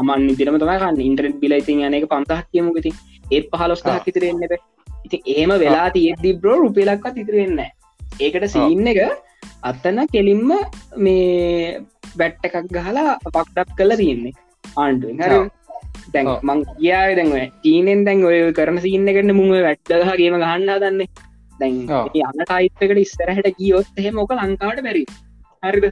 අමන් 0.00 0.30
ඉදිරම 0.30 0.58
තමකන්න 0.58 1.00
ඉන්ටරෙට් 1.00 1.40
බිල 1.40 1.56
ඉතින් 1.58 1.84
යනක 1.88 2.08
පන්තහක් 2.12 2.46
කියමුගති 2.52 2.92
ඒත් 3.30 3.46
පහලොස්ටහක් 3.52 4.10
ඉතිරෙන්න්නට 4.12 4.58
ඉති 5.06 5.22
ඒම 5.34 5.52
වෙලා 5.64 5.88
තියෙද්දි 5.90 6.38
බ්‍රෝ 6.42 6.58
රුපියලක්වත් 6.62 7.22
ඉතිරෙන්න 7.24 7.62
ඒකට 8.20 8.46
සීන්න 8.48 8.86
එක 8.86 9.00
අත්තන 9.62 9.98
කෙලින්ම 10.12 10.50
මේ 10.98 11.80
බැට්ට 12.18 12.46
එකක් 12.48 12.70
ගහලා 12.70 13.18
පක්ටප් 13.26 13.70
කල 13.78 13.96
තියන්නේ. 13.96 14.34
ආණ්ඩුවෙන්. 14.76 15.18
හරි 15.20 15.38
දැන් 16.14 16.30
මං 16.48 16.64
කියා 16.70 17.04
දැන්ව 17.18 17.36
චීනෙන් 17.64 18.04
දැන් 18.06 18.24
ඔය 18.30 18.38
කරන 18.58 18.80
සින්න 18.86 19.10
කරන 19.16 19.34
මුව 19.40 19.54
වැට්ටහගේම 19.66 20.38
ගහන්න 20.42 20.70
දන්නේ 20.84 21.08
දැන් 21.60 21.76
යන්න 22.22 22.44
ටයිප්කට 22.44 23.02
ඉස්සරහට 23.04 23.50
ගියොත් 23.58 24.00
එහෙම 24.02 24.18
මොක 24.20 24.34
ලංකාවට 24.36 24.84
බැරි. 24.86 25.04
හරිද? 25.62 25.86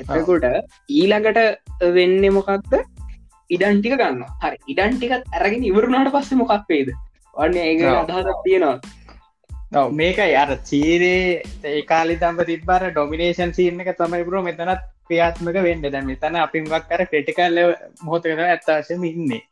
එතකොට 0.00 0.46
ඊළඟට 0.90 1.40
වෙන්න 1.96 2.28
මොකක්ද 2.36 2.76
ඉඩන්ටික 3.50 3.96
ගන්න 4.00 4.22
හරි. 4.42 4.58
ඉඩන්ටිකත් 4.72 5.32
ඇරගෙන 5.32 5.66
ඉවරුණට 5.70 6.12
පස්සේ 6.14 6.40
මොකක් 6.42 6.70
වේද 6.70 6.92
වන්න 7.34 7.56
ඒ 7.56 7.94
අදහක් 7.94 8.44
තියෙනවා. 8.44 9.86
මේකයි. 9.92 10.34
අර 10.42 10.50
චීරේ 10.70 11.42
ඒකාලි 11.64 12.20
තම්ප 12.22 12.46
තිබ්බර 12.50 12.90
ඩොමිනේෂන් 12.90 13.56
සිීන 13.58 13.80
එක 13.80 13.96
තමයි 13.98 14.24
පුරුව 14.24 14.46
මෙතනත් 14.48 14.84
ක්‍රියාත්මක 15.08 15.58
වෙන්න. 15.68 15.86
දැ 15.94 16.04
මෙතන 16.10 16.36
අපිමක් 16.44 16.74
කර 16.90 17.02
ක්‍රටිකල්ල 17.12 17.58
මොහොතකද 18.06 18.44
ඇත්තාශම 18.46 19.04
ඉන්නේ. 19.12 19.42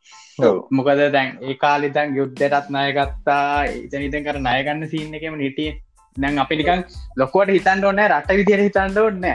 මොකද 0.77 1.01
දැන් 1.15 1.29
ඒ 1.41 1.55
කාලි 1.63 1.89
තන් 1.95 2.15
යුද්ධටත් 2.19 2.69
නායගත්තා 2.75 3.49
ඉතනිතන් 3.79 4.25
කර 4.27 4.39
නායගන්න 4.47 4.87
සිීන්න 4.93 5.17
එකම 5.19 5.37
නිටිය 5.43 5.71
දැන් 6.15 6.43
අපි 6.43 6.55
නිකන් 6.61 6.83
ලොකුවට 7.21 7.55
හිතන් 7.57 7.87
ඕන්න 7.89 8.03
රට 8.09 8.37
විදිර 8.41 8.61
හිතන්ඩ 8.65 9.01
ඕන්න 9.03 9.25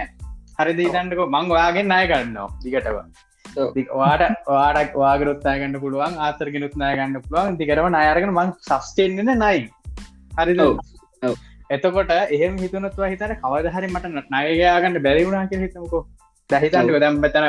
හරි 0.61 0.73
දීතන්ටක 0.79 1.27
මං 1.27 1.53
ඔයාගෙන් 1.57 1.91
නාය 1.93 2.07
ගන්නවා 2.13 2.49
දිගටව 2.65 2.99
වාට 4.01 4.25
වාඩක් 4.49 4.97
වාගරොත්තාගන්න 5.03 5.77
පුළුවන් 5.85 6.19
ආතරගෙනුත් 6.27 6.75
නායගන්න 6.83 7.23
පුළුවන්. 7.25 7.57
දිකරම 7.61 8.01
අයරගෙන 8.03 8.33
මං 8.35 8.53
සස්ටේෙන්න්න 8.69 9.33
නයි 9.45 9.61
හරිද 10.39 10.61
එතකොට 11.71 12.11
එහෙම 12.17 12.57
හිතනත්ව 12.63 13.05
හිතන 13.13 13.37
කවද 13.43 13.75
හරි 13.75 13.89
මට 13.89 14.07
නයගයාගන්න 14.35 15.03
බැරිවුණනා 15.07 15.51
කිය 15.51 15.63
හිතමකෝ. 15.65 16.03
දැහිතන්ක 16.51 16.97
දැම් 17.03 17.19
මෙතන 17.25 17.47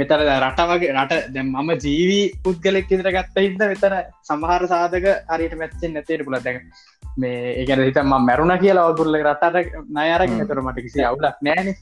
මෙතර 0.00 0.20
රට 0.36 0.66
වගේ 0.70 0.92
රට 0.94 1.20
දැම් 1.34 1.48
මම 1.52 1.70
ජීවී 1.84 2.26
පුද්ගලෙක් 2.44 2.92
ඉදිර 2.94 3.08
ගත්ත 3.16 3.44
හිද 3.46 3.62
මෙතර 3.62 3.94
සමහර 4.28 4.66
සාධක 4.72 5.06
අරියට 5.34 5.56
මැච්චෙන් 5.62 5.96
නැතේට 5.96 6.26
පුල 6.28 6.38
දැක 6.46 6.60
මේ 7.16 7.40
ඒකන 7.62 7.82
හිතම 7.88 8.14
මැරුණ 8.28 8.54
කියලා 8.64 8.86
ඔදුල්ල 8.92 9.18
රටට 9.22 9.74
නයරක් 9.98 10.36
මෙතර 10.40 10.62
මට 10.66 10.86
කිසි 10.86 11.06
අවුලක් 11.10 11.42
නෑන 11.48 11.72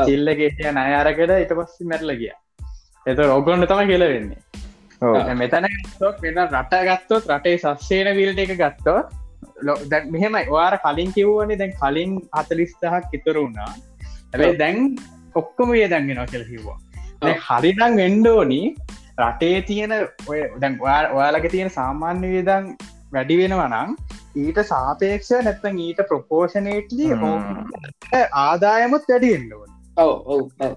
සිල්ලගේ 0.00 0.74
නයාරකට 0.78 1.34
ඉට 1.44 1.54
පස්ස 1.58 1.88
මැරල 1.92 2.12
ගිය. 2.20 2.32
එත 3.06 3.24
රෝගොන්න 3.24 3.68
තම 3.70 3.82
කියල 3.92 4.06
වෙන්නේ. 4.12 4.40
මෙතන 5.34 5.68
වෙන 6.24 6.44
රට 6.44 6.84
ගත්තොත් 6.90 7.32
රටේ 7.32 7.56
සස්සේන 7.64 8.12
විල්ට 8.20 8.44
එක 8.44 8.54
ගත්තොත් 8.62 9.16
දැ 9.86 10.02
මෙහෙමයි 10.06 10.44
වාර 10.50 10.74
කලින් 10.78 11.12
කිව්වනේ 11.12 11.58
දැන් 11.58 11.72
කලින් 11.80 12.12
අතලිස්තහක් 12.32 13.14
ඉතුර 13.14 13.36
වුණා 13.36 13.70
ඇැබයි 13.70 14.58
දැන් 14.58 14.78
ඔක්කොම 15.34 15.74
ඒ 15.74 15.88
දැන්ගෙන 15.88 16.22
කෙල් 16.26 16.44
කිව්වා 16.44 16.78
හරිනම් 17.46 17.96
වෙන්ඩෝනි 17.96 18.60
රටේ 19.20 19.56
තියෙන 19.62 19.94
ඔය 20.26 20.40
දැන් 20.60 20.78
ඔයාලක 20.84 21.48
තියෙන 21.50 21.70
සාමාන්‍ය 21.70 22.32
වේදන් 22.34 22.68
වැඩි 23.12 23.38
වෙනවනම් 23.38 23.96
ඊට 24.36 24.60
සාපේක්ෂ 24.64 25.32
නැත්තන් 25.40 25.78
ඊට 25.78 26.02
ප්‍රපෝෂනේටලි 26.08 27.08
ආදායමුත් 28.42 29.08
වැඩිෙන්ඩුවන් 29.08 29.72
ඔව 29.96 30.12
ඔව 30.34 30.72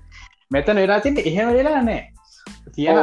මෙතන 0.52 0.76
වෙලාතින්ට 0.76 1.22
එහෙම 1.24 1.54
වෙලා 1.54 1.82
නෑ 1.82 2.02
තියෙන 2.76 2.98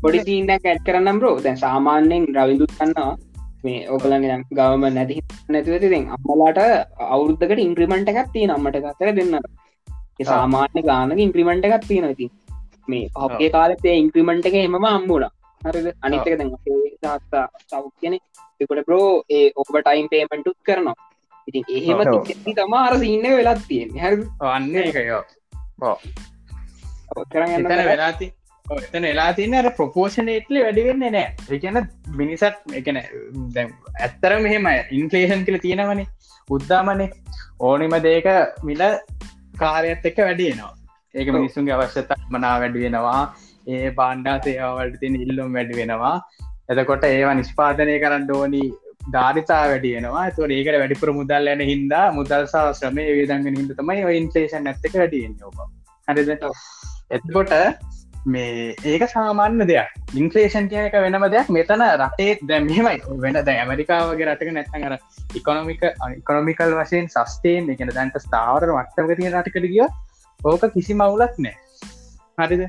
පොඩි 0.00 0.24
සිීනක් 0.24 0.50
ඇත් 0.64 0.82
කරන්නම් 0.86 1.18
බ්‍රෝ 1.18 1.36
දැන් 1.42 1.56
සාමාන්‍යෙන් 1.56 2.26
රවිදුත් 2.36 2.74
කන්නවා 2.78 3.12
මේ 3.64 3.80
ඕකලන 3.88 4.24
ගවම 4.50 4.84
නැති 4.90 5.18
නැතිවතිෙන් 5.48 6.06
අම්මලාට 6.16 6.60
අවුරුද්ධකට 7.08 7.60
ඉන්ක්‍රමෙන්ට් 7.60 8.10
එකක් 8.12 8.32
තිය 8.32 8.46
නම්මට 8.46 8.80
කතර 8.86 9.12
දෙන්න 9.12 9.36
සාමාන්‍ය 10.24 10.82
ගානක 10.82 11.22
ඉන්ක්‍රමෙන්ට් 11.26 11.68
එකක් 11.68 11.86
තියෙන 11.86 12.08
ඉති 12.10 12.28
මේ 12.88 13.04
ඔගේ 13.18 13.50
කාලතේ 13.50 13.96
ඉන්ක්‍රමෙන්ට් 13.96 14.50
එක 14.50 14.58
හෙම 14.58 14.76
අම්මුණ 14.86 15.28
හරිද? 15.62 15.88
අනිතක 16.02 16.28
දැන් 16.32 16.52
තාත්තා 17.02 17.46
සව් 17.62 17.84
කියන 18.00 18.18
එකොට 18.60 18.84
ප්‍රෝ 18.86 19.08
ඒ 19.30 19.46
ඔබ 19.56 19.72
ටයිම් 19.76 20.08
පේමෙන්ටුත් 20.08 20.58
කරනවා. 20.62 20.98
ඉතින් 21.48 21.64
එහෙම 21.70 22.00
තම 22.50 22.74
අර 22.80 22.94
සින්න 22.98 23.26
වෙලත් 23.38 23.64
තියෙන 23.68 23.90
හැ 23.98 24.12
අන්න 24.50 24.70
එකයෝ 24.82 25.22
කරන්න 27.30 27.66
වෙලාති 27.86 28.26
එලා 29.12 29.30
තින්න 29.32 29.54
අර 29.54 29.70
ප්‍රපෝෂනේටලි 29.78 30.64
වැඩිවෙන්නේ 30.66 31.10
නෑ. 31.10 31.28
එකන 31.50 31.80
මිනිසත් 32.20 32.76
එකන 32.80 32.98
ඇත්තර 32.98 34.34
මෙහෙම 34.46 34.68
ඉන්ෆලේෂන් 34.98 35.46
කළ 35.46 35.62
තියෙනවනේ 35.66 36.06
උද්දාමනේ. 36.48 37.10
ඕනිම 37.60 37.96
දේක 38.02 38.28
මිල 38.62 38.84
කාරයත් 39.58 40.06
එක්ක 40.10 40.20
වැඩියනවා 40.28 40.72
ඒක 41.14 41.32
මිනිස්සුන්ගේ 41.36 41.74
අවශ්‍යත 41.76 42.12
මනා 42.30 42.54
වැඩිවෙනවා 42.60 43.22
ඒ 43.66 43.90
බාණ්ඩා 43.98 44.36
සේවාවලට 44.46 44.96
තියෙන 45.00 45.18
ඉල්ලුම් 45.24 45.50
වැඩි 45.58 45.78
වෙනවා. 45.80 46.14
එතකොට 46.70 47.04
ඒවා 47.08 47.34
නිෂ්පාතනය 47.34 47.96
කරන්න 48.04 48.30
ඕනි 48.36 48.62
ධාරිතා 49.14 49.62
වැඩියනවා 49.72 50.26
තුර 50.36 50.50
ඒකට 50.50 50.78
වැඩිපුර 50.82 51.12
මුදල් 51.18 51.52
යන 51.54 51.62
හින්දා 51.72 52.04
මුදල්සා 52.18 52.66
ශ්‍රමය 52.78 53.06
වේදන්ගෙන 53.18 53.58
හිද 53.60 53.74
තමයි 53.80 54.18
ඉන්ෆලේෂන් 54.20 54.70
ඇත්තක 54.72 54.96
වැඩියෙන් 55.02 55.36
යෝබ 55.40 55.58
හරිද? 56.08 56.30
එතකොට 57.10 57.52
මේ 58.24 58.74
ඒක 58.84 59.04
සාමාන්‍ය 59.08 59.66
දෙයක්. 59.66 59.90
ඉන්ක්‍රේෂන් 60.14 60.68
කියක 60.68 60.94
වෙනම 60.96 61.26
දෙයක්. 61.30 61.48
මෙතන 61.48 61.82
රටේ 61.82 62.38
දැමමයි 62.42 62.82
වෙන 63.18 63.38
ද 63.40 63.48
ඇමරිකාවගේ 63.54 64.26
රටක 64.26 64.52
නැත්තන් 64.52 64.86
අර 64.88 64.98
ඉකොනොමික 65.34 65.82
ඉකොනොමිකල් 66.12 66.74
වශයෙන් 66.78 67.08
සස්ටේන් 67.08 67.70
එකන 67.70 67.90
දැන්ට 67.90 68.18
ස්ථාවර 68.18 68.68
වට්ටක 68.70 69.18
තියෙන 69.18 69.34
රටකට 69.34 69.68
ගිය 69.68 69.86
ඕක 70.40 70.66
කිසි 70.74 70.94
මවුලක් 70.94 71.38
නෑ. 71.38 71.56
හරිද? 72.38 72.62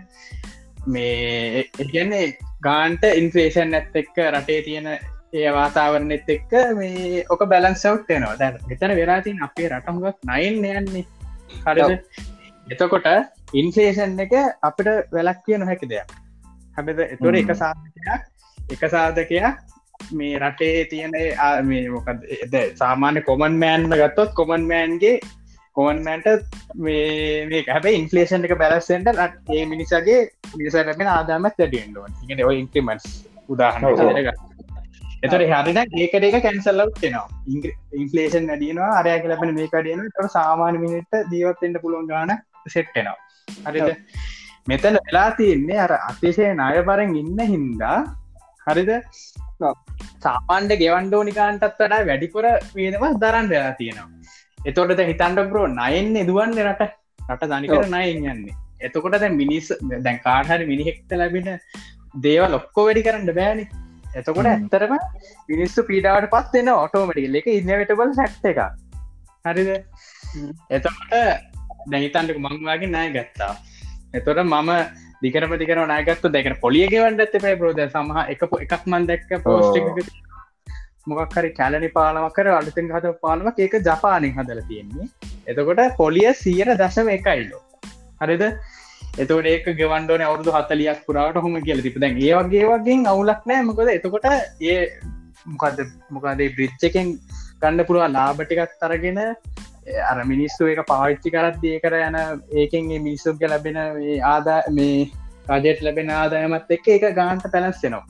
මේ 0.88 1.66
එගන්නේ 1.80 2.26
ගාන්ට 2.64 3.04
ඉන්ෆ්‍රේෂන් 3.14 3.74
ඇත් 3.74 3.96
එක්ක 3.96 4.18
රටේ 4.28 4.62
තියෙන 4.62 4.90
ඒ 5.34 5.52
වාතාවරණෙත් 5.52 6.28
එක්ක 6.30 6.52
මේ 6.76 7.24
ඕක 7.30 7.46
බැලන්සවට්ටයනවා 7.54 8.36
දැ 8.40 8.52
එතන 8.70 8.98
වෙලාතින් 9.00 9.42
අපේ 9.44 9.70
රටහුවක් 9.70 10.28
නයින් 10.30 10.66
යන්නේ. 10.74 11.06
හරිද? 11.66 12.00
එතකොට 12.70 13.08
ඉන්ෆලේෂන් 13.54 14.18
එක 14.20 14.34
අපිට 14.62 14.90
වැලක් 15.12 15.44
කිය 15.46 15.58
නොහැකි 15.58 15.90
දෙයක්. 15.90 16.18
හැබද 16.78 17.06
එතොට 17.06 17.36
එක 17.36 17.54
සාධකයක්. 17.56 18.22
එක 18.70 18.84
සාධකයක් 18.90 19.46
මේ 20.12 20.40
රටේ 20.40 20.86
තියෙන 20.86 21.16
මේ 21.64 21.86
මොකද 21.90 22.28
සාමාන්‍ය 22.76 23.22
කොමන් 23.24 23.58
මෑන්ම 23.58 23.94
ගත්තොත් 23.94 24.32
කොමන් 24.34 24.68
මෑන්ගේ 24.68 25.16
කොමන්මන්ට 25.76 26.28
මේ 26.78 27.62
හැබ 27.68 27.86
ඉන්ෆලේෂන් 27.92 28.48
එක 28.48 28.56
බැලස්සෙන්ට 28.58 29.08
ඒ 29.52 29.66
මිනිසගේ 29.66 30.20
මිනිසරෙන 30.54 31.06
ආදාමත් 31.10 31.58
වැඩියෙන්ඩුවන් 31.58 32.18
ඉගෙන 32.24 32.44
ඔය 32.46 32.58
ඉන්ක්‍රමන්ස් 32.58 33.08
උදාහන 33.50 33.88
එතට 35.24 35.36
හරින 35.52 35.80
ඒකට 35.80 36.28
එක 36.30 36.40
කැන්සල්ලක් 36.40 36.96
කෙනවා 37.00 37.28
ඉන්ෆලේෂන් 37.98 38.50
වැඩියනවා 38.50 38.92
අරය 39.00 39.18
කලපන 39.20 39.54
මේ 39.54 39.70
කඩියන 39.70 40.08
ට 40.10 40.30
සාමාන 40.32 40.80
මිනිට 40.80 41.22
දීවත්තෙන්ට 41.32 41.82
පුළුවන් 41.82 42.10
ගාන 42.10 42.36
සෙට්ටෙනවා 42.68 43.18
හරිද? 43.68 43.90
මෙතන 44.68 44.98
වෙලා 45.06 45.30
තියන්නේ 45.40 45.80
අර 45.86 45.94
අතිශය 46.10 46.50
ණය 46.54 46.84
බරෙන් 46.90 47.16
ඉන්න 47.22 47.40
හින්දා. 47.54 48.00
හරිද? 48.68 48.92
සාමාන්ඩ 50.26 50.74
ගෙවන්ඩෝනිකාන්ටත් 50.84 51.80
වඩා 51.82 52.02
වැඩිපුර 52.10 52.46
වේදම 52.78 53.06
දරන් 53.24 53.48
වෙලා 53.54 53.74
තියෙනවා. 53.80 54.10
එතොටද 54.70 55.02
හිතන්ඩ 55.12 55.48
බ්‍රෝ 55.52 55.68
නයෙන් 55.80 56.12
එදුවන්න 56.24 56.60
රට. 56.66 56.92
රට 57.30 57.50
දනිකර 57.54 57.88
නයෙන් 57.96 58.28
යන්නේ. 58.34 58.60
එතකොට 58.88 59.20
දැ 59.24 59.32
මිනිස් 59.42 59.70
දැන් 60.08 60.20
කාටහරි 60.28 60.70
මිනිහෙක්ත 60.74 61.18
ලැබෙන 61.22 61.50
දේව 62.26 62.46
ලොක්කෝ 62.56 62.86
වැඩි 62.88 63.06
කරන්න 63.08 63.34
බෑනි. 63.40 63.66
එතකොට 64.20 64.50
ඇත්තරම 64.52 64.94
මිනිස්සු 65.52 65.88
පීඩාවට 65.90 66.30
පත් 66.36 66.62
එන්න 66.62 66.74
ඔටෝමටිකල් 66.76 67.40
එක 67.42 67.50
ඉන්නවිටබල් 67.60 68.14
සැක්්ට 68.20 68.46
එක 68.52 68.62
හරිද? 69.48 69.72
එතකොට 70.78 71.53
දැහිතන්ට 71.86 72.38
මංවාගේ 72.40 72.90
නෑ 72.90 73.10
ගත්තා 73.12 73.54
එතොට 74.14 74.44
මම 74.44 74.72
දිකරම 75.24 75.54
දිකර 75.60 75.80
නාගත්තු 75.86 76.30
දෙකන 76.30 76.60
පොලියගෙවන්ට 76.62 77.24
ඇත 77.24 77.36
පේ 77.40 77.56
ප්‍රෝද 77.56 77.82
සමහ 77.86 78.20
එක 78.28 78.44
එකක් 78.58 78.84
මන් 78.86 79.10
දැක්ක 79.10 79.32
පෝස්ටි 79.44 79.82
මොකක්හරි 81.08 81.50
කැලනි 81.52 81.90
පාලමකර 81.90 82.48
අලුතෙන් 82.52 82.92
හත 82.92 83.14
පාලමක් 83.22 83.58
ඒක 83.60 83.76
ජපානින් 83.82 84.36
හදල 84.38 84.62
තියෙන්නේ. 84.70 85.08
එතකොට 85.48 85.82
පොලිය 85.98 86.30
සියර 86.44 86.70
දශම 86.76 87.10
එකයිලෝ 87.18 87.62
හරිද? 88.22 88.44
එතවට 89.16 89.48
ඒක 89.48 89.66
ගෙවන්ඩෝන 89.82 90.24
අවුදු 90.24 90.56
හතලියක් 90.58 91.02
පුරාට 91.08 91.38
හොම 91.38 91.58
කියල. 91.62 91.82
තිප 91.82 92.00
දැන් 92.00 92.16
ඒ 92.20 92.34
වගේ 92.40 92.70
වගේ 92.72 93.00
අවුලක් 93.06 93.44
නෑ 93.46 93.68
මොකද 93.70 93.94
එතකොට 93.98 94.30
ඒ 94.64 94.80
මොකද 95.48 95.84
මොකදේ 96.10 96.50
බ්‍රිච්චකෙන් 96.58 97.14
ගන්න 97.62 97.88
පුළුවන් 97.88 98.18
ලාබටිකක් 98.18 98.80
තරගෙන 98.82 99.22
අර 100.10 100.18
මිනිස්සු 100.32 100.70
එක 100.74 100.82
පාවිච්චි 100.88 101.34
කරත් 101.36 101.62
දේ 101.64 101.80
කර 101.80 101.96
යන 102.00 102.18
ඒකෙන් 102.62 102.90
මිනිස්සුක 103.08 103.48
ලැබෙන 103.54 103.80
ආදා 104.34 104.60
මේ 104.72 104.98
රජයට 105.54 105.82
ලැබෙන 105.82 106.12
ආදායමත් 106.18 106.76
එක්ක 106.78 106.92
එක 106.98 107.08
ගාන්ට 107.22 107.48
පැලස්සෙනවා 107.56 108.06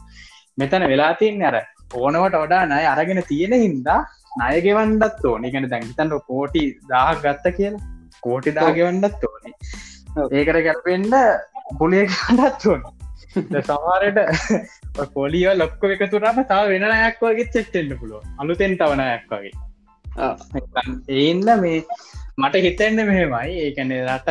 මෙතන 0.57 0.89
වෙලාතින් 0.91 1.47
අර 1.51 1.57
ඕනවට 1.93 2.37
වඩා 2.43 2.65
නය 2.71 2.83
අරගෙන 2.85 3.23
තියෙන 3.31 3.55
හින්දා 3.65 4.01
නයගෙවන්ඩත් 4.41 5.25
ඕනි. 5.25 5.51
ගැන 5.51 5.69
දැන්හිතන්ට 5.69 6.19
කෝටි 6.27 6.63
දාහ 6.89 7.15
ගත්ත 7.23 7.55
කියලා. 7.57 7.81
කෝටි 8.23 8.55
දාගෙවන්නත් 8.55 9.25
ඕනි. 9.29 9.53
ඒකට 10.31 10.61
ගැල්පෙන්ඩ 10.67 11.15
පුලිය 11.79 12.05
කඩත් 12.07 12.65
ඕනි. 12.71 12.93
සමාරයට 13.67 14.19
පොලිය 15.13 15.45
ලොක්ක 15.57 15.85
එකතුරම 15.89 16.41
තාව 16.49 16.73
වෙන 16.73 16.87
අයක් 16.89 17.21
වගේ 17.21 17.51
චෙට්ටෙන්න්න 17.53 17.99
පුළුව 18.01 18.41
අලුතෙන් 18.41 18.75
තවනයක් 18.81 19.31
වගේ 19.31 19.53
ඒන්න 20.17 21.45
මේ 21.61 21.79
මට 22.37 22.55
හිතෙන්න්න 22.65 23.05
මෙහෙමයි. 23.09 23.49
ඒකැනෙ 23.65 23.97
රට 24.05 24.29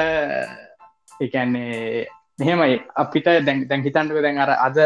එකන්නේ 1.20 2.06
මෙහෙමයි. 2.40 2.80
අපිට 3.02 3.26
දැන් 3.48 3.66
දැන් 3.68 3.84
හිතන්ටක 3.88 4.22
දැන් 4.26 4.38
අර 4.44 4.54
අද 4.68 4.78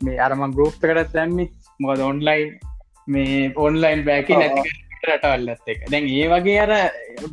මේ 0.00 0.18
අරම 0.26 0.44
ගරුප් 0.58 0.84
එකටත් 0.84 1.14
දැම්මි. 1.14 1.48
මොකද 1.80 2.00
ඔන්ලයින් 2.10 2.58
මේ 3.14 3.52
ඔන්ලයින් 3.56 4.04
බෑකි 4.10 4.34
රටවල්ලත් 5.08 5.72
එක 5.72 5.80
දැන් 5.94 6.10
ඒ 6.18 6.26
වගේ 6.34 6.58
අර 6.66 6.72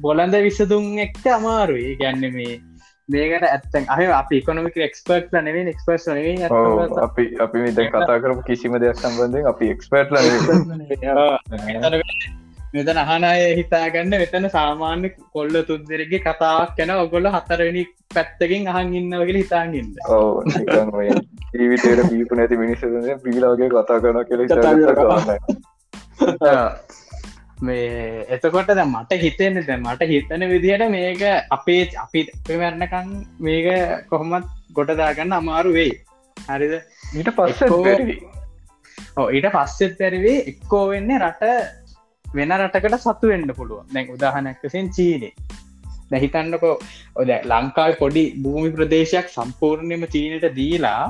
බොලඳ 0.05 0.35
විසදුන් 0.47 0.87
එක්ට 1.07 1.25
අමාරුයි. 1.39 1.97
ගැන්න 2.01 2.23
මේ 2.37 2.61
මේකට 3.09 3.45
ඇත්තන් 3.49 3.85
අහ 3.93 3.99
අපි 4.21 4.41
කොනමික 4.47 4.77
එක්ස්පර්ට් 4.87 5.35
නෙවේ 5.47 5.65
එක්ස්පර්ස් 5.73 6.07
අපි 7.07 7.25
අපි 7.45 7.59
කතා 7.75 8.17
කරපු 8.23 8.41
කිසිම 8.47 8.79
දෙයක් 8.85 8.97
සම්බන්ධෙන් 9.03 9.51
අපි 9.53 9.65
එක්ස්පර්ට් 9.75 10.09
මෙතන 12.75 12.99
අහනය 13.03 13.29
හිතාගන්න 13.59 14.15
මෙතන 14.15 14.47
සාමාන්‍ය 14.49 15.09
කොල්ල 15.33 15.55
තුන්දෙරගේ 15.63 16.21
කතාවක් 16.21 16.75
කැන 16.77 16.91
ඔගොල්ල 16.95 17.29
හතරවෙනි 17.29 17.83
පැත්තකින් 18.13 18.67
අහන් 18.67 18.93
ඉන්න. 18.93 19.15
වගේ 19.21 19.37
හිතාගන්න 19.37 19.75
ජීවිතයට 21.53 22.03
බීපු 22.09 22.33
නැති 22.35 22.57
මිනිස්සුන 22.57 23.07
පිලාගේ 23.23 23.69
කතා 23.71 23.99
කරන 23.99 24.19
කෙ 24.27 24.35
මේ 27.61 28.25
එතකොට 28.29 28.69
ද 28.69 28.83
මට 28.83 29.17
හිතෙන්න 29.17 29.59
ද 29.61 29.77
මට 29.77 30.07
හිතන 30.09 30.43
විදිහට 30.49 30.89
මේක 30.89 31.21
අපේ 31.51 31.81
අපි 31.97 32.21
මැරණකං 32.51 33.09
මේක 33.39 33.67
කොහොමත් 34.09 34.47
ගොටදාගන්න 34.73 35.31
අමාරු 35.33 35.71
වෙයි. 35.73 35.93
හරිද? 36.37 36.73
ඊට 37.13 37.29
පස්ස 37.31 37.61
ඊට 39.29 39.47
පස්සෙත් 39.53 39.97
පැරිවේ 39.97 40.37
එක්කෝ 40.51 40.83
වෙන්නේ 40.89 41.19
රට 41.19 41.43
වෙන 42.35 42.57
රටකට 42.57 42.99
සතු 43.01 43.31
වෙන්න 43.33 43.55
පුළුව 43.55 43.85
දැන් 43.93 44.11
උදාහනැක්කසෙන් 44.11 44.89
චීනේ 44.89 45.33
දැහිතන්නකෝ 46.11 46.73
ඔද 47.15 47.29
ලංකාව 47.51 47.93
පොඩි 48.01 48.23
භූමි 48.43 48.69
ප්‍රදේශයක් 48.69 49.27
සම්පූර්ණයම 49.27 50.03
චීනයට 50.05 50.45
දීලා 50.57 51.01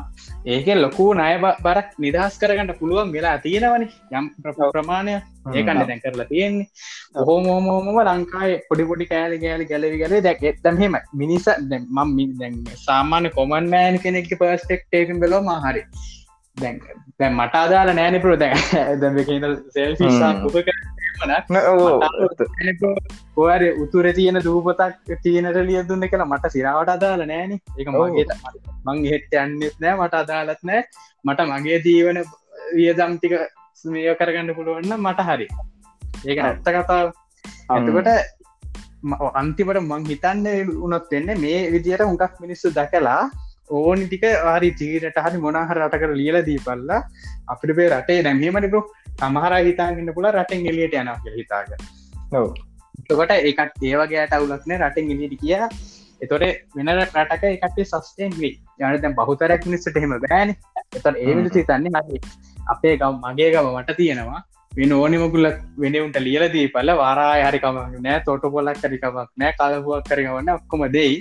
ඒක 0.48 0.68
ලොකු 0.76 1.06
නය 1.14 1.32
බරක් 1.66 1.90
නිදහස් 1.98 2.36
කරගන්න 2.42 2.72
පුළුවන් 2.74 3.12
වෙලා 3.12 3.36
තියෙනවන. 3.38 3.86
යම් 4.14 4.26
ප්‍රමාණය 4.74 5.16
ඒකන්න 5.54 5.84
දැන් 5.90 6.02
කරලා 6.02 6.28
තියෙන්නේ. 6.28 6.68
ඔහෝමෝමෝම 7.16 8.02
ලංකායි 8.04 8.60
පොඩි 8.70 8.90
පොඩි 8.92 9.06
කෑලි 9.06 9.40
ගෑලි 9.40 9.70
ගැලවි 9.72 10.02
ගල 10.04 10.18
දැක් 10.22 10.44
එත්තන්හෙම 10.44 10.98
මිනිස 11.14 11.48
මම් 11.70 12.20
සාමාන්‍ය 12.86 13.30
කොමන් 13.30 13.72
මෑන් 13.74 14.00
කෙනෙක් 14.00 14.32
පර්ස්ටෙක් 14.34 14.86
ටේකම් 14.86 15.20
බෙලෝ 15.20 15.42
මහරි 15.42 15.84
දැන් 16.58 16.80
දැන් 17.20 17.34
මට 17.34 17.64
අදාල 17.64 17.94
නෑනපුර 17.94 18.36
දැන් 18.38 18.58
දැ 19.02 19.26
සෙල් 19.76 19.94
ිසා 20.10 20.34
උප 20.48 20.58
ඔර 23.44 23.62
උතුර 23.84 24.06
තියෙන 24.18 24.40
දූපතක් 24.48 25.14
තියනට 25.24 25.60
ලියදුන්න 25.70 26.08
කියලා 26.12 26.32
මට 26.32 26.54
සිරාවට 26.56 26.94
අදාල 26.96 27.26
නෑන. 27.32 27.52
එක 27.80 27.88
මගේ 27.90 28.26
මං 28.86 29.04
හෙට 29.12 29.38
යන්නෙත් 29.44 29.78
නෑ 29.82 30.00
මට 30.00 30.22
අදාලත් 30.24 30.64
නෑ. 30.64 30.82
මට 31.26 31.50
මගේ 31.52 31.80
දීවන 31.86 32.20
වියදම්තික 32.78 33.36
ස්මය 33.82 34.08
කරගන්න 34.20 34.56
පුළුවන්න 34.58 34.98
මට 35.00 35.28
හරි. 35.30 35.48
ඒක 36.26 36.40
ඇත්ත 36.40 36.68
කතාව. 36.78 37.08
ඇතකට 37.70 38.10
අන්තිමට 39.42 39.82
මං 39.82 40.06
හිතන්න 40.12 40.46
උනොත් 40.86 41.12
වෙන්න 41.12 41.30
මේ 41.42 41.60
විදියට 41.74 42.08
උඟක් 42.08 42.40
මිනිස්සු 42.44 42.74
දැකලා 42.78 43.22
ඕනි 43.70 44.06
ටික 44.06 44.26
ආරි 44.46 44.70
ජීරට 44.74 45.20
හරි 45.20 45.38
මොනාහර 45.38 45.80
රටකර 45.80 46.14
ලියල 46.14 46.38
දී 46.44 46.60
පල්ලා 46.60 47.02
අපිට 47.48 47.76
පේ 47.76 47.90
රටේ 47.90 48.22
නැමීමනිකු 48.22 48.82
සමහර 49.18 49.54
හිතාගන්න 49.62 50.14
පුල 50.14 50.30
රටෙන් 50.32 50.66
එලියට 50.66 50.96
යන 50.96 51.12
හිතාග 51.36 51.76
තකොට 53.06 53.32
ඒකට 53.34 53.84
ඒවගේට 53.84 54.34
අවුලක්න 54.34 54.76
රටෙන් 54.80 55.14
එලිට 55.16 55.38
කිය 55.42 55.56
එතොට 56.22 56.44
වෙන 56.76 56.92
රටක 56.96 57.44
එකට 57.46 57.80
සස්ටේන් 57.84 58.36
වී 58.40 58.54
යන 58.82 59.02
දැම් 59.02 59.16
බහුතරක් 59.16 59.66
මිනිස්සට 59.66 59.98
හෙම 59.98 60.18
බෑන 60.22 60.52
එතට 60.52 61.08
ඒ 61.16 61.34
මිනිසි 61.34 61.66
තන්නේ 61.66 62.02
හරි 62.02 62.22
අපේ 62.68 62.98
ගම් 62.98 63.18
මගේ 63.24 63.50
ගම 63.52 63.68
මට 63.74 63.98
තියෙනවා. 63.98 64.42
වෙන 64.72 64.94
ඕනිමකුල 64.94 65.48
වෙනවුන්ට 65.80 66.18
ලියලදී 66.20 66.68
පල 66.68 66.90
වාරා 66.98 67.34
හරිකමක් 67.42 68.00
නෑ 68.00 68.24
තොට 68.26 68.46
පොලක් 68.54 68.80
කරිකමක් 68.82 69.30
නෑ 69.38 69.54
කාලපුුවක් 69.60 70.08
කරගවන්න 70.10 70.50
ඔක්කොම 70.52 70.86
දෙයි. 70.90 71.14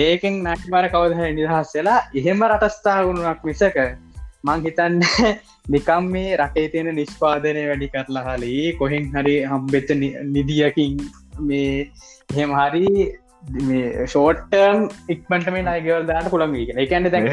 ඒකෙන් 0.00 0.40
නැටබර 0.42 0.86
කවදහ 0.88 1.22
නිදහස්සලා 1.32 1.98
එහෙම 2.14 2.46
රටස්ථාගුණුවක් 2.46 3.44
විසක 3.44 3.78
මං 4.44 4.64
හිතන්න 4.64 4.96
නිකම් 5.74 6.08
මේ 6.08 6.32
රටේ 6.36 6.66
තියෙන 6.68 6.90
නිෂ්පාදනය 6.94 7.62
වැඩි 7.64 7.90
කරලා 7.90 8.24
හලේ 8.28 8.72
කොහෙන් 8.74 9.06
හරි 9.12 9.36
හම්බෙච්ච 9.44 9.94
නිදියකින් 10.30 10.98
මේ 11.42 11.70
එහෙම 12.30 12.52
හරි 12.54 12.84
මේ 13.62 13.86
ෂෝට්ටර්ම් 14.06 14.84
ඉක්මට 15.08 15.48
මේ 15.50 15.64
අයගවල් 15.68 16.04
දාට 16.06 16.28
පුළන් 16.30 16.58
එකන්න 16.78 17.10
දැ 17.10 17.24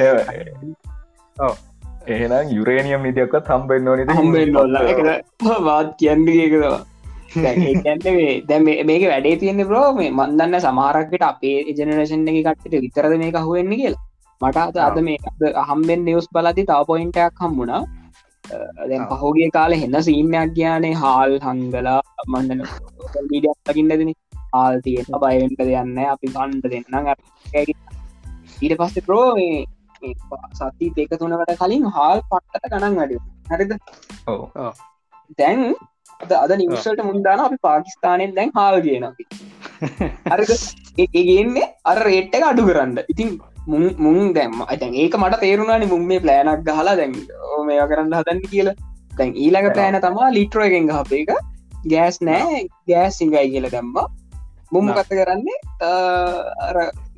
එහෙනම් 2.08 2.48
යුරේනියම් 2.52 3.04
නිදියක්වත් 3.04 3.50
හම්බෙන් 3.50 3.86
නොනි 3.86 4.08
හම්බෙන් 4.12 4.54
නොල්ල 4.54 4.80
වාත් 5.68 5.92
කියන්නගේකවා 5.98 6.80
දැ 8.50 8.60
මේක 8.90 9.04
වැඩේ 9.12 9.36
තියෙන්නේ 9.42 9.70
බ්‍රෝ 9.70 9.88
මේ 10.00 10.12
මන්දන්න 10.12 10.60
සමාරක්කට 10.66 11.24
අපේ 11.32 11.58
ජනරේෂන් 11.78 12.28
එක 12.32 12.40
කට්ට 12.48 12.84
විතරද 12.86 13.14
මේ 13.24 13.32
කහුවෙන්නේ 13.38 13.80
කියලා. 13.82 14.04
මට 14.42 14.58
අද 14.58 14.78
අද 14.88 14.98
මේ 15.08 15.18
හම්බෙන් 15.70 16.06
නිවස් 16.08 16.28
බලති 16.36 16.64
තව 16.70 16.80
පොයින්ටයක් 16.92 17.44
හම්බුණා. 17.44 17.84
දැන් 18.90 19.04
පහෝගේ 19.12 19.50
කාල 19.58 19.74
හෙන්න 19.82 19.98
සීනයක් 20.08 20.52
ගයානේ 20.58 20.96
හාල් 21.02 21.34
හංගලා 21.46 22.00
මන්නන 22.28 22.64
ීඩක් 23.36 23.60
තකින්නදන 23.68 24.12
හාල් 24.54 24.76
තියෙන 24.88 25.08
බයවෙන්ට 25.24 25.62
දෙයන්න 25.70 26.00
අපි 26.14 26.34
කණ්ඩ 26.36 26.66
දෙන්නම් 26.74 27.08
ඊට 28.64 28.76
පස්සේ 28.82 29.06
ප්‍රෝ 29.08 29.28
සති 30.60 30.92
දෙක 30.98 31.14
තුනකට 31.22 31.54
කලින් 31.62 31.88
හාල් 31.98 32.20
පට්ටට 32.30 32.72
ගණන් 32.74 33.00
වැඩ 33.00 33.14
හරිද? 33.52 33.72
දැන් 35.40 35.62
අද 36.22 36.34
අද 36.36 36.54
නිවසට 36.58 37.02
මුන්දාන 37.04 37.46
අපි 37.46 37.58
පාකිස්ානයෙන් 37.62 38.36
දැන් 38.38 38.52
හාල් 38.56 38.78
කියන 38.82 39.06
අපි 39.10 39.26
හරි 40.34 40.58
ඒගන්නේ 41.22 41.68
අර 41.86 41.98
රේට්ට 42.08 42.38
එක 42.38 42.46
අඩු 42.52 42.68
කරන්න. 42.70 42.98
ඉතින් 43.08 43.30
මුන් 44.00 44.34
දැම්ම 44.34 44.64
අතැන් 44.68 44.96
ඒක 44.96 45.18
මට 45.18 45.42
තේරුණනි 45.42 45.92
මුම් 45.94 46.06
මේ 46.06 46.24
ප්ලෑනක් 46.26 46.64
ගහලා 46.70 46.96
දැන් 46.96 47.14
මේවා 47.68 47.90
කරන්න 47.92 48.18
හදන්න 48.20 48.42
කියලා. 48.48 48.78
දැන් 49.12 49.36
ඊළඟ 49.36 49.70
පෑන 49.78 50.00
තමා 50.02 50.32
ලිට්‍රෝ 50.38 50.66
එකෙන් 50.70 50.90
ගහප 50.92 51.22
එක. 51.22 51.32
ගෑස් 51.86 52.18
නෑ 52.22 52.66
ගෑස් 52.88 53.22
සිංගයි 53.22 53.46
කියල 53.54 53.70
දැම්බා 53.70 54.08
මුම 54.72 54.90
කත 54.98 55.20
කරන්නේ? 55.20 55.58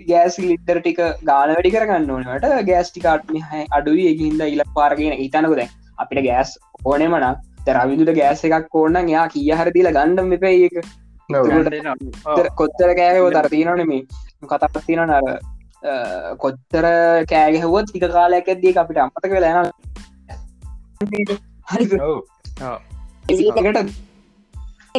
ගෑස් 0.08 0.38
ලිටර 0.42 0.78
ටික 0.80 1.02
ගාන 1.24 1.56
වැඩි 1.56 1.74
කරගන්න 1.76 2.12
ඕනට 2.12 2.48
ගෑස් 2.70 2.92
ටිකාට්ම 2.92 3.42
අඩුයි 3.80 4.06
එකින්ද 4.14 4.46
ඉල 4.48 4.64
පාරගෙන 4.78 5.18
හිතනක 5.22 5.58
දැන් 5.60 5.74
අපිට 5.98 6.24
ගෑස් 6.28 6.54
ඕනෙමන 6.86 7.28
තරවිදුට 7.66 8.14
ගෑස් 8.16 8.44
එකක් 8.48 8.76
ඕන්න 8.76 9.10
යා 9.10 9.26
කිය 9.30 9.50
හරදිල 9.54 9.90
ගණ්ඩම් 9.90 10.36
එපයි 10.38 10.68
එක 10.68 10.76
කොච්චර 12.56 12.92
කෑහෝ 12.96 13.32
තරතිනනෙමේ 13.32 14.02
කතක් 14.46 14.86
තින 14.86 15.02
නර 15.02 15.26
කොච්චර 16.38 16.86
කෑගහුවත් 17.26 17.88
ටික 17.90 18.08
කාලයක් 18.12 18.48
ඇද්දී 18.48 18.74
අපිට 18.76 19.00
අමතක 19.00 19.36
වෙලා 19.36 19.64
හරිකට 21.70 22.00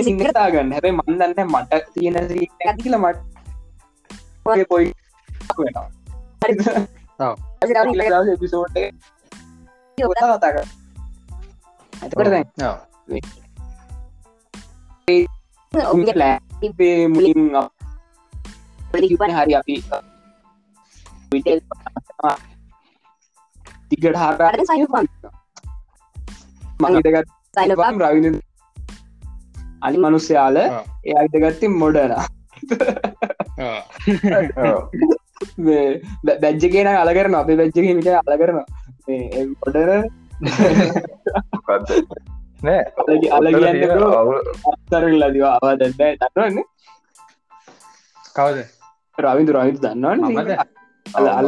සිංහතාගන්න 0.02 0.72
හැබයි 0.72 0.92
මන්දන්න 0.92 1.48
මට 1.48 1.82
තියෙන 1.94 2.16
ඇතිල 2.20 2.96
මට 2.98 3.18
පොයි 4.68 4.88
පිසෝට් 8.38 8.78
කතාක 9.98 10.38
ඇතකට 10.38 10.42
දැන් 10.42 10.83
මුලින් 17.14 17.50
හරි 19.32 19.54
අපි 19.54 19.76
තිගට 23.90 24.16
හාර 24.16 24.34
මගේටගත් 26.80 27.28
සයිලපම් 27.54 28.02
රවින 28.02 28.36
අනි 29.82 29.96
මනුස්්‍යයාල 29.98 30.56
එයාට 30.60 31.36
ගත්තින් 31.36 31.72
මොඩන 31.74 32.12
බැජ්ජ 36.40 36.64
කියන 36.68 36.88
අල 36.94 37.10
කරන 37.14 37.34
අපි 37.34 37.56
බැච්චක 37.56 37.88
මිට 37.98 38.08
අල 38.08 38.36
කරන 38.38 38.58
පොඩර 39.60 39.90
නෑ. 42.64 42.82
අල 43.36 43.46
අතරල්ලදිවා 44.72 45.54
අවා 45.58 45.74
දැන්න 45.80 45.94
දන්නවන්න 45.98 46.58
කවද? 48.36 48.58
රවිදු 49.18 49.52
රවිත් 49.56 49.78
දන්නවන්න 49.82 50.20
මමද? 50.30 50.50
අල 51.14 51.46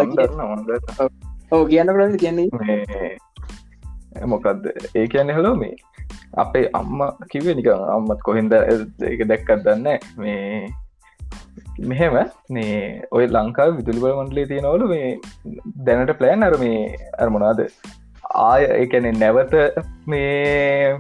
ඕ 1.53 1.65
කියන්න 1.73 1.93
කරද 1.97 2.15
කියන්නේ? 2.23 2.49
මොකක්ද 4.33 4.63
ඒ 4.95 5.07
කියන්න 5.07 5.37
හලෝ 5.39 5.55
මේ. 5.57 5.77
අපේ 6.37 6.67
අම්ම 6.81 6.99
කිවේ 7.31 7.55
නික 7.59 7.69
අම්මත් 7.97 8.21
කොහින්ද 8.23 8.53
එක 9.11 9.21
දැක්කත් 9.31 9.63
දන්න 9.67 9.87
මේ 10.17 10.69
මෙහෙම 11.91 12.17
මේ 12.51 12.75
ඔය 13.11 13.25
ලංකා 13.27 13.69
විදුලිබල 13.79 14.17
මන්ඩලේ 14.21 14.47
තියෙනවලු 14.53 14.89
මේ 14.89 15.09
දැනට 15.87 16.13
ප්ලෑන් 16.21 16.47
අර 16.49 16.55
මේ 16.65 16.81
අරමොනාද 17.19 17.61
ආය 18.35 18.65
එකනෙ 18.83 19.13
නැවත 19.13 19.55
මේ 20.07 20.99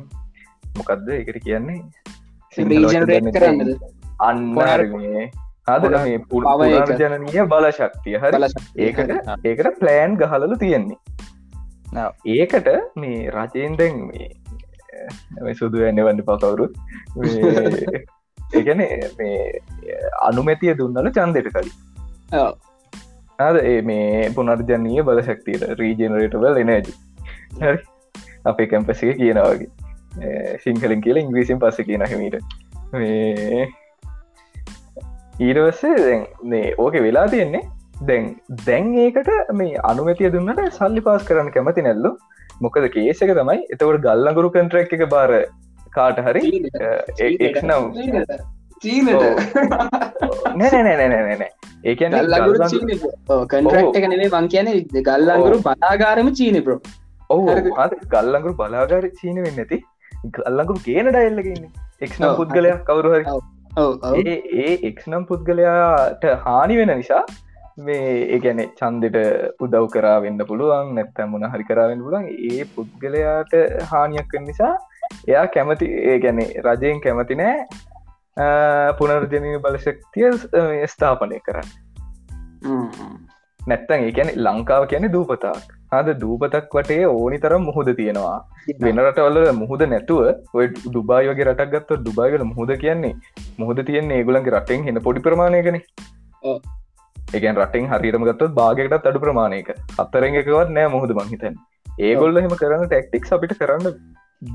මොකක්ද 0.76 1.08
එකට 1.08 1.38
කියන්නේ? 1.44 1.80
අන්න 4.18 4.40
මේ. 4.96 5.30
අද 5.68 5.84
මේ 5.90 6.18
පුරජනනය 6.30 7.46
බල 7.52 7.70
ශක්තිය 7.70 8.18
හරි? 8.22 8.50
ඒකට 8.78 9.10
ඒකට 9.44 9.78
ප්ලෑන් 9.80 10.16
ගහලලු 10.16 10.56
තියෙන්නේ. 10.56 10.98
ඒකට 12.24 12.68
මේ 12.96 13.30
රජයෙන් 13.30 13.76
මේ 14.12 15.54
සුදු 15.54 15.82
ඇන්න 15.84 16.04
වන්න 16.04 16.22
පකවුරුත් 16.28 16.72
ඒගැන 18.54 18.78
මේ 19.18 19.60
අනුමැතිය 20.28 20.74
දුන්නල 20.78 21.10
චන්දයට 21.10 21.50
කලින්. 21.54 21.74
අද 23.38 23.56
මේ 23.84 24.30
පුනර්ජනීය 24.34 25.02
බල 25.02 25.20
ශක්තියට 25.22 25.64
රීජනරේටවල් 25.80 26.56
එනජ 26.62 26.90
හරි 27.50 27.78
අපේ 28.44 28.68
කැම්පසික 28.72 29.16
කියනවාගේ 29.22 29.70
සිංහලින් 30.64 31.00
කියල 31.06 31.22
ඉංග්‍රීසින් 31.22 31.58
පස්ස 31.62 31.88
කියන 31.88 32.04
හමීට 32.10 32.36
ඊරවස්සේ 35.40 36.18
මේ 36.52 36.74
ඕක 36.78 36.94
වෙලා 37.06 37.26
තියෙන්නේ. 37.34 37.64
දැන් 38.08 38.24
දැන් 38.66 38.88
ඒකට 39.04 39.30
මේ 39.60 39.84
අනුමතිය 39.90 40.32
දුන්නට 40.32 40.64
සල්ලි 40.78 41.04
පාස් 41.08 41.22
කරන්න 41.28 41.52
කැමති 41.56 41.86
නැල්ලු. 41.86 42.12
මොකද 42.64 42.88
කේසක 42.96 43.30
තමයි. 43.40 43.58
එතවට 43.72 44.02
ගල්ලගුරු 44.06 44.50
කන්ට්‍රක් 44.56 44.92
එක 44.98 45.04
බාර 45.14 45.30
කාට 45.96 46.18
හරි 46.26 46.44
නම්. 47.62 47.84
නෑනෑනෑනෑනෑ 50.60 51.50
ඒකන 51.84 52.14
කන්ට්‍රක්් 53.52 53.98
එක 53.98 54.06
නෙේ 54.12 54.30
මං 54.30 54.48
කියන 54.54 54.70
ගල්ලංගුරු 55.08 55.58
බලාගාරම 55.66 56.30
චීන 56.40 56.58
ප්‍රෝ 56.68 56.78
ඔහු 57.30 57.56
ගල්ලංගුරු 58.12 58.54
බලාගාර 58.54 59.04
චීන 59.20 59.42
වෙන්න 59.42 59.60
ඇති. 59.64 59.78
ගල්ලංගුරු 60.30 60.84
කියන 60.84 61.10
ඩයිල්ලගන්න 61.10 61.66
එක්නම් 62.00 62.36
පුද්ගලයක් 62.36 62.84
කවරු 62.86 63.14
හරි. 63.14 63.24
ඒ 64.56 64.76
එක්නම් 64.90 65.24
පුද්ගලයාට 65.24 66.24
හානි 66.44 66.76
වෙන 66.76 66.92
නිසා 66.98 67.24
මේ 67.78 68.12
ඒගැන 68.34 68.62
චන්දට 68.78 69.18
උදව් 69.60 69.88
කරා 69.94 70.16
වෙන්න 70.20 70.44
පුළුවන් 70.50 70.94
නැත්තැ 70.94 71.26
මුණ 71.32 71.48
හරි 71.54 71.68
කරාවෙන්න 71.70 72.04
පුළුවන් 72.04 72.28
ඒ 72.50 72.68
පුද්ගලයාට 72.76 73.52
හානියක් 73.90 74.32
නිසා 74.40 74.72
එයා 75.28 75.46
කැමති 75.48 75.90
ඒ 76.04 76.16
ගැන 76.18 76.40
රජයෙන් 76.66 77.00
කැමති 77.00 77.38
නෑ 77.42 77.58
පුනර්ජනය 78.98 79.52
බලශක්තිය 79.58 80.30
ස්ථාපනය 80.86 81.40
කරන්න. 81.40 81.70
නැත්තන් 83.60 84.06
ඒකැන 84.08 84.32
ලංකාව 84.38 84.88
කියන 84.90 85.08
දූපතාක් 85.12 85.76
අද 85.92 86.08
දූපතක් 86.20 86.74
වටේ 86.74 87.04
ඕනි 87.06 87.38
තරම් 87.38 87.62
මුහුද 87.62 87.88
තියෙනවා. 87.98 88.38
වෙනරටවල 88.80 89.38
මුහුද 89.52 89.82
නැතුව 89.86 90.20
ඔය 90.54 90.66
ඩුබායි 90.68 91.30
වගේ 91.30 91.46
රටක් 91.48 91.70
ගත්ත 91.74 91.98
ඩුබායිවල 92.00 92.44
මුහුද 92.44 92.72
කියන්නේ 92.82 93.14
මුහද 93.58 93.80
තියන්නේ 93.88 94.18
ඒගුලන්ගේ 94.18 94.54
රටෙන් 94.56 94.84
හෙන 94.88 95.00
පොඩි 95.06 95.24
ප්‍රමාණයකන. 95.26 95.78
ඒකන් 97.16 97.58
රටෙන් 97.62 97.88
හරිරම 97.92 98.26
ගත්තත් 98.28 98.52
භාගකටත් 98.60 99.10
අඩු 99.10 99.24
ප්‍රමාණයක. 99.24 99.70
අත්තරෙන් 99.98 100.38
එකවත් 100.42 100.72
නෑ 100.76 100.92
මුහද 100.96 101.12
මංහිතන් 101.20 101.60
ඒගොල්ල 102.08 102.42
හෙම 102.42 102.56
කරන්න 102.62 102.86
ටෙක්ටික් 102.86 103.28
අපිට 103.32 103.58
කරන්න 103.60 103.92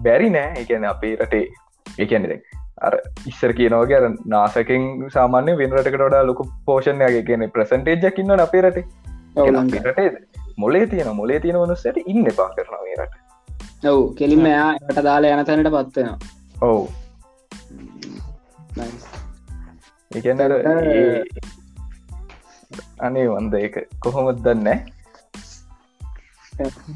බැරි 0.07 0.29
නෑ. 0.29 0.49
එකන 0.63 0.89
අපේ 0.93 1.15
රටේ. 1.17 1.45
ඒකැනෙ 1.85 2.41
අර 2.81 2.93
ඉස්සර 3.27 3.53
කියනවගේ 3.53 3.97
අර 3.99 4.05
නාසකින් 4.27 4.91
සාමාන්‍ය 5.15 5.55
වෙනරටකට 5.55 6.03
වඩා 6.03 6.27
ලොක 6.29 6.43
පෝෂණයගේ 6.67 7.25
කියන 7.29 7.47
ප්‍රසන්ටේජ්ජක් 7.55 8.21
ඉන්න 8.25 8.37
අපේ 8.39 8.63
රටේ. 8.67 8.85
රටේ 9.85 10.09
මොලේ 10.57 10.85
තියෙන 10.87 11.15
මොලේ 11.15 11.39
තියෙන 11.39 11.59
වනුස්සට 11.61 11.97
ඉන්න 12.05 12.25
පා 12.39 12.49
කරනවේ 12.55 12.95
රට. 12.99 13.15
ඔවු 13.91 14.03
කෙලින්ම 14.19 14.45
එයා 14.45 14.69
ට 14.87 15.03
දාලා 15.09 15.37
යන 15.37 15.45
තැනට 15.45 15.69
පත්වෙනවා 15.75 16.17
ඔවු. 16.69 16.83
එකන්න 20.11 20.41
අනේ 23.07 23.27
වන්ද 23.29 23.53
එක 23.67 23.75
කොහොමත් 23.99 24.43
දන්න? 24.45 24.69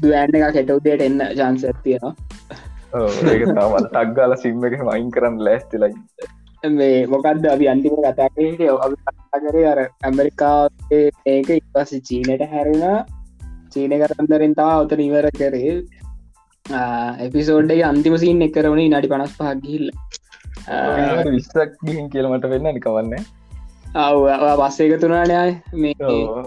දුවන්න 0.02 0.36
එක 0.38 0.54
කෙටවදයට 0.58 1.02
එන්න 1.08 1.20
ජාන්ස 1.40 1.66
තියෙනවා. 1.82 2.14
ඒක 2.96 3.42
තමත් 3.48 3.92
තක්ගාල 3.94 4.32
සිම්ම 4.42 4.64
එක 4.66 4.80
මයින් 4.88 5.08
කරන්න 5.14 5.44
ලෑස්තිලයි 5.46 5.94
මේ 6.78 7.06
මොකක්ද 7.06 7.46
අපි 7.46 7.68
අන්තිම 7.72 7.96
කතාකට 8.04 8.38
කරේ 9.44 9.66
අර 9.72 9.80
ඇමරිකා 10.08 10.68
ඒක 11.32 11.50
ඉපස 11.56 11.92
චීනට 12.08 12.44
හැරුණා 12.52 12.98
චීන 13.76 13.96
කරන්දරෙන් 14.02 14.54
තා 14.54 14.74
ඔත 14.82 14.92
නිවර 15.02 15.30
කරේ. 15.38 15.72
එපිසෝඩ්ඩයි 17.20 17.82
අන්තිම 17.84 18.18
සිීන් 18.18 18.42
එක 18.42 18.54
කරවන 18.54 18.82
නඩි 18.84 19.08
පනස් 19.08 19.34
පහක් 19.38 19.56
ගිල්ල 19.62 19.86
විස්සක් 21.28 21.74
කියලමට 22.12 22.46
වෙන්න 22.52 22.68
නිකවන්න 22.72 23.14
අව 23.96 24.16
බස්ස 24.60 24.80
එක 24.80 24.94
තුනානය 25.00 25.34
මේ 25.76 25.94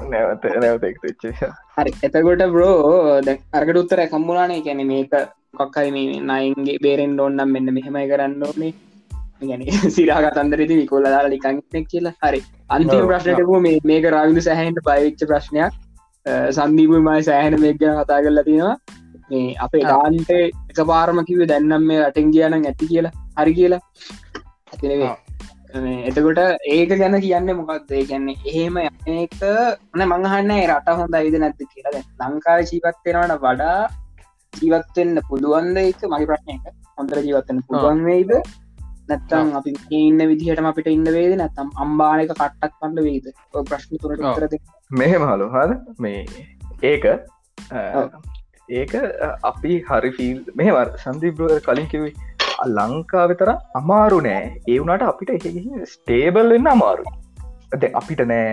නැවත 0.10 0.48
නැවත 0.58 0.86
එක්චේ 0.92 1.34
හරි 1.78 1.94
එතකොට 2.04 2.46
බ්‍රෝ 2.56 3.20
අරකට 3.54 3.82
උත්තර 3.84 4.04
කම්මුණනේ 4.08 4.62
කැන 4.62 4.84
මේක 4.88 5.16
කොක්කයි 5.54 5.92
මේ 5.92 6.22
නයින්ගේ 6.24 6.78
බේරෙන් 6.82 7.18
ඕන්නම් 7.20 7.54
මෙන්න 7.56 7.74
මෙහෙමයි 7.74 8.08
කරන්න 8.08 8.44
ඕනේ. 8.44 8.74
ගැන 9.42 9.64
සිරාග 9.96 10.28
තන්දරති 10.36 10.80
විකොල්ල 10.82 11.08
දාලා 11.08 11.34
ලිකන්නෙක් 11.34 11.88
කියලා. 11.88 12.16
හරි. 12.24 12.42
අන්තිම 12.70 13.08
ප්‍රශ්නටක 13.08 13.54
මේ 13.60 13.80
මේක 13.84 14.06
රාවිදු 14.16 14.42
සැහන්ට 14.42 14.82
පයිවිච්ච 14.86 15.24
ප්‍රශ්නයක් 15.26 15.74
සන්දීපුමයි 16.52 17.22
සෑහන 17.24 17.60
මේක 17.62 17.80
කතා 17.80 18.20
කරලා 18.26 18.44
තියෙනවා. 18.44 18.78
මේ 19.32 19.56
අපේ 19.66 19.84
ගාන්ට 19.84 20.32
එක 20.36 20.80
පාරම 20.92 21.26
කිව 21.26 21.42
දැන්නම් 21.52 21.90
මේ 21.90 22.04
රටෙන් 22.04 22.32
කියනම් 22.36 22.62
ඇති 22.64 22.92
කියලා. 22.94 23.16
හරි 23.40 23.54
කියලා. 23.60 23.82
ඇතිනවේ 24.72 25.16
එතකොට 26.10 26.40
ඒක 26.68 26.92
ගැන 26.92 27.16
කියන්න 27.22 27.50
මොකක්ද 27.58 27.92
කියන්නේ 28.10 28.38
එහෙම 28.46 28.78
එක 29.16 29.36
න 29.96 30.02
මංහන්න 30.06 30.52
රට 30.68 30.96
හොඳ 31.00 31.18
අයිද 31.20 31.36
නැත්ත 31.44 31.62
කියලා 31.74 32.04
ලංකාව 32.24 32.62
ජීපත්වෙනවට 32.70 33.44
වඩා 33.44 33.78
ජීවත්වෙන්න 34.54 35.22
පුළුවන්ද 35.30 35.78
එක 35.84 36.02
මහි 36.14 36.30
ප්‍රශ්නයක 36.32 36.66
හොඳර 36.98 37.22
ජීවත්වන්න 37.28 37.62
පුළුවන් 37.68 38.02
වේද 38.08 38.32
නැත්තම් 39.12 39.52
අපි 39.60 39.76
ඉන්න 40.00 40.22
විදිහටම 40.32 40.70
අපිට 40.72 40.90
ඉන්න 40.96 41.12
වේද? 41.18 41.36
නැත්තම් 41.42 41.70
අම්බානක 41.84 42.32
කට්ටක් 42.32 42.74
කන්න 42.80 42.98
වේද? 43.08 43.30
ප්‍රශ්න 43.70 44.02
තුරට 44.04 44.26
කරද 44.38 44.58
මෙහෙම 45.02 45.28
හලු 45.30 45.48
හද 45.56 45.78
මේ 46.06 46.24
ඒක 46.84 47.06
ඒක 48.70 48.94
අපි 49.52 49.80
හරි 49.88 50.12
ෆිල් 50.18 50.42
මෙහම 50.62 50.98
සන්දිබ්‍ර 51.06 51.56
කලින් 51.70 51.88
කිවී 51.94 52.14
ලංකාව 52.78 53.32
තර 53.40 53.52
අමාරු 53.80 54.20
නෑ. 54.28 54.44
ඒ 54.72 54.78
වුණට 54.82 55.08
අපිට 55.12 55.32
එ 55.36 55.88
ස්ටේබල් 55.94 56.54
වෙන්න 56.56 56.72
අමාරු 56.74 57.06
ද 57.82 57.92
අපිට 58.00 58.22
නෑ. 58.32 58.50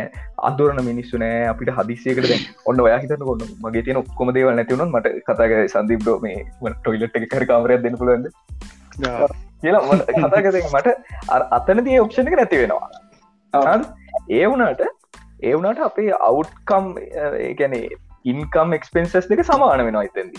අදුරන 0.49 0.81
මිනිස්සු 0.91 1.23
නෑ. 1.23 1.41
අපිට 1.53 1.73
හදිසියකට 1.79 2.33
ඔන්න 2.71 2.85
ඔයා 2.87 3.01
හිතන 3.05 3.27
කොන්න 3.31 3.45
මගේ 3.65 3.85
තියෙන 3.89 4.03
ඔක්කොම 4.03 4.33
දේවල් 4.37 4.55
නැතිවුණත් 4.61 4.97
මට 4.97 5.25
කතාග 5.29 5.57
සන්දිබ්‍රෝ 5.75 6.19
මේ 6.27 6.39
ටොයිලට් 6.77 7.19
එක 7.21 7.29
කර 7.35 7.47
කාමරයක් 7.53 7.85
දෙන්න 7.87 8.01
පුලන්ද 8.03 8.31
කියලා 9.63 9.99
කතාගත 10.09 10.59
මට 10.73 10.89
අතනතිය 11.59 12.01
ඔප්ෂණ 12.05 12.29
එක 12.33 12.37
නැති 12.41 12.63
වෙනවා. 12.63 12.89
ඒ 14.31 14.47
වුණට 14.51 14.83
ඒ 15.43 15.55
වුණට 15.55 15.81
අපේ 15.89 16.11
අවුට්කම් 16.29 16.93
ඒගැනේ 17.47 17.89
ඉන්කම් 18.33 18.77
එක්ස්පෙන්සස් 18.79 19.29
දෙක 19.33 19.43
සමාන 19.51 19.85
වෙනවා 19.89 20.05
එතැදි 20.09 20.39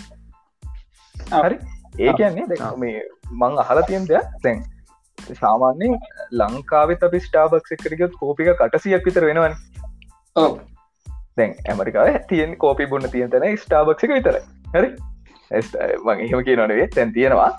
හරි? 1.43 1.57
ඒ 1.99 2.13
කියන්නේ 2.13 2.71
මේ 2.83 3.03
මං 3.41 3.59
අහල 3.63 3.81
තියෙන් 3.89 4.07
දෙයක් 4.11 4.31
තැන් 4.45 4.63
සාමාන්‍යෙන් 5.41 5.99
ලංකාවෙත් 6.39 7.05
අපි 7.09 7.19
ස්ටාබක් 7.27 7.71
එකරගත් 7.77 8.17
කෝපික 8.21 8.53
කටසියක් 8.61 9.05
විතර 9.09 9.27
වෙනවන. 9.29 9.57
දැන් 11.37 11.55
ඇමරිකාව 11.71 12.21
තියෙන් 12.31 12.57
කෝපි 12.63 12.89
බොන්න 12.93 13.09
තියන් 13.15 13.29
තැන 13.35 13.57
ස්ටාබක් 13.65 14.03
එක 14.07 14.15
විතර 14.17 14.39
හරි? 14.75 14.89
මං 16.05 16.23
එහෙම 16.25 16.43
කිය 16.45 16.55
නොනේ 16.61 16.87
තැන් 16.95 17.13
තියෙනවා 17.17 17.51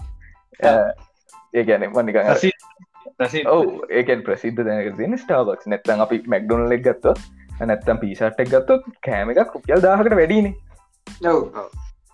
ඒ 1.54 1.64
ගැන 1.64 1.88
මනික 1.90 2.16
ඔව 3.46 3.66
ඒකන් 3.90 4.22
ප්‍රසිද්ධ 4.22 4.62
දැනක 4.68 4.96
තින 4.96 5.18
ස්ටාබක් 5.18 5.66
නැත්තන් 5.66 6.06
අපි 6.06 6.22
මැක්ඩොනල් 6.26 6.78
එක් 6.78 6.86
ගත්ත 6.86 7.18
නැත්තම් 7.64 8.00
පිසට්ක් 8.04 8.54
ගත්තොත් 8.54 8.88
කෑම 9.02 9.34
එකක් 9.34 9.54
රුපියල් 9.54 9.84
දාහකට 9.86 10.18
වැඩිනේ 10.20 10.54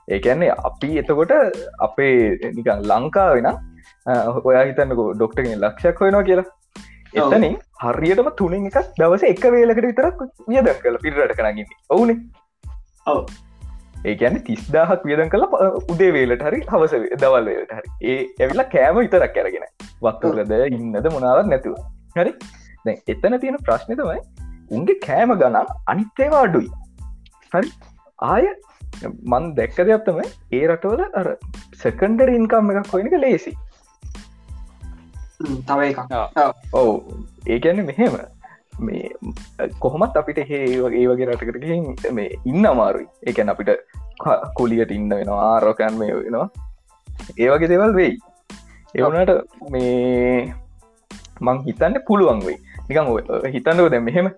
ඒකන්නේ 0.09 0.51
අපි 0.65 0.91
එතකොට 0.99 1.33
අපේ 1.81 2.17
නිකන් 2.51 2.85
ලංකා 2.91 3.31
වෙන 3.35 3.49
ඔයා 4.45 4.65
හිතන්නක 4.65 5.01
ඩොක්ටගෙන් 5.15 5.61
ලක්ෂයක් 5.61 6.01
වෙනවා 6.01 6.23
කියලා. 6.23 6.47
එතනින් 7.15 7.57
හරියටම 7.85 8.29
තුනින් 8.39 8.69
එකක් 8.71 8.79
දවස 8.99 9.25
එක 9.31 9.45
වේලකට 9.55 9.89
විතරක් 9.89 10.23
වියද 10.49 10.71
කල 10.83 10.99
පිරට 11.05 11.37
කරගන්න 11.39 11.75
ඔවුනේ. 11.91 12.19
ඔව 13.07 13.21
ඒකැන 14.05 14.37
තිස්දාහක් 14.49 15.07
වියදන් 15.09 15.31
කළ 15.33 15.45
උදේ 15.93 16.11
වේලට 16.17 16.45
හරි 16.49 16.61
හවස 16.73 16.95
දවල් 17.23 17.49
වේලට 17.51 17.75
හරි. 17.79 17.89
ඒ 18.11 18.19
ඇවිලා 18.41 18.69
කෑම 18.75 19.01
විතරක් 19.01 19.35
කරගෙන 19.37 19.67
වත්තුරද 20.03 20.55
ඉන්නද 20.69 21.11
මොනාවත් 21.17 21.51
නැතුව. 21.53 21.79
හරි? 22.19 22.33
දැ 22.87 22.97
එතන 23.15 23.39
තියෙන 23.45 23.59
ප්‍රශ්නය 23.69 23.99
තමයි 24.01 24.21
උන්ගේ 24.71 25.01
කෑම 25.07 25.35
ගනම් 25.43 25.75
අනිත්තේවා 25.95 26.45
අඩුයි. 26.49 26.71
හරි? 27.53 27.71
ආය 28.31 28.47
මන් 29.33 29.51
දැක්ක 29.59 29.79
දෙයක් 29.91 30.09
තමයි 30.09 30.27
ඒ 30.59 30.65
රටවල 30.69 31.03
අර 31.21 31.31
සකන්ඩර් 31.83 32.35
ඉන්කම් 32.39 32.73
එකක් 32.75 32.93
හොයනක 32.95 33.17
ලේසි. 33.25 33.55
තව 35.69 35.81
එකක්. 35.91 36.01
ඔවු. 36.73 36.95
ඒකැන 37.49 37.85
මෙහෙම 37.91 38.19
මේ 38.87 39.11
කොහොමත් 39.85 40.17
අපිට 40.21 40.39
හේ 40.51 40.65
වගේ 40.85 41.07
වගේ 41.11 41.29
රටකට 41.31 42.13
මේ 42.19 42.39
ඉන්න 42.51 42.67
අමාරුයි. 42.73 43.09
ඒකැන 43.29 43.53
අපිට 43.55 43.71
කුලියට 44.59 44.93
ඉන්න 44.99 45.09
වෙනවා 45.19 45.47
ආරෝකන් 45.53 45.99
මේ 46.03 46.13
වෙනවා. 46.19 46.49
ඒ 47.43 47.49
වගේ 47.55 47.71
දෙවල් 47.73 47.95
වෙයි. 48.01 48.19
එවනට 48.95 49.33
මේ 49.71 50.55
මං 51.47 51.63
හිතන්න 51.69 51.97
පුළුවන් 52.09 52.43
වෙයි. 52.49 52.59
නිකං 52.89 53.07
හිතන්නක 53.55 53.89
දැ 53.95 54.03
මෙහෙම 54.09 54.29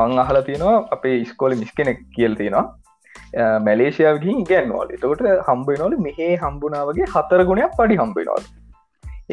මං 0.00 0.18
අහලා 0.24 0.46
තියෙනවා 0.48 0.76
අපේ 0.96 1.16
ස්කෝල 1.30 1.54
මිස් 1.62 1.72
කෙනෙක් 1.78 2.02
කියල් 2.16 2.34
තියෙනවා. 2.42 2.66
මැලේෂයාවගින් 3.66 4.38
ගැන්වල් 4.50 4.92
එතකොට 4.96 5.22
හම්බෙනවල 5.48 5.94
මෙහේ 6.06 6.34
හම්බුනාවගේ 6.42 7.08
හතර 7.14 7.42
ගුණයක් 7.48 7.72
පඩි 7.78 7.96
හම්බෙනවල් 8.02 8.44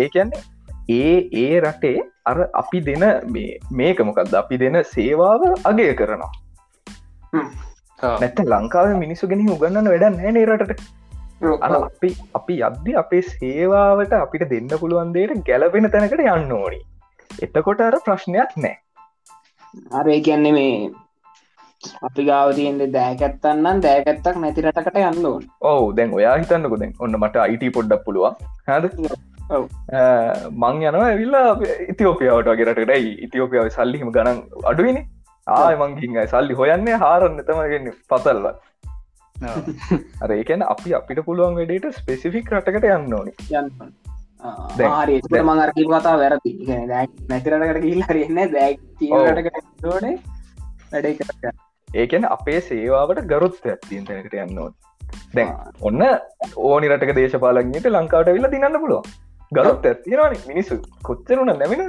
ඒකන්නේ 0.03 0.41
ඒ 0.89 1.13
ඒ 1.43 1.59
රටේ 1.61 1.99
අර 2.25 2.37
අපි 2.53 2.79
දෙන 2.87 3.03
මේක 3.71 3.99
මොකක්ද 4.09 4.33
අපි 4.41 4.57
දෙන 4.57 4.79
සේවාව 4.95 5.43
අගය 5.65 5.87
කරනවා. 5.93 6.31
නැත්ත 8.21 8.39
ලංකාව 8.53 8.97
මිනිස්සු 9.05 9.27
ගෙන 9.27 9.47
උගන්නන්න 9.55 9.91
වැඩ 9.93 10.07
නෑ 10.19 10.45
රටට. 10.45 10.81
අපි 11.79 12.09
අපි 12.39 12.55
යද්දි 12.69 12.97
අපේ 13.03 13.23
සේවාවට 13.33 14.13
අපිට 14.13 14.49
දෙන්න 14.49 14.71
පුළුවන් 14.79 15.13
දේට 15.13 15.45
ගැලපෙන 15.49 15.91
තැනකට 15.91 16.25
යන්න 16.25 16.57
ඕනි. 16.59 16.79
එතකොට 17.41 17.81
අර 17.81 17.97
ප්‍රශ්නයක් 18.07 18.57
නෑ 18.57 18.77
අරේ 19.91 20.19
කියන්නේ 20.21 20.53
මේ 20.57 20.91
අපි 22.07 22.25
ගාව 22.29 22.53
තියෙන්ට 22.57 22.85
දෑකැත්තන්නම් 22.95 23.83
දෑකැත්තක් 23.85 24.39
නැතිරටකට 24.43 24.99
යන්න 25.01 25.25
ඕන්. 25.31 25.43
ඔවු 25.71 25.91
දැන් 25.97 26.13
ඔයා 26.17 26.35
හිතන්නක 26.37 26.75
දැන්. 26.81 26.93
ඔන්න 26.99 27.19
මට 27.19 27.45
අයිට 27.45 27.65
පොඩ්ඩක් 27.77 28.05
පුළුවන්. 28.05 28.35
හද 28.67 28.83
මං 29.51 30.83
යනවා 30.89 31.07
ඇවිල්ලා 31.07 31.47
ඉතිෝපියාවට 31.93 32.49
වගේරටට 32.51 32.93
ඉතිෝපියාව 33.27 33.69
සල්ලිහිම 33.77 34.11
ගණන් 34.17 34.39
අඩුවනි 34.71 35.01
ආය 35.47 35.75
මංගින් 35.81 36.19
සල්ලි 36.33 36.53
හොයන්නේ 36.59 36.99
හාරන්න 37.03 37.41
තමගෙන 37.49 37.91
පතල්ව. 38.11 38.45
අර 40.23 40.31
ඒකැන 40.37 40.63
අපි 40.75 40.95
අපිට 40.99 41.19
පුළුවන් 41.25 41.59
වැඩට 41.59 41.99
ස්පෙසිෆික් 41.99 42.53
රටකට 42.53 42.87
යන්න 42.97 43.17
ඕනි. 43.19 43.33
හරි. 44.99 45.19
මඟරකි 45.41 45.85
කතා 45.91 46.15
වැරදි. 46.23 46.53
නැතිරටකට 47.29 47.83
කියල් 47.87 48.01
හරින්න 48.07 48.41
දැක්ටකට 48.55 49.85
ඕනේ. 49.91 50.15
වැඩ 50.93 51.07
ඒකැන 52.01 52.25
අපේ 52.37 52.61
සේවාවට 52.69 53.27
ගරුත්ත 53.33 53.69
ඇත්තිීන් 53.73 54.07
තැනකට 54.07 54.39
යන්න 54.45 54.63
ඕන. 54.65 54.73
දැන් 55.35 55.53
ඔන්න 55.81 56.01
ඕනි 56.71 56.87
රටක 56.89 57.15
දේශපාලගට 57.19 57.91
ලංකාවට 57.91 58.33
විල්ල 58.37 58.49
දින්න 58.53 58.79
පුළුවන් 58.79 59.05
ගරුත්ත 59.57 59.85
ඇතිරවානි 59.91 60.41
මිනිස්සු 60.47 60.79
කොච්චරුණ 61.07 61.53
නැමින. 61.61 61.83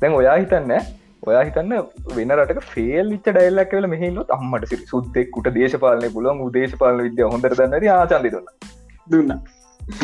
දැන් 0.00 0.16
ඔයා 0.20 0.36
හිතන්න 0.42 0.72
ඔයා 1.26 1.42
හිතන්න 1.48 1.74
වෙන 2.16 2.32
රට 2.36 2.64
ෆේල් 2.74 3.12
ච්ච 3.12 3.34
ඩයිල්ලක් 3.36 3.70
කල 3.72 3.86
මෙහිලොත් 3.94 4.32
අම්මට 4.36 4.66
සිරි. 4.70 4.88
සුද්දෙක්කුට 4.92 5.52
දේශපාලනය 5.58 6.10
පුලුවන් 6.16 6.42
උදේශපාලන 6.46 7.04
විද්‍ය 7.06 7.28
හොඳර 7.34 7.52
දන්නර 7.60 7.86
ආචන්දි 7.98 8.32
දුන්න. 8.34 8.48
දුන්න. 9.10 9.36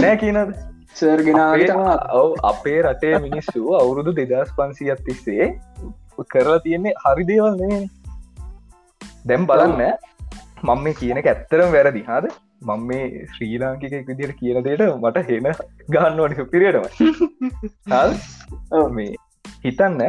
නෑ 0.03 0.17
කියනද 0.23 0.55
සර්ගෙනාවට 1.01 1.75
ඔව 2.21 2.31
අපේ 2.51 2.79
රටේ 2.87 3.19
මිනිස්සු 3.27 3.61
අවුරුදු 3.81 4.13
දෙදස් 4.21 4.55
පන්සියත් 4.57 5.03
තිස්සේ 5.07 5.49
කරලා 6.33 6.61
තියෙන්නේ 6.65 6.95
හරි 7.05 7.25
දේවල් 7.31 7.61
දැම් 9.29 9.45
බලන්න 9.51 9.83
මම 10.69 10.87
කියන 11.01 11.21
ඇත්තරම් 11.23 11.71
වැරදි. 11.77 12.03
හාද 12.11 12.27
මං 12.63 12.85
මේ 12.89 13.07
ශ්‍රී 13.33 13.59
ලාංකික 13.59 13.95
විදිර 14.09 14.33
කියන 14.41 14.59
දේට 14.67 14.85
මට 14.89 15.25
හෙන 15.29 15.49
ගන්න 15.89 16.21
ඕනි 16.25 16.39
සුපිරියටම 16.41 16.85
මේ 18.93 19.11
හිතන්න 19.65 20.05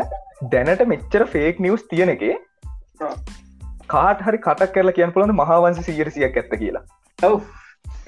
දැනට 0.51 0.85
මෙච්චර 0.93 1.25
ෆේක් 1.33 1.63
නිවස් 1.65 1.87
තියෙන 1.89 2.13
එක 2.15 2.23
කාට 3.87 4.23
හරි 4.27 4.39
කටක් 4.39 4.75
කරලා 4.75 4.97
කියන්න 4.99 5.15
පුළන්න 5.17 5.35
මහාවන්ස 5.35 5.81
සීරසියක් 5.87 6.39
ඇත්ත 6.41 6.55
කියලා? 6.61 6.83
ඔව. 7.19 7.41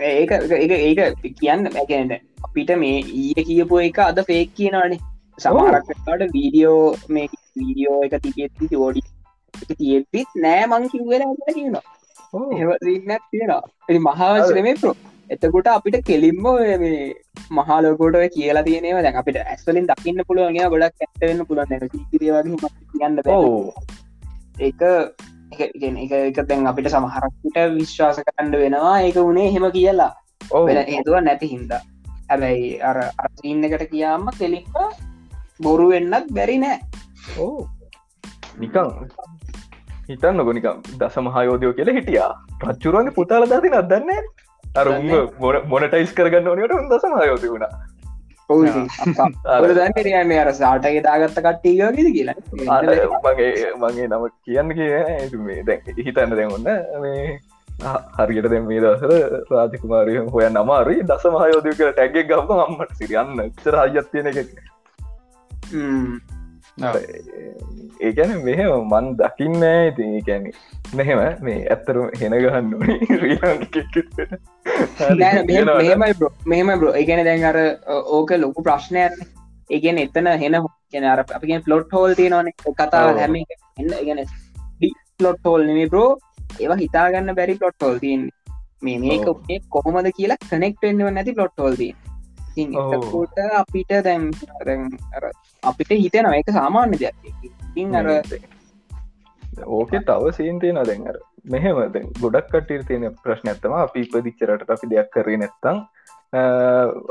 ඒක 0.02 0.32
ඒක 0.32 1.02
කියන්න 1.42 1.68
ඇගැන 1.74 2.16
අපිට 2.46 2.72
මේ 2.84 3.02
ඊය 3.16 3.46
කියපු 3.50 3.84
එක 3.88 4.00
අද 4.06 4.24
ෆේක් 4.30 4.56
කියනවානේ. 4.60 5.02
සමහරක්ට 5.38 6.32
වීඩියෝ 6.34 6.96
මේ 7.10 7.28
වීඩියෝ 7.60 8.00
එක 8.06 8.16
තිබෙත්ති 8.24 8.76
ෝඩි 8.78 9.02
තියෙත්තිත් 9.74 10.40
නෑ 10.44 10.64
මං 10.68 10.90
කිව්වෙන 10.92 11.36
කියනවා 11.50 11.84
ඒනක් 12.36 13.28
තියෙනවා. 13.32 13.62
මහාවංශ 14.08 14.64
මේ 14.68 14.78
ප්‍රෝ 14.82 14.96
එතකොට 15.30 15.68
අපිට 15.68 15.98
කෙලින්ම 16.06 16.44
මේ 16.82 16.98
මහාලෝකොට 17.52 18.18
කියලා 18.34 18.64
තියෙනවා 18.64 19.04
දැන් 19.04 19.20
අපිට 19.22 19.38
ඇස්වලින් 19.44 19.88
දකින්න 19.88 20.26
පුළුවන් 20.28 20.58
ගොඩක් 20.74 21.06
ඇත්තවෙන්න 21.06 21.46
පුළුවන්. 21.48 21.68
සිරියවගේ 22.12 22.70
කියන්න 22.94 23.18
ඒක 24.62 24.82
එක 25.54 26.12
එක 26.12 26.40
දැන් 26.50 26.68
අපිට 26.68 26.90
සමහරක්ට 26.90 27.58
විශ්වාස 27.76 28.22
කරන්න 28.22 28.56
වෙනවා 28.64 28.96
ඒක 29.02 29.20
වනේ 29.22 29.50
හෙම 29.56 29.68
කියලා. 29.72 30.12
වෙන 30.68 30.80
හේතුව 30.92 31.18
නැති 31.22 31.52
හින්දා. 31.54 31.82
හැබැයි 32.30 32.70
අර 32.82 32.98
අරසින්න 33.24 33.66
එකට 33.68 33.86
කියාම 33.92 34.30
කෙලික්ම 34.40 34.76
බොරු 35.62 35.88
වෙන්නත් 35.90 36.30
බැරි 36.32 36.58
නෑ. 36.58 36.80
ඕ 37.40 37.68
නිකං 38.60 38.90
හිතන්න 40.10 40.44
ගොනිකම් 40.44 40.82
දස 41.00 41.18
මහයෝදයෝ 41.20 41.74
කියල 41.74 41.92
හිටියා. 41.92 42.32
ප්‍රච්චුරුවන්ගේ 42.62 43.18
පුතාල 43.20 43.48
දති 43.48 43.74
නදන්නේ 43.74 44.22
අර 44.66 44.88
මොනටයිස් 45.72 46.14
කරගන්න 46.14 46.50
ඕනට 46.54 46.76
උන්දස 46.78 47.06
මයෝති 47.14 47.50
වුණා. 47.50 47.74
දැන්නේ 49.78 50.40
අර 50.40 50.52
සාටගේ 50.54 51.02
දාගත්ත 51.02 51.40
කට්ටියගද 51.40 51.98
කියලා. 52.18 52.36
මගේ 53.26 53.74
මගේ 53.80 54.08
නම 54.08 54.30
කියන්න 54.44 54.78
කිය 54.78 54.94
මේ 55.42 55.64
දැන් 55.64 56.00
හිතන්න 56.00 56.36
දැන්ඔන්න 56.36 56.70
මේ 57.02 57.40
හරියට 58.20 58.48
දැ 58.48 58.62
මේ 58.62 58.80
දසර 58.80 59.14
රාජකුමාරය 59.52 60.18
හොය 60.30 60.46
නමාරී 60.52 61.02
දස 61.04 61.28
මහයෝදය 61.32 61.74
කර 61.74 61.92
ටැගේ 61.92 62.26
ගම 62.26 62.56
අම්මට 62.60 62.96
සිරියන්න 62.96 63.44
චර 63.58 63.82
අයත්තියන 63.82 64.32
එක 64.32 64.40
ඒකැන 66.78 68.32
මෙහෙම 68.44 68.72
මන් 68.84 69.06
දකින්න 69.18 69.64
ඉති 69.90 70.08
කැනෙ 70.22 70.52
මෙහෙම 70.94 71.20
මේ 71.42 71.60
ඇත්තර 71.68 71.98
හෙන 72.20 72.36
ගහන්න 72.38 72.70
මෙහෙම 76.46 76.72
බ්‍රෝ 76.80 76.94
ඒගැන 76.94 77.26
දැන් 77.26 77.46
අර 77.46 77.58
ඕක 78.10 78.32
ලොකු 78.38 78.64
ප්‍රශ්නයන් 78.64 79.14
ඒගෙන 79.70 79.98
එතන 79.98 80.28
හෙන 80.38 80.56
කියන 80.92 81.06
අර 81.06 81.20
අපිගෙන් 81.20 81.64
පලොට් 81.64 81.92
හෝල් 81.92 82.14
තියනවන. 82.14 82.50
කතා 82.74 83.06
හැම 83.14 83.36
එන්න 83.36 83.92
ගැන 84.02 84.26
පලොට් 85.18 85.40
හෝල් 85.46 85.64
නෙමේ 85.66 85.88
බ්‍රෝ 85.88 86.10
ඒවා 86.60 86.78
හිතාගන්න 86.78 87.36
බැරි 87.36 87.56
පලොට් 87.56 87.80
හෝල් 87.82 87.98
තියන් 88.00 88.28
මේ 88.82 88.98
මේක 89.00 89.26
කොහොමද 89.70 90.12
කියලා 90.18 90.42
කනෙක්ට 90.44 90.84
එන්නව 90.84 91.10
නැති 91.12 91.34
පලොට් 91.34 91.58
හෝල් 91.58 91.76
තිය 91.76 91.94
කොට 93.12 93.40
අපිට 93.62 93.96
දැම් 94.08 94.32
අපිට 95.64 95.96
හිතන 96.04 96.34
එක 96.34 96.52
සාමාන්‍ය 96.60 96.98
දෙයක්. 96.98 97.16
ඉතින් 97.44 97.96
අර 97.96 98.08
ඕක 99.78 99.92
තව 100.10 100.36
සීන්තියන 100.38 100.84
දැන් 100.84 101.08
අර. 101.08 101.18
මෙහෙම 101.46 101.82
දැන් 101.94 102.08
ගොඩක් 102.22 102.48
කටට 102.52 102.88
තියෙන 102.88 103.18
ප්‍රශ්න 103.24 103.52
ඇත්තම 103.52 103.76
අපි 103.80 104.06
ඉපදිච්චරට 104.06 104.72
අපි 104.76 104.90
දෙයක් 104.94 105.12
කරේ 105.16 105.42
නැත්තං 105.42 105.84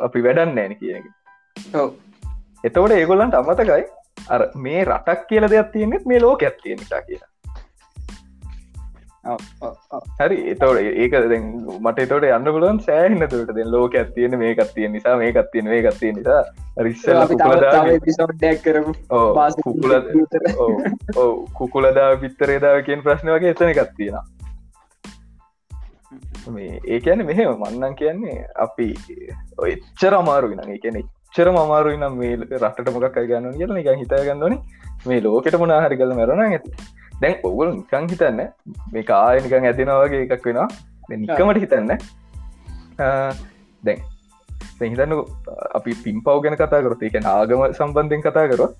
අපි 0.07 0.25
වැඩන්න 0.27 0.59
ෑන 0.63 0.75
කියන 0.81 1.05
එතවට 2.65 2.97
ඒගොල්ලන්ට 2.97 3.39
අමතකයි 3.41 3.85
අර 4.35 4.43
මේ 4.65 4.83
රටක් 4.85 5.23
කියල 5.31 5.49
දෙයක් 5.53 5.71
තියෙනෙත් 5.75 6.11
මේ 6.13 6.21
ලෝක 6.21 6.43
ඇත්තියෙනට 6.49 6.91
කියලා 7.09 7.31
හරි 9.25 10.39
එතවට 10.53 10.81
ඒක 10.97 11.15
මට 11.81 12.07
තොට 12.11 12.27
යන්න 12.29 12.49
පුලුවන් 12.49 12.81
සෑහන්න 12.81 13.27
තුට 13.29 13.55
දෙ 13.57 13.65
ලෝක 13.67 13.95
ඇත්තියෙන 13.95 14.37
මේ 14.39 14.53
කත්තිය 14.55 14.89
නිසා 14.89 15.17
මේ 15.17 15.33
කත්තියෙන 15.33 15.71
මේ 15.71 15.83
කත්තිය 15.83 16.13
නිසා. 16.13 16.43
රිස්සල 16.79 17.21
කුකුලදා 21.55 22.09
පිත්තරේදාව 22.19 22.79
කියෙන් 22.83 23.03
ප්‍රශ්න 23.03 23.35
වගේ 23.35 23.53
එතන 23.55 23.73
එකත්තියෙන 23.75 24.17
මේ 26.49 26.81
ඒ 26.87 27.01
කියන 27.01 27.27
මෙහෙම 27.27 27.53
මන්නන් 27.59 27.95
කියන්නේ 27.95 28.39
අපි 28.59 28.89
එච්චර 29.67 30.15
අමාරුයි 30.15 30.59
නගේ 30.59 30.79
කියන 30.79 30.99
එච්චර 31.03 31.53
අමාරුයි 31.55 31.97
නම් 31.97 32.19
මේ 32.19 32.35
රටට 32.59 32.93
මොකක් 32.93 33.17
ගන්න 33.23 33.57
කියල 33.57 33.77
එක 33.77 33.89
හිතා 34.03 34.25
ගන්නවන 34.27 34.59
මේ 35.07 35.21
ලෝකට 35.21 35.57
මොනා 35.59 35.81
හරි 35.81 35.97
කල 35.97 36.13
මැරණ 36.13 36.45
ඇති 36.47 36.71
දැන් 37.25 37.37
ඔගුල 37.51 37.75
නිකං 37.75 38.09
හිතන්න 38.13 38.43
මේ 38.95 39.05
කාය 39.13 39.43
නිකං 39.47 39.69
ඇතිනවාගේ 39.71 40.23
එකක් 40.27 40.49
වෙනවා. 40.49 40.69
නිකමට 41.11 41.63
හිතන්න. 41.65 41.93
දැන් 43.83 44.01
හිතන්න 44.83 45.15
අපි 45.81 45.97
පිම්පව් 46.05 46.41
ගැන 46.47 46.59
කතා 46.63 46.83
කරොත් 46.87 47.07
එක 47.11 47.21
ආගම 47.27 47.65
සම්බන්ධයෙන් 47.71 48.27
කතා 48.27 48.47
කරොත් 48.53 48.73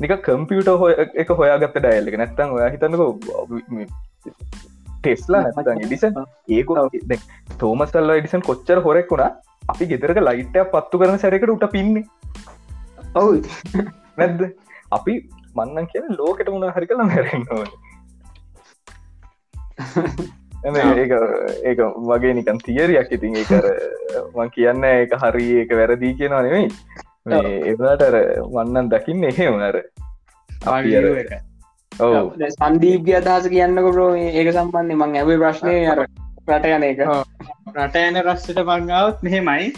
නික 0.00 0.14
කම්පියුට 0.28 0.72
හොය 0.82 0.94
එක 1.22 1.30
හොයාගත්ත 1.40 1.78
ඩයිල්ලක 1.78 2.18
නැත්තන් 2.20 2.56
ඔයා 2.56 2.70
හිතන්නක 2.74 3.02
ටෙස්ලා 4.98 5.42
නැතන් 5.46 5.84
එඩිසන් 5.86 6.20
ඒක 6.56 6.68
තෝමස්ල්ල 7.58 8.16
එඩිසන් 8.16 8.44
කොච්චර 8.48 8.80
හොරෙක් 8.86 9.14
වුණා 9.14 9.30
අපි 9.68 9.90
ගෙතරක 9.92 10.20
ලයිට්ටය 10.22 10.64
පත්තු 10.74 11.02
කරන 11.02 11.22
සැරකට 11.24 11.54
උට 11.54 11.68
පින්නේ 11.70 12.04
ඔවු. 13.14 13.42
නැද්ද? 14.18 14.42
අපි 14.92 15.14
මන්නන් 15.54 15.90
කියන 15.92 16.06
ලෝකට 16.18 16.48
මුණ 16.48 16.70
හරි 16.70 16.86
කළ 16.86 17.10
හැරෙන්න 17.10 17.46
ඕන. 17.50 17.70
ඒක 20.64 21.12
ඒක 21.64 21.80
වගේ 22.08 22.34
නිකන් 22.34 22.58
තියරයක් 22.60 23.08
ඉතින් 23.10 23.36
ඒකර 23.36 23.70
මං 24.34 24.50
කියන්න 24.50 24.84
එක 24.88 25.16
හරි 25.18 25.46
ඒක 25.60 25.74
වැරදිී 25.74 26.18
කියනවා 26.18 26.42
නෙවෙයි 26.42 26.68
ඒලාටර 27.64 28.18
වන්නන් 28.48 28.90
දකින්න 28.90 29.24
එහෙ 29.24 29.48
වනර 29.48 29.80
ඔව. 31.92 32.34
සන්දීප්‍ය 32.48 33.14
අදහස 33.14 33.48
කියන්නක 33.48 33.92
ප්‍රෝ 33.92 34.10
ඒක 34.16 34.52
සම්බන්ධය 34.52 34.96
මං 34.96 35.16
ඇබේ 35.16 35.38
ප්‍රශ්නය 35.38 35.76
අර 35.86 36.04
රට 36.48 36.74
යන 36.76 36.86
එක. 36.86 37.02
රට 37.74 38.04
යන 38.08 38.20
රස්සට 38.22 38.62
පංගාවත් 38.62 39.22
මෙහෙමයි. 39.22 39.72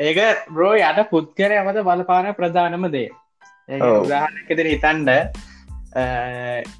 ඒක 0.00 0.46
බ්‍රෝ 0.50 0.74
යට 0.76 1.00
පුද්ගර 1.10 1.56
යමත 1.56 1.82
බලපාන 1.82 2.34
ප්‍රධානම 2.34 2.86
දේ 2.90 3.08
උදාහනකෙදර 3.78 4.66
හිතන්ඩ 4.66 5.10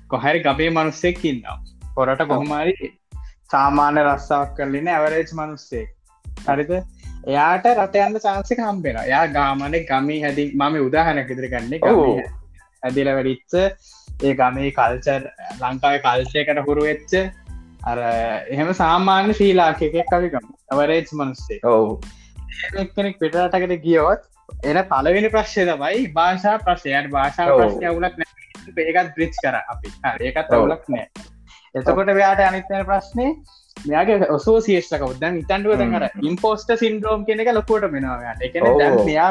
කොහැරි 0.09 0.41
ගබේ 0.43 0.71
මනුස්සෙක් 0.71 1.25
ඉන්නවා. 1.25 1.59
පොරට 1.95 2.23
කොහොමරි 2.27 2.75
සාමාන්‍ය 3.51 4.01
රස්සාවක් 4.05 4.57
කරලින 4.57 4.89
ඇවරේජ් 4.89 5.31
මනුස්සෙක්. 5.33 5.89
හරිද? 6.49 6.73
එයාට 7.27 7.67
රටයන්න 7.75 8.19
චාන්සක 8.19 8.61
හම්බෙන 8.61 9.01
යා 9.07 9.25
ගාමන 9.29 9.79
ගමී 9.89 10.21
හැදි 10.23 10.45
මම 10.55 10.77
උදාහනක 10.89 11.33
ඉදිරි 11.35 11.49
ගන්න 11.49 11.75
ඇදිල 12.83 13.11
වැඩිච්ච 13.13 13.55
ඒ 14.23 14.35
ගමේ 14.35 14.71
කල්චර් 14.71 15.23
ලංකාව 15.61 15.99
කල්චයකට 16.07 16.63
හුරු 16.69 16.87
වෙච්ච 16.89 17.13
අර 17.85 17.99
එහෙම 18.55 18.73
සාමාන්‍ය 18.75 19.37
ශීලාකෙක් 19.41 20.01
කවිකම 20.13 20.49
ඇවරේජ් 20.73 21.13
මනුස්සේ 21.13 21.61
ඔවු. 21.65 21.95
එක්කෙනෙක් 22.77 23.19
පිටරටකට 23.19 23.77
ගියොත් 23.87 24.23
එන 24.65 24.79
පලවෙනි 24.91 25.31
ප්‍රශ්ය 25.31 25.67
තමයි 25.67 26.05
භාෂා 26.13 26.57
ප්‍රශ්යයට 26.61 27.11
භාෂා 27.11 27.49
ප්‍රශ්ය 27.53 27.85
අවුලක් 27.87 28.17
නෑ 28.17 28.31
ඒකත් 28.85 29.15
බ්‍රිච් 29.17 29.35
කර 29.39 29.57
අපි. 29.65 29.89
ඒකත් 30.21 30.53
අවුලක් 30.53 30.85
නෑ 30.89 31.07
එතකොට 31.75 32.13
වයාට 32.13 32.43
අනිතන 32.43 32.85
ප්‍රශ්නය 32.87 33.27
මෙයාගේ 33.77 34.31
ඔසෝ 34.31 34.59
සිේෂ්ක 34.61 35.07
උදන් 35.09 35.41
ඉතන්ඩුව 35.43 35.79
දැඟර 35.81 36.07
ඉම්පෝස්ට 36.23 36.73
සින්ද්‍රෝම් 36.77 37.25
කෙනෙක 37.25 37.53
ලොකොට 37.53 37.87
මෙනවාට 37.93 38.45
එක 38.49 38.61
මෙයා 39.03 39.31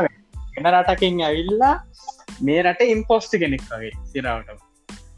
එන 0.57 0.69
රටකින් 0.71 1.21
ඇවිල්ලා 1.21 1.75
මේ 2.41 2.61
රට 2.63 2.91
ඉම්පෝස්ට 2.95 3.39
කෙනෙක් 3.43 3.65
වගේ 3.71 3.95
සිරවට. 4.05 4.49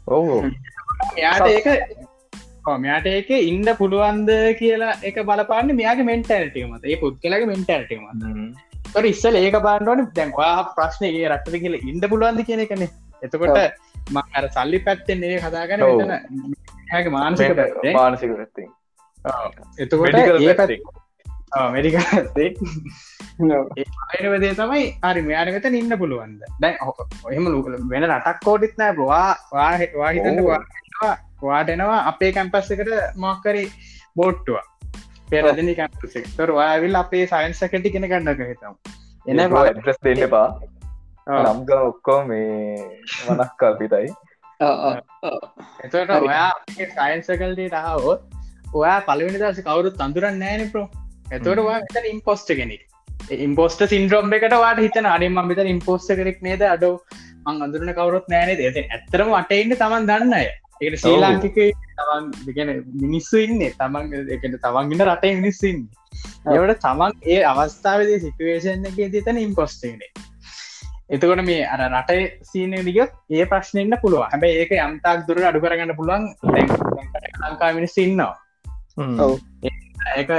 ඔහු 0.08 0.40
එයාට 1.16 1.46
ඒක 1.48 1.68
කොමයාට 2.64 3.06
ඒක 3.06 3.30
ඉන්ඩ 3.42 3.70
පුළුවන්ද 3.78 4.28
කියලා 4.60 4.98
එක 5.02 5.16
බලපාන්න 5.24 5.74
මෙයාගේ 5.78 6.10
මෙන්ටල්ටීමත 6.10 6.84
ඒ 6.84 7.00
පුද්ගලගේ 7.00 7.48
මෙන්ටල්ටීම 8.94 9.12
ඉස්සල 9.12 9.36
ඒක 9.36 9.56
බාන්නවන 9.66 10.00
දැන්වා 10.16 10.74
ප්‍රශ්නයගේ 10.76 11.28
රටද 11.28 11.56
කියල 11.62 11.76
ඉන්ඩ 11.90 12.04
පුළුවන්ද 12.12 12.44
කියන 12.48 12.62
එකන. 12.64 12.82
එතකොට 13.22 13.58
ම 14.10 14.16
අර 14.38 14.44
සල්ලි 14.56 14.78
පැත්තෙන් 14.86 15.24
ඒ 15.24 15.38
කතාගන 15.40 15.80
හැක 16.92 17.06
මානසික 17.16 17.60
මානසික 17.94 18.30
පැත්ති 18.40 18.64
එතකොට 19.78 20.18
මඩික 21.72 21.96
ඒවදේ 24.18 24.52
තමයි 24.54 24.84
හරි 25.04 25.22
මෙයාන 25.22 25.52
වෙත 25.54 25.66
ඉන්න 25.72 25.98
පුළුවන්ද? 26.02 26.40
දැන් 26.60 26.76
ඔහෙම 27.24 27.44
වෙන 27.92 28.08
රටක් 28.10 28.38
කෝඩිත් 28.44 28.74
නෑ 28.78 28.96
බවා 28.98 29.28
වාහිතට 29.52 29.96
වාටනවා 31.42 32.00
අපේ 32.10 32.32
කැම්පස්සකට 32.32 32.92
මොක්කරි 33.16 33.64
බෝට්ටුව 34.16 34.71
පෙරදිනි 35.32 35.74
කැම්පසෙක්තර 35.76 36.52
වාවිල් 36.52 37.00
අපේ 37.00 37.24
සයින්සකට 37.28 37.88
කෙන 37.88 38.08
ගන්නක 38.08 38.42
හිතම් 38.46 38.74
එන 39.26 39.42
ඩ්‍රස් 39.48 40.00
දෙන්න 40.02 40.22
පා 40.30 40.48
නම්ග 41.44 41.72
ඔක්කෝ 41.80 42.20
මේ 42.24 42.52
මනක් 43.28 43.50
කල්පිතයි 43.58 44.12
එතට 44.60 46.14
ඔයා 46.18 46.48
සයින්සකල්ට 46.76 47.76
රහවොත් 47.76 48.22
ඔයා 48.74 48.98
පලවෙනි 49.02 49.42
දස 49.42 49.60
කවුරුත් 49.62 49.98
තඳුරන්න 49.98 50.38
නෑන 50.38 50.64
ප්‍රෝ 50.70 50.86
එතවට 51.30 51.62
වා 51.64 52.06
ඉම්පෝස්ට 52.06 52.54
කෙනෙක් 52.54 52.82
ඉම්පෝස්ට 53.40 53.84
සින්ද්‍රෝම් 53.88 54.32
එකට 54.32 54.56
වාට 54.58 54.80
හිතන 54.80 55.08
අඩිම 55.08 55.38
විත 55.48 55.62
ඉම්පෝස්ට 55.66 56.16
කෙනෙක් 56.18 56.42
නේද 56.42 56.64
අඩෝ 56.68 56.94
මං 57.46 57.62
අඳුරන 57.66 57.94
කවරුත් 57.94 58.26
නෑනේ 58.28 58.68
ඇත 58.70 58.82
ඇත්තරම 58.88 59.32
අටඉන්න 59.34 59.76
තමන් 59.76 60.10
දන්න 60.10 60.36
අය 60.40 60.48
ඒට 60.82 60.98
ශ්‍රී 60.98 61.18
ලාංකික 61.18 61.58
තමන් 61.96 62.30
දෙගැන 62.44 62.70
මිනිස්සු 62.98 63.36
ඉන්න. 63.38 63.66
තමන් 63.74 64.14
එකට 64.30 64.60
තවන්ගෙන 64.60 65.04
රටේ 65.06 65.34
මිනිස්සුන්න 65.36 65.82
ඒවට 66.48 66.82
තමන් 66.82 67.12
ඒ 67.28 67.40
අවස්ථාවද 67.44 68.12
සිටුවේෂන් 68.18 68.86
එක 68.88 68.98
තිතන 69.12 69.38
ඉම්පොස්ටේනේ 69.38 70.10
එතකොට 71.10 71.42
මේ 71.42 71.62
අර 71.66 71.82
රට 71.86 72.18
සීන 72.42 72.74
දිග 72.80 72.98
ඒ 73.00 73.44
ප්‍රශ්නයන්න 73.46 73.96
පුළුව 74.02 74.26
හැබ 74.26 74.46
ඒක 74.48 74.74
යම්තාක් 74.78 75.24
දුර 75.28 75.42
අඩු 75.42 75.62
කරගන්න 75.64 75.96
පුළුවන් 75.96 76.28
ලංකා 77.42 77.72
මිනිස් 77.72 77.96
ඉන්නවා 77.98 78.34
ඒක 80.16 80.30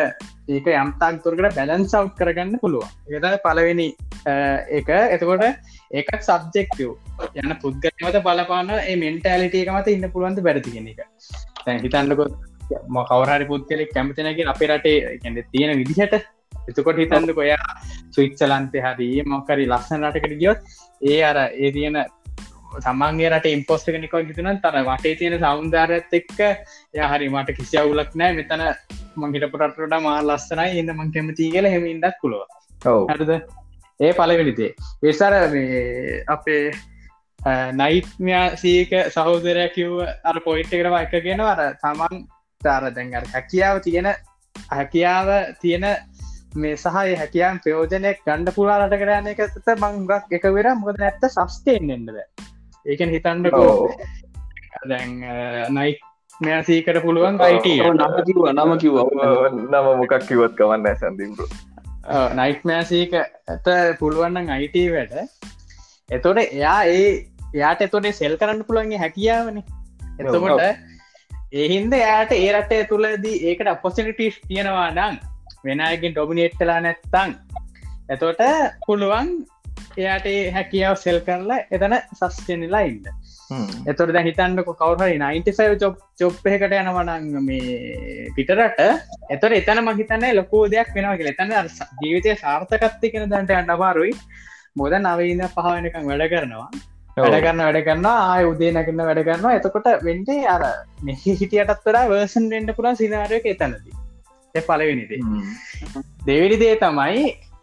ඒක 0.50 0.68
යම්තාක් 0.74 1.22
තුරකට 1.24 1.56
බැලන් 1.58 1.86
සව් 1.86 2.12
කරගන්න 2.20 2.60
පුළුවන්. 2.62 2.90
ඒත 3.10 3.44
පලවෙනි 3.46 3.88
එක. 4.72 4.90
එතකොට 5.16 5.44
ඒකත් 5.92 6.22
සබ්ජෙක්ටව් 6.22 6.90
යන 7.36 7.56
පුද්ගමත 7.64 8.22
බලපාන 8.28 8.72
ඒ 8.78 8.96
මෙන්ටෑලිට 8.96 9.60
එක 9.62 9.74
මත 9.74 9.96
ඉන්න 9.96 10.12
පුළුවන්ද 10.14 10.44
බැරතිගෙන 10.48 10.90
එක. 10.94 11.04
තැන් 11.66 11.84
හිතන්නකොත් 11.86 12.34
ම 12.88 12.98
කවරහරි 13.10 13.46
පුද්ගලෙක් 13.46 13.94
කැමතිනකින් 13.94 14.54
අපේ 14.54 14.72
රටේ 14.72 15.20
ගැන 15.24 15.44
තියෙන 15.52 15.78
විදිහට. 15.82 16.18
එතකොට 16.70 17.00
හිතන්න 17.04 17.36
කොයා 17.36 17.70
සුවිච්චලන්තය 18.12 18.84
හරී 18.88 19.24
මොකරි 19.26 19.68
ලස්සන 19.68 20.06
රටකට 20.10 20.38
ගියොත් 20.40 20.60
ඒ 21.04 21.22
අර 21.24 21.40
ඒ 21.46 21.72
තියෙන 21.72 21.98
තමන්ගේ 22.78 23.30
රට 23.30 23.54
ඉම්පෝස්ට 23.54 23.88
කෙනෙක 23.88 24.16
හිතුන 24.22 24.52
තර 24.60 24.78
වටේ 24.84 25.16
තියෙන 25.16 25.40
සෞන්දාරත් 25.40 26.14
එක්ක 26.14 26.40
ය 26.94 27.02
හරි 27.06 27.30
මට 27.30 27.58
කිසි 27.58 27.78
අවුලක් 27.78 28.16
නෑ 28.16 28.38
මෙතන 28.40 28.64
මංහිට 29.18 29.50
පුරටට 29.52 30.00
මා 30.02 30.22
ලස්සනයි. 30.22 30.80
ඉන්න 30.80 30.94
මං 30.94 31.12
කැමති 31.12 31.52
කියල 31.52 31.70
හෙම 31.70 31.86
ඉඩක් 31.88 32.18
පුළුව 32.22 32.48
හරිද? 33.12 33.34
ඒ 34.00 34.14
පලවෙනිතේ 34.14 34.72
ඒසර 35.04 35.34
අපේ 36.30 36.64
නයිට්මයා 37.74 38.46
සීක 38.58 38.94
සහෝදරය 39.10 39.68
කිව් 39.70 40.00
අර 40.24 40.40
පොයිට් 40.42 40.72
කරම 40.72 40.96
එක 40.98 41.18
ගෙන 41.24 41.44
අර 41.44 41.62
තමන් 41.78 42.24
තාර 42.62 42.90
දැන්ගර 42.92 43.28
හැකියාව 43.28 43.82
තියෙන 43.82 44.10
හැකියාව 44.72 45.30
තියෙන 45.62 45.86
මේ 46.56 46.78
සහය 46.78 47.16
හැකියන් 47.16 47.60
ප්‍රයෝජනයක් 47.60 48.24
ගණ්ඩ 48.26 48.56
පුලාට 48.56 48.96
කරන 48.96 49.28
එකත 49.28 49.70
මංගක් 49.76 50.34
එක 50.38 50.50
වෙර 50.52 50.74
මොකද 50.76 51.00
නැත්ත 51.00 51.30
සස්ටේෙන් 51.30 51.90
එන්නද 51.90 52.12
ඒකන් 52.86 53.14
හිතන්නකෝ 53.16 53.74
දැන් 54.90 55.12
නයිට් 55.72 56.02
මෙයා 56.42 56.64
සීකට 56.64 57.02
පුළුවන් 57.02 57.42
අයිට 57.42 57.68
නම 57.92 58.16
කිව 58.24 58.42
නම 58.54 58.74
කිව 58.78 58.98
නම 59.52 59.92
මොකක් 60.00 60.16
කිවත් 60.28 60.56
කවන්න 60.58 61.00
සැඳීම්රු 61.02 61.48
නයිට්මෑසීක 62.36 63.14
ඇත 63.20 63.70
පුළුවන්න 64.00 64.50
අයිට 64.50 64.80
වැට 64.94 65.14
එතොට 66.10 66.40
එයා 66.40 66.80
ඒ 66.88 67.06
එයාට 67.54 67.82
එතොට 67.82 68.10
සෙල් 68.14 68.36
කරන්න 68.38 68.66
පුළුවන්ගේ 68.66 69.00
හැකියාවන. 69.00 69.58
එතකොට 70.20 70.62
ඒහින්ද 71.54 71.94
එයාට 71.94 72.32
ඒ 72.34 72.52
රටේ 72.54 72.84
තුළදී 72.86 73.38
ඒකට 73.50 73.68
අපොසිනිටස් 73.68 74.40
තියෙනවා 74.48 74.90
නං 74.92 75.20
වෙනයගෙන් 75.66 76.14
ඩොමිනේට්ටලා 76.14 76.80
නැත්තං 76.82 77.36
එතොට 78.10 78.42
පුළුවන් 78.88 79.30
එයාට 79.98 80.28
හැකියාව 80.56 80.96
සෙල් 81.04 81.20
කරලා 81.28 81.60
එතන 81.72 81.96
සස්ටනිලා 82.20 82.84
ඉන්න. 82.90 83.08
එතොට 83.92 84.14
දැ 84.16 84.24
හිතන්නක 84.28 84.70
කවුහරි 84.82 85.18
95 85.18 85.80
චොප් 85.82 85.98
චොප් 86.22 86.48
එකට 86.54 86.78
යනවනං 86.80 87.28
මේ 87.48 88.30
පිටරට 88.38 88.80
එතොට 89.36 89.58
එතන 89.60 89.84
මහිතන්න 89.90 90.26
ලොකෝ 90.40 90.64
දෙයක් 90.76 90.96
වෙනවා 90.96 91.18
කියල. 91.18 91.32
එතන 91.34 91.54
ජීවිතය 92.04 92.36
සාර්ථකත්ති 92.44 93.14
කෙන 93.14 93.30
දැන්ට 93.30 93.76
අමාරුයි. 93.76 94.16
මොද 94.76 94.98
නවීන්න 95.00 95.46
පහවෙනකම් 95.56 96.10
වැඩ 96.12 96.28
කරනවා. 96.34 96.70
වැඩ 97.18 97.40
කරන්න 97.42 97.64
වැඩ 97.66 97.84
කරන්න 97.88 98.08
ආය 98.12 98.46
උදේ 98.52 98.72
නැකන්න 98.78 99.04
වැඩ 99.10 99.24
කරනවා. 99.28 99.58
එතකොට 99.60 99.90
වෙන්ඩේ 100.08 100.48
අර 100.56 100.64
මෙහි 101.04 101.38
හිටියටත් 101.42 101.84
වඩා 101.88 102.08
වර්සන් 102.12 102.50
වෙන්ඩ 102.56 102.76
පුරා 102.80 102.96
සිනාරයක 103.02 103.46
එතනදී. 103.54 104.00
පලවෙනිදේ 104.56 105.20
දෙවිඩි 106.28 106.58
දේ 106.64 106.76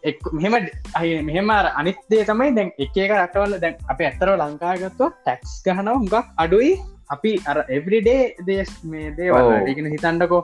තමයි 0.09 0.17
මෙහෙම 0.37 0.55
අයි 0.99 1.21
මෙහෙම 1.29 1.51
අනිත්දේ 1.81 2.23
තමයි 2.29 2.51
දැන් 2.57 2.69
එක 2.85 2.97
එක 3.05 3.13
රටවල 3.17 3.53
දැන් 3.63 3.75
අප 3.93 4.03
ඇත්තරව 4.07 4.35
ලංකාගත්ව 4.41 5.07
ටැක්ස් 5.15 5.55
ගහනව 5.65 5.95
හුඟක් 5.99 6.15
අඩුයි. 6.43 6.71
අපි 7.15 7.31
අර 7.51 7.57
එවරිඩේ 7.77 8.21
දේශ 8.47 8.75
මේ 8.91 9.09
දේවල් 9.17 9.67
ඉගෙන 9.71 9.89
හිතන්නකෝ 9.95 10.43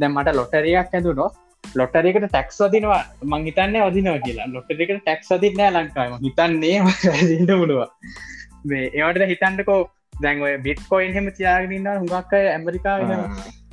දැන් 0.00 0.12
මට 0.14 0.38
ලොටරියක් 0.38 0.94
ඇඳුනො 0.98 1.26
ලොටරකට 1.80 2.26
ටැක්ස් 2.28 2.58
වදිනවා. 2.64 3.02
මං 3.30 3.44
හිතන්න 3.48 3.76
අදිනවා 3.88 4.22
කියලා. 4.26 4.48
ලොටරිකට 4.54 5.02
ටැක්ස් 5.02 5.28
අදින්නෑ 5.36 5.74
ලංකාම 5.76 6.16
හිතන්නේ 6.24 6.78
සිට 7.30 7.52
පුළුව 7.60 7.82
මේ 8.70 8.84
ඒවට 9.00 9.28
හිතන්නකෝ 9.32 9.80
දැන් 10.24 10.42
ඔය 10.46 10.54
බිට්කොයින් 10.66 11.14
හෙම 11.16 11.28
තියාගෙනන්න 11.38 11.88
හුඟක් 12.02 12.34
ඇමරිකාව 12.40 13.00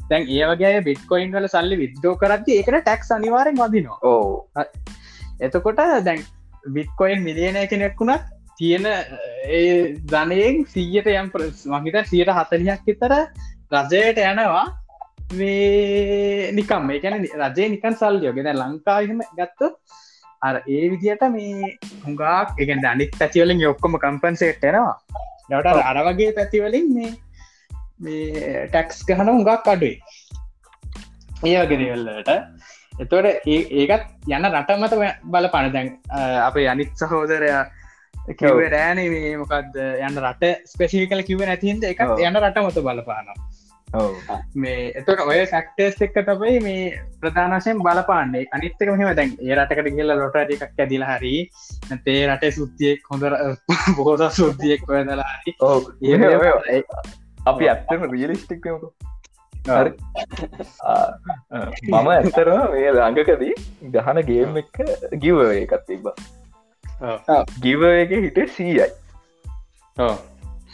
දැන් 0.09 0.23
ඒවගේ 0.37 0.81
බිට්කොයින් 0.89 1.31
වල 1.35 1.47
සල්ලි 1.55 1.79
විද්දෝ 1.83 2.13
කරත්ති 2.23 2.57
ඒකට 2.59 2.79
ටැක්ස් 2.81 3.11
අනිවාරෙන් 3.17 3.61
වදිනවා. 3.61 3.99
ඕ 4.09 4.45
එතකොට 5.39 5.81
දැන් 6.05 6.21
විත්කොයින් 6.67 7.23
මිලියනය 7.23 7.67
කෙනෙක් 7.67 7.99
වුණත් 7.99 8.23
තියෙන 8.57 8.85
ඒ 8.85 9.95
ධනයෙන් 10.05 10.63
සීයට 10.65 11.07
යම් 11.07 11.29
මහිත 11.75 12.07
සියට 12.07 12.31
හතලියක් 12.31 12.81
විතර 12.85 13.13
රජයට 13.71 14.19
යනවා 14.21 14.65
මේ 15.33 16.51
නිකම්. 16.51 16.87
මේ 16.87 16.99
ගැන 16.99 17.25
රජය 17.49 17.69
නිකන් 17.69 17.95
සල්ලියෝගෙන 17.95 18.53
ලංකාවම 18.53 19.21
ගත්තු 19.37 19.69
අර 20.41 20.55
ඒ 20.67 20.89
විදියට 20.89 21.23
මේ 21.31 21.77
හුඟක් 22.05 22.59
එක 22.59 22.69
අනිත් 22.85 23.19
පැතිවලින් 23.19 23.59
යොක්කොම 23.59 23.97
කම්පන්සේට්ටෙනවා 23.97 24.95
යට 25.51 25.67
අර 25.83 25.97
වගේ 26.07 26.31
පැතිවලින් 26.31 26.93
මේ 26.93 27.13
මේ 27.99 28.67
ටැක්ස් 28.67 29.05
ගහන 29.07 29.29
හුඟක් 29.29 29.67
අඩුයි. 29.67 29.95
ඒ 31.45 31.55
එතොට 32.99 33.47
ඒකත් 33.47 34.27
යන්න 34.29 34.49
රටමත 34.49 34.99
බල 35.25 35.47
පණ 35.49 35.73
දැන් 35.73 35.95
අප 36.41 36.59
අනිත් 36.67 36.93
සහෝදරයා 36.95 37.63
කිව 38.31 38.59
රෑන 38.71 39.01
මේ 39.13 39.33
මොකක්ද 39.37 39.79
යන්න 39.79 40.19
රට 40.21 40.53
ස්පෙසිිකල 40.69 41.23
කිව 41.23 41.41
නැතින්ද 41.43 41.83
එක 41.83 42.03
යන්න 42.03 42.39
රටමත 42.39 42.79
බලපානවා. 42.79 43.35
මේ 44.55 44.85
එතට 44.99 45.09
ඔය 45.25 45.41
සැක්ටර්ස් 45.45 45.99
එක්ක 46.01 46.21
තබයි 46.29 46.61
මේ 46.63 46.85
ප්‍රධානශයෙන් 47.21 47.81
බලපාන්නේ. 47.83 48.45
අනිත්තක 48.51 48.85
මෙහම 48.91 49.11
දැන් 49.15 49.33
ඒ 49.39 49.57
රටකට 49.57 49.91
කියල 49.97 50.13
ලොට 50.13 50.37
එකක් 50.45 50.63
ඇදිල 50.79 51.05
හරි 51.09 51.35
තේ 52.05 52.21
රටේ 52.27 52.51
සුද්දියෙක් 52.51 53.11
හොඳර 53.11 53.37
බෝද 53.97 54.23
සුද්දියෙක් 54.31 54.87
ඔයදලා 54.89 55.33
අපි 57.45 57.69
ඇත්තම 57.69 58.07
රියලිස්ටික්කමකු 58.11 58.93
මම 61.89 62.09
ඇත්තරම 62.09 62.63
මේ 62.71 62.89
ළඟකදී 62.91 63.53
ගහන 63.93 64.19
ගේම් 64.29 64.57
එක 64.61 64.79
ගිව 65.23 65.39
එකත් 65.43 65.85
තිබ 65.87 66.09
ගිව 67.61 67.85
එක 67.91 68.11
හිට 68.17 68.41
සීයයි 68.55 68.89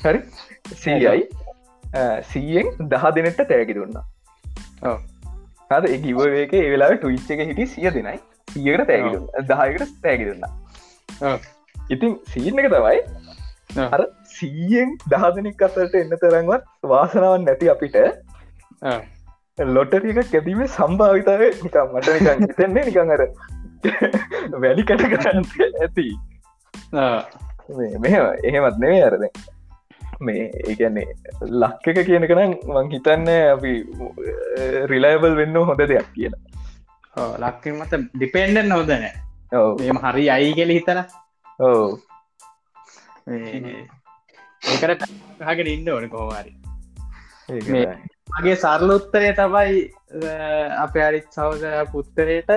හරි 0.04 0.22
සීයයි 0.78 1.24
සීයෙන් 2.32 2.74
දහ 2.90 3.06
දෙනෙට 3.18 3.44
තෑකි 3.44 3.78
දුන්නා 3.80 4.96
හද 5.70 6.02
ගිව 6.06 6.20
එක 6.44 6.56
ඒවෙලා 6.56 6.92
ටවිච් 6.96 7.32
එක 7.36 7.46
හිටි 7.48 7.68
සිය 7.76 7.90
දෙනයි 7.92 8.18
සියකට 8.54 8.88
තෑගි 8.92 9.48
දහයකට 9.52 9.94
තෑගි 10.04 10.30
දුන්නා 10.32 11.36
ඉතින් 11.90 12.18
සීන 12.28 12.64
එක 12.64 12.72
තමයි 12.74 12.98
අර 13.90 14.02
සීයෙන් 14.32 14.98
දහදනෙක් 15.14 15.64
අතරට 15.68 16.00
එන්න 16.02 16.18
තරන්වත් 16.18 16.90
වාසනාවන් 16.94 17.46
නැති 17.46 17.72
අපිට 17.76 18.02
ලොටරික 19.60 20.20
කැදීම 20.32 20.64
සම්භාවිතාව 20.68 21.42
නිකම් 21.64 21.94
මට 21.94 22.08
නිකන් 22.18 22.44
හිතෙන්නේ 22.44 22.86
නිකං 22.86 23.14
අර 23.16 23.24
වැලි 24.58 24.84
කැට 24.84 25.06
කරන්න 25.14 25.44
ඇති 25.82 26.08
මෙ 28.00 28.12
එහෙමත් 28.44 28.78
නෙවේ 28.84 29.02
අරද 29.06 29.26
මේ 30.22 30.46
ඒගැන්නේ 30.64 31.08
ලක්ක 31.62 31.86
එක 31.94 32.00
කියනකනම් 32.08 32.54
මං 32.68 32.92
හිතන්න 32.94 33.32
අපි 33.56 33.74
රිලයිබල් 34.92 35.36
වෙන්න 35.36 35.60
හොඳ 35.62 35.84
දෙයක් 35.86 36.10
කියලා 36.16 37.28
ලක්ක 37.40 37.74
මත 37.74 38.02
ඩිපෙන්ඩන් 38.14 38.70
නොදන 38.70 39.06
එම 39.90 40.00
හරි 40.06 40.30
අයි 40.30 40.54
කෙල 40.54 40.76
හිතන 40.78 41.02
ඕ 41.60 41.90
ඒකට 43.30 45.06
හගෙන 45.48 45.74
ඉන්න 45.76 45.90
ඕන 45.90 46.10
කෝවාරි 46.10 46.52
මගේ 48.30 48.56
සරල 48.56 48.92
උත්තරය 48.92 49.30
තමයි 49.34 49.80
අප 50.78 50.98
අරිත් 51.02 51.30
සහෝදර 51.32 51.78
පුත්තරයට 51.92 52.50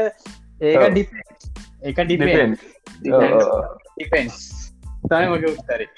ඒක 0.62 0.82
ඩි 0.88 1.04
එක 1.82 2.02
ඩිපෙන් 2.02 2.56
ඩිපෙන්ස් 2.98 4.36
තයි 5.04 5.26
මගේ 5.26 5.52
උත්තරේ. 5.52 5.88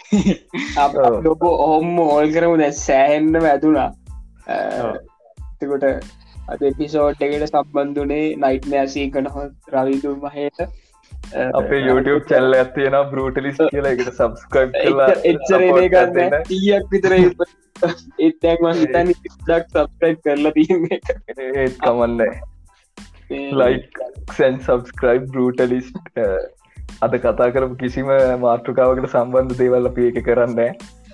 ලොක 1.27 1.43
ඔහොම 1.45 1.99
ඕල් 2.01 2.29
කරමු 2.33 2.57
දැ 2.57 2.70
සෑහෙන්න්න 2.79 3.41
ඇතුනා 3.45 3.91
එතකොට 4.49 5.85
අද 6.49 6.62
එපිසෝට් 6.62 7.22
එකට 7.22 7.47
සම්බන්ධනේ 7.49 8.25
නයිට් 8.39 8.66
නෑසී 8.68 9.07
කනහ 9.11 9.37
රවිදුල් 9.75 10.16
මහයට 10.22 10.64
අපේ 11.33 11.83
YouTube 11.83 12.22
චැල්ල 12.31 12.57
ඇතියෙන 12.61 12.97
බෘටලිස් 13.12 13.61
කියලා 13.64 13.93
එකට 13.97 14.11
සබස්ක්‍රයිබ් 14.12 14.72
එච්චරේ 15.33 15.87
ගන්න 15.95 16.35
ඊයක් 16.57 16.91
විතර 16.95 17.14
ඒත්යක්ම 17.18 18.66
හිතන 18.81 19.12
ඩක් 19.12 19.62
සබස්ක්‍රයිබ් 19.68 20.18
කරලා 20.27 20.53
තියන්න 20.59 20.85
ඒත් 20.95 21.79
කමන්න 21.85 22.20
ලයික්සැන් 23.62 24.61
සබස්ක්‍රයිබ් 24.61 25.31
බෘටලිස්ට 25.33 26.20
අද 27.05 27.16
කතා 27.22 27.49
කරපු 27.55 27.81
කිසිම 27.85 28.12
මාතෘකාවකට 28.45 29.11
සම්බන්ධ 29.11 29.59
දේවල් 29.62 29.91
අපි 29.91 30.11
එක 30.11 30.20
කරන්න 30.29 30.61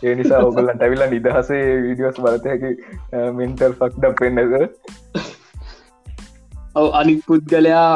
ඒ 0.02 0.14
නිසා 0.18 0.44
ඔගලන්ට 0.50 0.84
ඇවිල්ල 0.84 1.06
නිදහසේ 1.14 1.64
වීඩියෝස් 1.86 2.20
බලතහැකි 2.26 2.70
මින්ටල් 3.40 3.74
ෆක්ඩ 3.80 4.14
පෙන්නද 4.20 4.40
ඔව 6.80 6.88
අනික් 7.00 7.20
පුද්ගලයා 7.26 7.88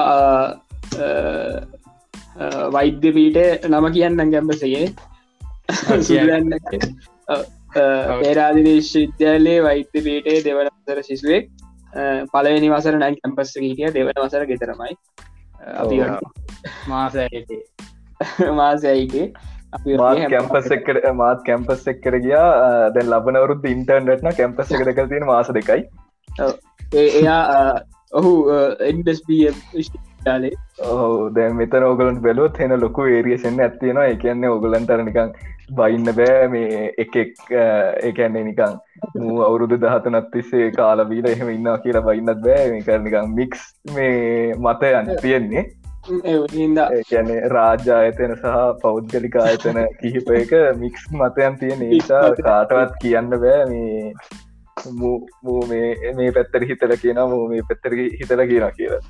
වෛද්‍ය 2.70 3.12
පීට 3.12 3.68
නම 3.68 3.86
කියන්න. 3.92 4.24
ගැම්බසගේ 4.30 4.86
පේරාදින 8.18 8.68
විශ්වවිද්‍යාලයේ 8.68 9.62
වෛද්‍ය 9.62 10.00
පීටේ 10.00 10.42
දෙවන 10.44 10.70
වසර 10.70 11.02
ශිසුවෙක් 11.02 11.50
පලවෙනි 12.32 12.70
වසර 12.70 12.98
නයි 12.98 13.18
කැම්පස්ස 13.18 13.56
හිටිය 13.58 13.94
දෙවන 13.94 14.14
වසර 14.18 14.46
ගෙතරමයි 14.46 14.94
අපි 15.76 15.96
මාසට 16.88 17.18
මාසයිගේ 18.52 19.26
කැම්පස් 20.32 20.70
එකට 20.70 21.06
මාත් 21.14 21.42
කැම්පස් 21.42 21.86
එක්කර 21.86 22.18
ගියා. 22.20 22.48
දැන් 22.94 23.10
ලබනවරුත් 23.10 23.64
ඉන්ටර්නට්න 23.66 24.30
කැම්පස් 24.32 24.70
එක 24.70 24.86
දෙකල් 24.88 25.10
තියෙන 25.10 25.26
මාස 25.26 25.50
දෙකයි. 25.50 25.86
එයා 26.94 27.80
ඔහු 28.12 28.32
එන්ඩස්බ 28.80 29.30
ශාලේ 30.24 30.54
ඕ 30.90 31.30
දැ 31.30 31.48
මෙත 31.54 31.76
ඕගලන් 31.80 32.22
බැලුවත් 32.22 32.62
හෙන 32.64 32.80
ලොකු 32.80 33.10
ඒරියසෙන් 33.10 33.60
ඇත්තියෙනවා 33.60 34.08
එකන්නේ 34.12 34.54
ඔගලන්ටර 34.56 35.04
නිකං 35.08 35.36
බයින්න 35.72 36.10
බෑ 36.16 36.48
මේ 36.48 36.90
එකෙක් 36.98 37.36
ඒකැන්නේ 37.52 38.44
නිකං 38.44 38.74
මූ 39.14 39.38
අවුරුදු 39.42 39.78
දහතනත් 39.78 40.30
තිස්සේ 40.32 40.66
කාලබීල 40.72 41.26
එහෙම 41.26 41.50
ඉන්නවා 41.50 41.78
කියලා 41.78 42.02
බයින්නත් 42.02 42.44
බෑ. 42.44 42.68
මේකරනිකං 42.70 43.34
මික්ස් 43.34 43.64
මේ 43.94 44.54
මතයන් 44.58 45.10
තියෙන්නේ. 45.22 45.64
ඒැනේ 46.92 47.40
රාජ්‍ය 47.48 47.92
අයතන 47.92 48.34
සහ 48.36 48.56
පෞද්ගලික 48.82 49.36
ආයතන 49.38 49.78
කිහිපයක 50.00 50.56
මික්ස් 50.78 51.06
මතයන් 51.12 51.60
තියෙන 51.60 51.84
නිසා 51.84 52.24
කාටවත් 52.40 52.98
කියන්න 53.02 53.30
බෑ 53.36 53.62
මේ 53.70 54.12
මූ 54.92 55.60
මේ 55.68 56.12
මේ 56.14 56.32
පැත්තර 56.32 56.66
හිතල 56.70 56.96
කියන 57.02 57.22
මූ 57.30 57.44
මේ 57.48 57.62
පැත්තර 57.68 57.96
හිතල 57.96 58.44
කියන 58.50 58.68
කියලා 58.78 59.00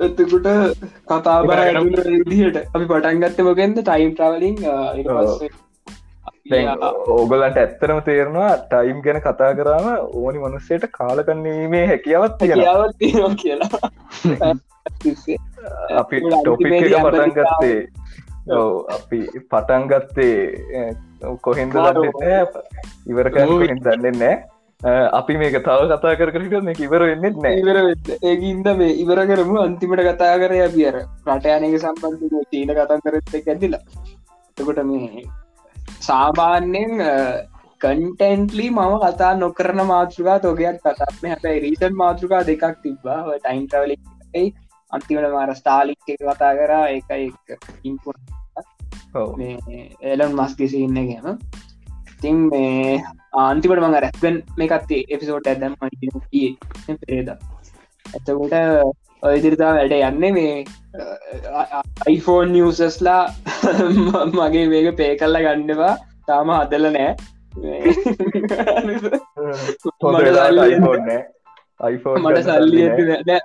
එතකුට 0.00 0.48
කතා 1.04 1.38
බර 1.42 1.60
විදිහට 2.24 2.58
අපි 2.74 2.84
පටන්ගත්ත 2.86 3.38
මොකෙන්ද? 3.42 3.78
ටයිම් 3.80 4.10
ට්‍රවලින් 4.12 4.56
ඕගලන්ට 7.08 7.56
ඇත්තරම 7.56 8.00
තේරවා 8.04 8.50
ටයිම් 8.64 8.98
ගැන 9.02 9.20
කතා 9.20 9.52
කරාම 9.54 9.86
ඕනි 10.14 10.38
මනුස්සයට 10.38 10.84
කාලකන්නීමේ 10.92 11.84
හැකියාවත් 11.86 12.40
හැකියාවත් 12.42 12.96
කියලා. 13.42 13.70
අපි 15.96 16.20
ටොපි 16.22 16.64
පටන් 16.72 17.32
ගත්තේ 17.32 17.78
ඔව 18.50 18.72
අපි 18.88 19.20
පටන් 19.50 19.88
ගත්තේ 19.88 20.36
කොහෙන්ද. 21.40 21.74
ඉවර 23.06 23.30
කොහෙන් 23.30 23.80
දන්නෙන් 23.80 24.18
නෑ 24.18 24.36
අපි 24.80 25.36
මේක 25.36 25.56
තව 25.58 25.88
කතා 25.90 26.16
කර 26.16 26.30
කරට 26.30 26.62
මේ 26.62 26.76
ඉවර 26.78 27.02
වෙන්නෙත් 27.02 27.36
නෑ 27.38 27.60
ඉවර 27.60 27.78
ඒඉද 28.22 28.68
මේ 28.76 28.92
ඉවර 28.94 29.20
කරමු 29.26 29.58
අන්තිමට 29.60 30.02
කතා 30.02 30.36
කරය 30.36 30.60
පියර 30.70 30.96
රටයනක 31.26 31.76
සම්බන්ධ 31.78 32.44
චීන 32.50 32.68
කතා 32.70 33.00
කරත් 33.00 33.34
එක 33.34 33.48
ඇතිලා 33.48 33.80
එකොට 34.56 34.80
මේ 34.84 35.24
සාමාන්‍යෙන් 36.00 36.92
කන්ටෙන්ටලි 37.80 38.68
මම 38.70 38.94
කතා 39.02 39.32
නොකරන 39.36 39.80
මාතෘකා 39.86 40.38
තෝගයක් 40.38 40.78
කතාත්ම 40.80 41.24
හැබැයි 41.24 41.60
රීතන් 41.60 41.96
මාතෘකා 41.96 42.44
දෙකක් 42.44 42.76
තිබ්බා 42.82 43.20
ටයින් 43.38 43.66
ටවලයි 43.66 44.46
අන්තිමට 44.92 45.30
මාර 45.32 45.54
ස්ටාලික් 45.54 45.98
එක 46.08 46.20
කතා 46.22 46.52
කරා 46.54 46.86
එක 46.90 47.08
ඉන්පු 47.84 48.12
ඒලන් 50.04 50.32
මස්කිසි 50.34 50.84
ඉන්න 50.84 51.00
ගැම 51.06 51.38
තින් 52.20 52.36
මේ 52.48 53.02
ආන්තිමට 53.36 53.78
මඟ 53.78 53.98
රැක්ගන් 53.98 54.38
මේකත්තේ 54.56 55.02
එපිසෝට් 55.08 55.48
ඇදම් 55.48 55.74
පේද 57.02 57.28
ඇතකොට 57.30 58.54
ඔයදිරිතා 59.22 59.70
වැඩ 59.76 59.94
යන්නේ 59.98 60.32
මේ 60.32 60.56
අයිෆෝන් 62.06 62.52
නිියසස්ලා 62.52 63.22
මගේ 64.36 64.66
මේක 64.68 64.88
පේ 64.96 65.12
කල්ල 65.16 65.38
ගන්නවා. 65.38 65.94
තාම 66.26 66.52
හදල 66.52 66.86
නෑ. 66.90 67.12
මට 72.18 72.42
සල්ලි 72.44 72.84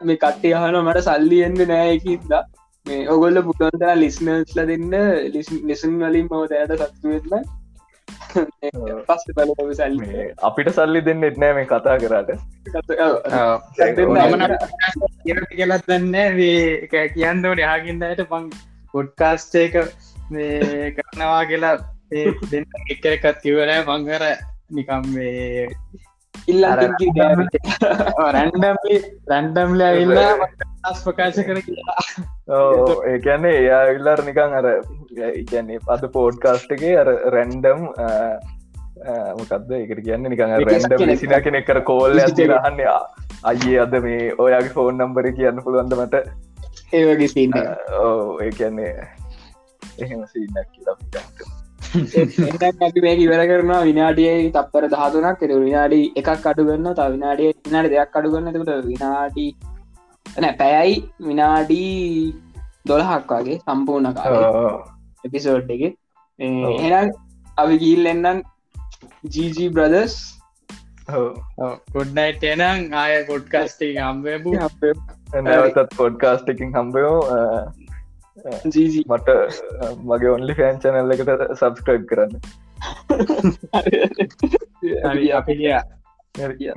මේ 0.03 0.17
කට්ටේ 0.17 0.55
හන 0.55 0.77
මට 0.81 1.05
සල්ලියෙන්ද 1.07 1.63
නෑකිද 1.67 2.35
මේ 2.85 3.01
ඔගොල්ල 3.09 3.41
පුටන්තර 3.47 3.95
ලිස්නස්ල 3.95 4.61
දෙන්න. 4.67 4.93
ලිසන් 5.65 5.97
වලින් 6.01 6.27
මව 6.27 6.43
දෑට 6.51 6.85
සත්තුවෙන්න 6.85 7.49
අපිට 10.49 10.69
සල්ලි 10.77 11.01
දෙන්න 11.07 11.23
එත්නෑ 11.29 11.53
මේ 11.57 11.67
කතා 11.71 11.95
කරට. 12.03 12.29
දෙන්න 13.97 15.41
කියලත් 15.53 15.87
දන්න 15.87 16.15
කියන්න 17.15 17.45
ඕන. 17.45 17.63
යාගින්දයට 17.65 18.23
පං 18.31 18.45
පොඩ්කාස්ටේක 18.93 19.75
මේ 20.35 20.93
කරනවා 20.97 21.43
කියලා 21.51 21.75
ඒ 22.11 22.31
දෙන්න 22.51 22.65
එක 22.95 23.05
එකත් 23.15 23.41
කිවරෑ 23.43 23.83
මංගර 23.87 24.23
නිකම් 24.77 25.03
මේ 25.15 25.67
රැන්ඩම්ලි 28.35 28.97
රැන්ඩම්ල 29.31 29.83
ඇල්ලා 29.87 30.31
ස් 30.91 31.03
ප්‍රකාශ 31.03 31.41
කර 31.49 31.59
කියලා 31.67 32.61
ඒකැන්නේ 33.13 33.53
එයා 33.57 33.83
ඉල්ලර් 33.97 34.23
නිකං 34.29 34.57
අර 34.61 34.67
ඉගැන්නේ 35.35 35.79
පද 35.87 36.11
පෝඩ්කාස්ට් 36.17 36.73
එක 36.77 36.83
අර 37.03 37.11
රැන්ඩම් 37.37 37.87
මොකක්ද 39.39 39.71
එකට 39.79 40.03
කියන්න 40.07 40.29
නිකං 40.33 40.55
රැන්ඩම් 40.59 40.97
කෙනෙක්. 40.97 41.19
සින 41.19 41.35
කෙනෙක් 41.43 41.65
කර 41.65 41.81
විසිට 41.85 42.39
එක. 42.39 42.55
අහන්නේ 42.59 42.89
අයියේ 43.43 43.79
අද 43.85 43.95
මේ 44.03 44.33
ඔයාගේ 44.37 44.73
ෆෝන් 44.73 44.97
නම්බර 44.97 45.31
කියන්න 45.39 45.63
පුළුවන්ද 45.63 45.97
මට 45.97 46.15
ඒවගේ 46.93 47.27
සින්න 47.27 47.57
ඕ 48.01 48.39
ඒ 48.41 48.51
කියන්නේ 48.51 48.91
එහෙම 49.97 50.21
සින්නක් 50.27 50.67
කියලා 50.73 50.95
අපි 50.95 51.60
මේ 51.93 53.15
ඉවර 53.23 53.41
කරනවා 53.49 53.81
විනාඩිය 53.89 54.51
තපර 54.55 54.85
දහතුනක්. 54.93 55.41
එත 55.45 55.53
විනාඩි 55.65 55.99
එකක් 56.21 56.47
අඩු 56.51 56.67
ගන්න 56.69 56.95
ත 56.95 57.07
විනාඩිය 57.15 57.51
විනාඩි 57.67 57.93
දෙයක් 57.95 58.15
අඩු 58.19 58.31
ගන්න 58.33 58.53
තකට 58.55 58.77
විනාඩි 58.91 59.47
නෑ 60.25 60.53
පැයයි 60.61 60.95
විනාඩි 61.29 61.81
දොළහක් 62.91 63.33
වගේ 63.33 63.59
සම්පූර්ණ 63.63 64.07
එපිසෝඩ් 65.23 65.73
එක. 65.77 65.83
එනම් 66.39 67.11
අපි 67.57 67.75
ගිල් 67.83 68.11
එන්නම් 68.13 68.43
ජීජී 69.33 69.69
බ්‍රදස් 69.75 70.15
ගොඩ්නයිට 71.95 72.43
එනම් 72.53 72.97
ආය 73.01 73.19
පොඩ්කාස්ටේ 73.29 73.93
හම්බබූ 73.99 74.55
නැවතත් 75.43 75.95
පොඩ්කාස්ට 76.01 76.51
එකින් 76.53 76.75
හම්බයෝ 76.77 77.17
මට 79.07 79.29
මගේ 80.09 80.29
ඔන්ලි 80.29 80.55
ෆෑන් 80.55 80.79
චනල්ල 80.79 81.11
එකට 81.15 81.29
සබස්ක්‍රයිබ් 81.57 82.05
කරන්න. 82.09 82.31
අපි 85.39 85.57
කිය 85.57 85.75
හරි. 86.37 86.71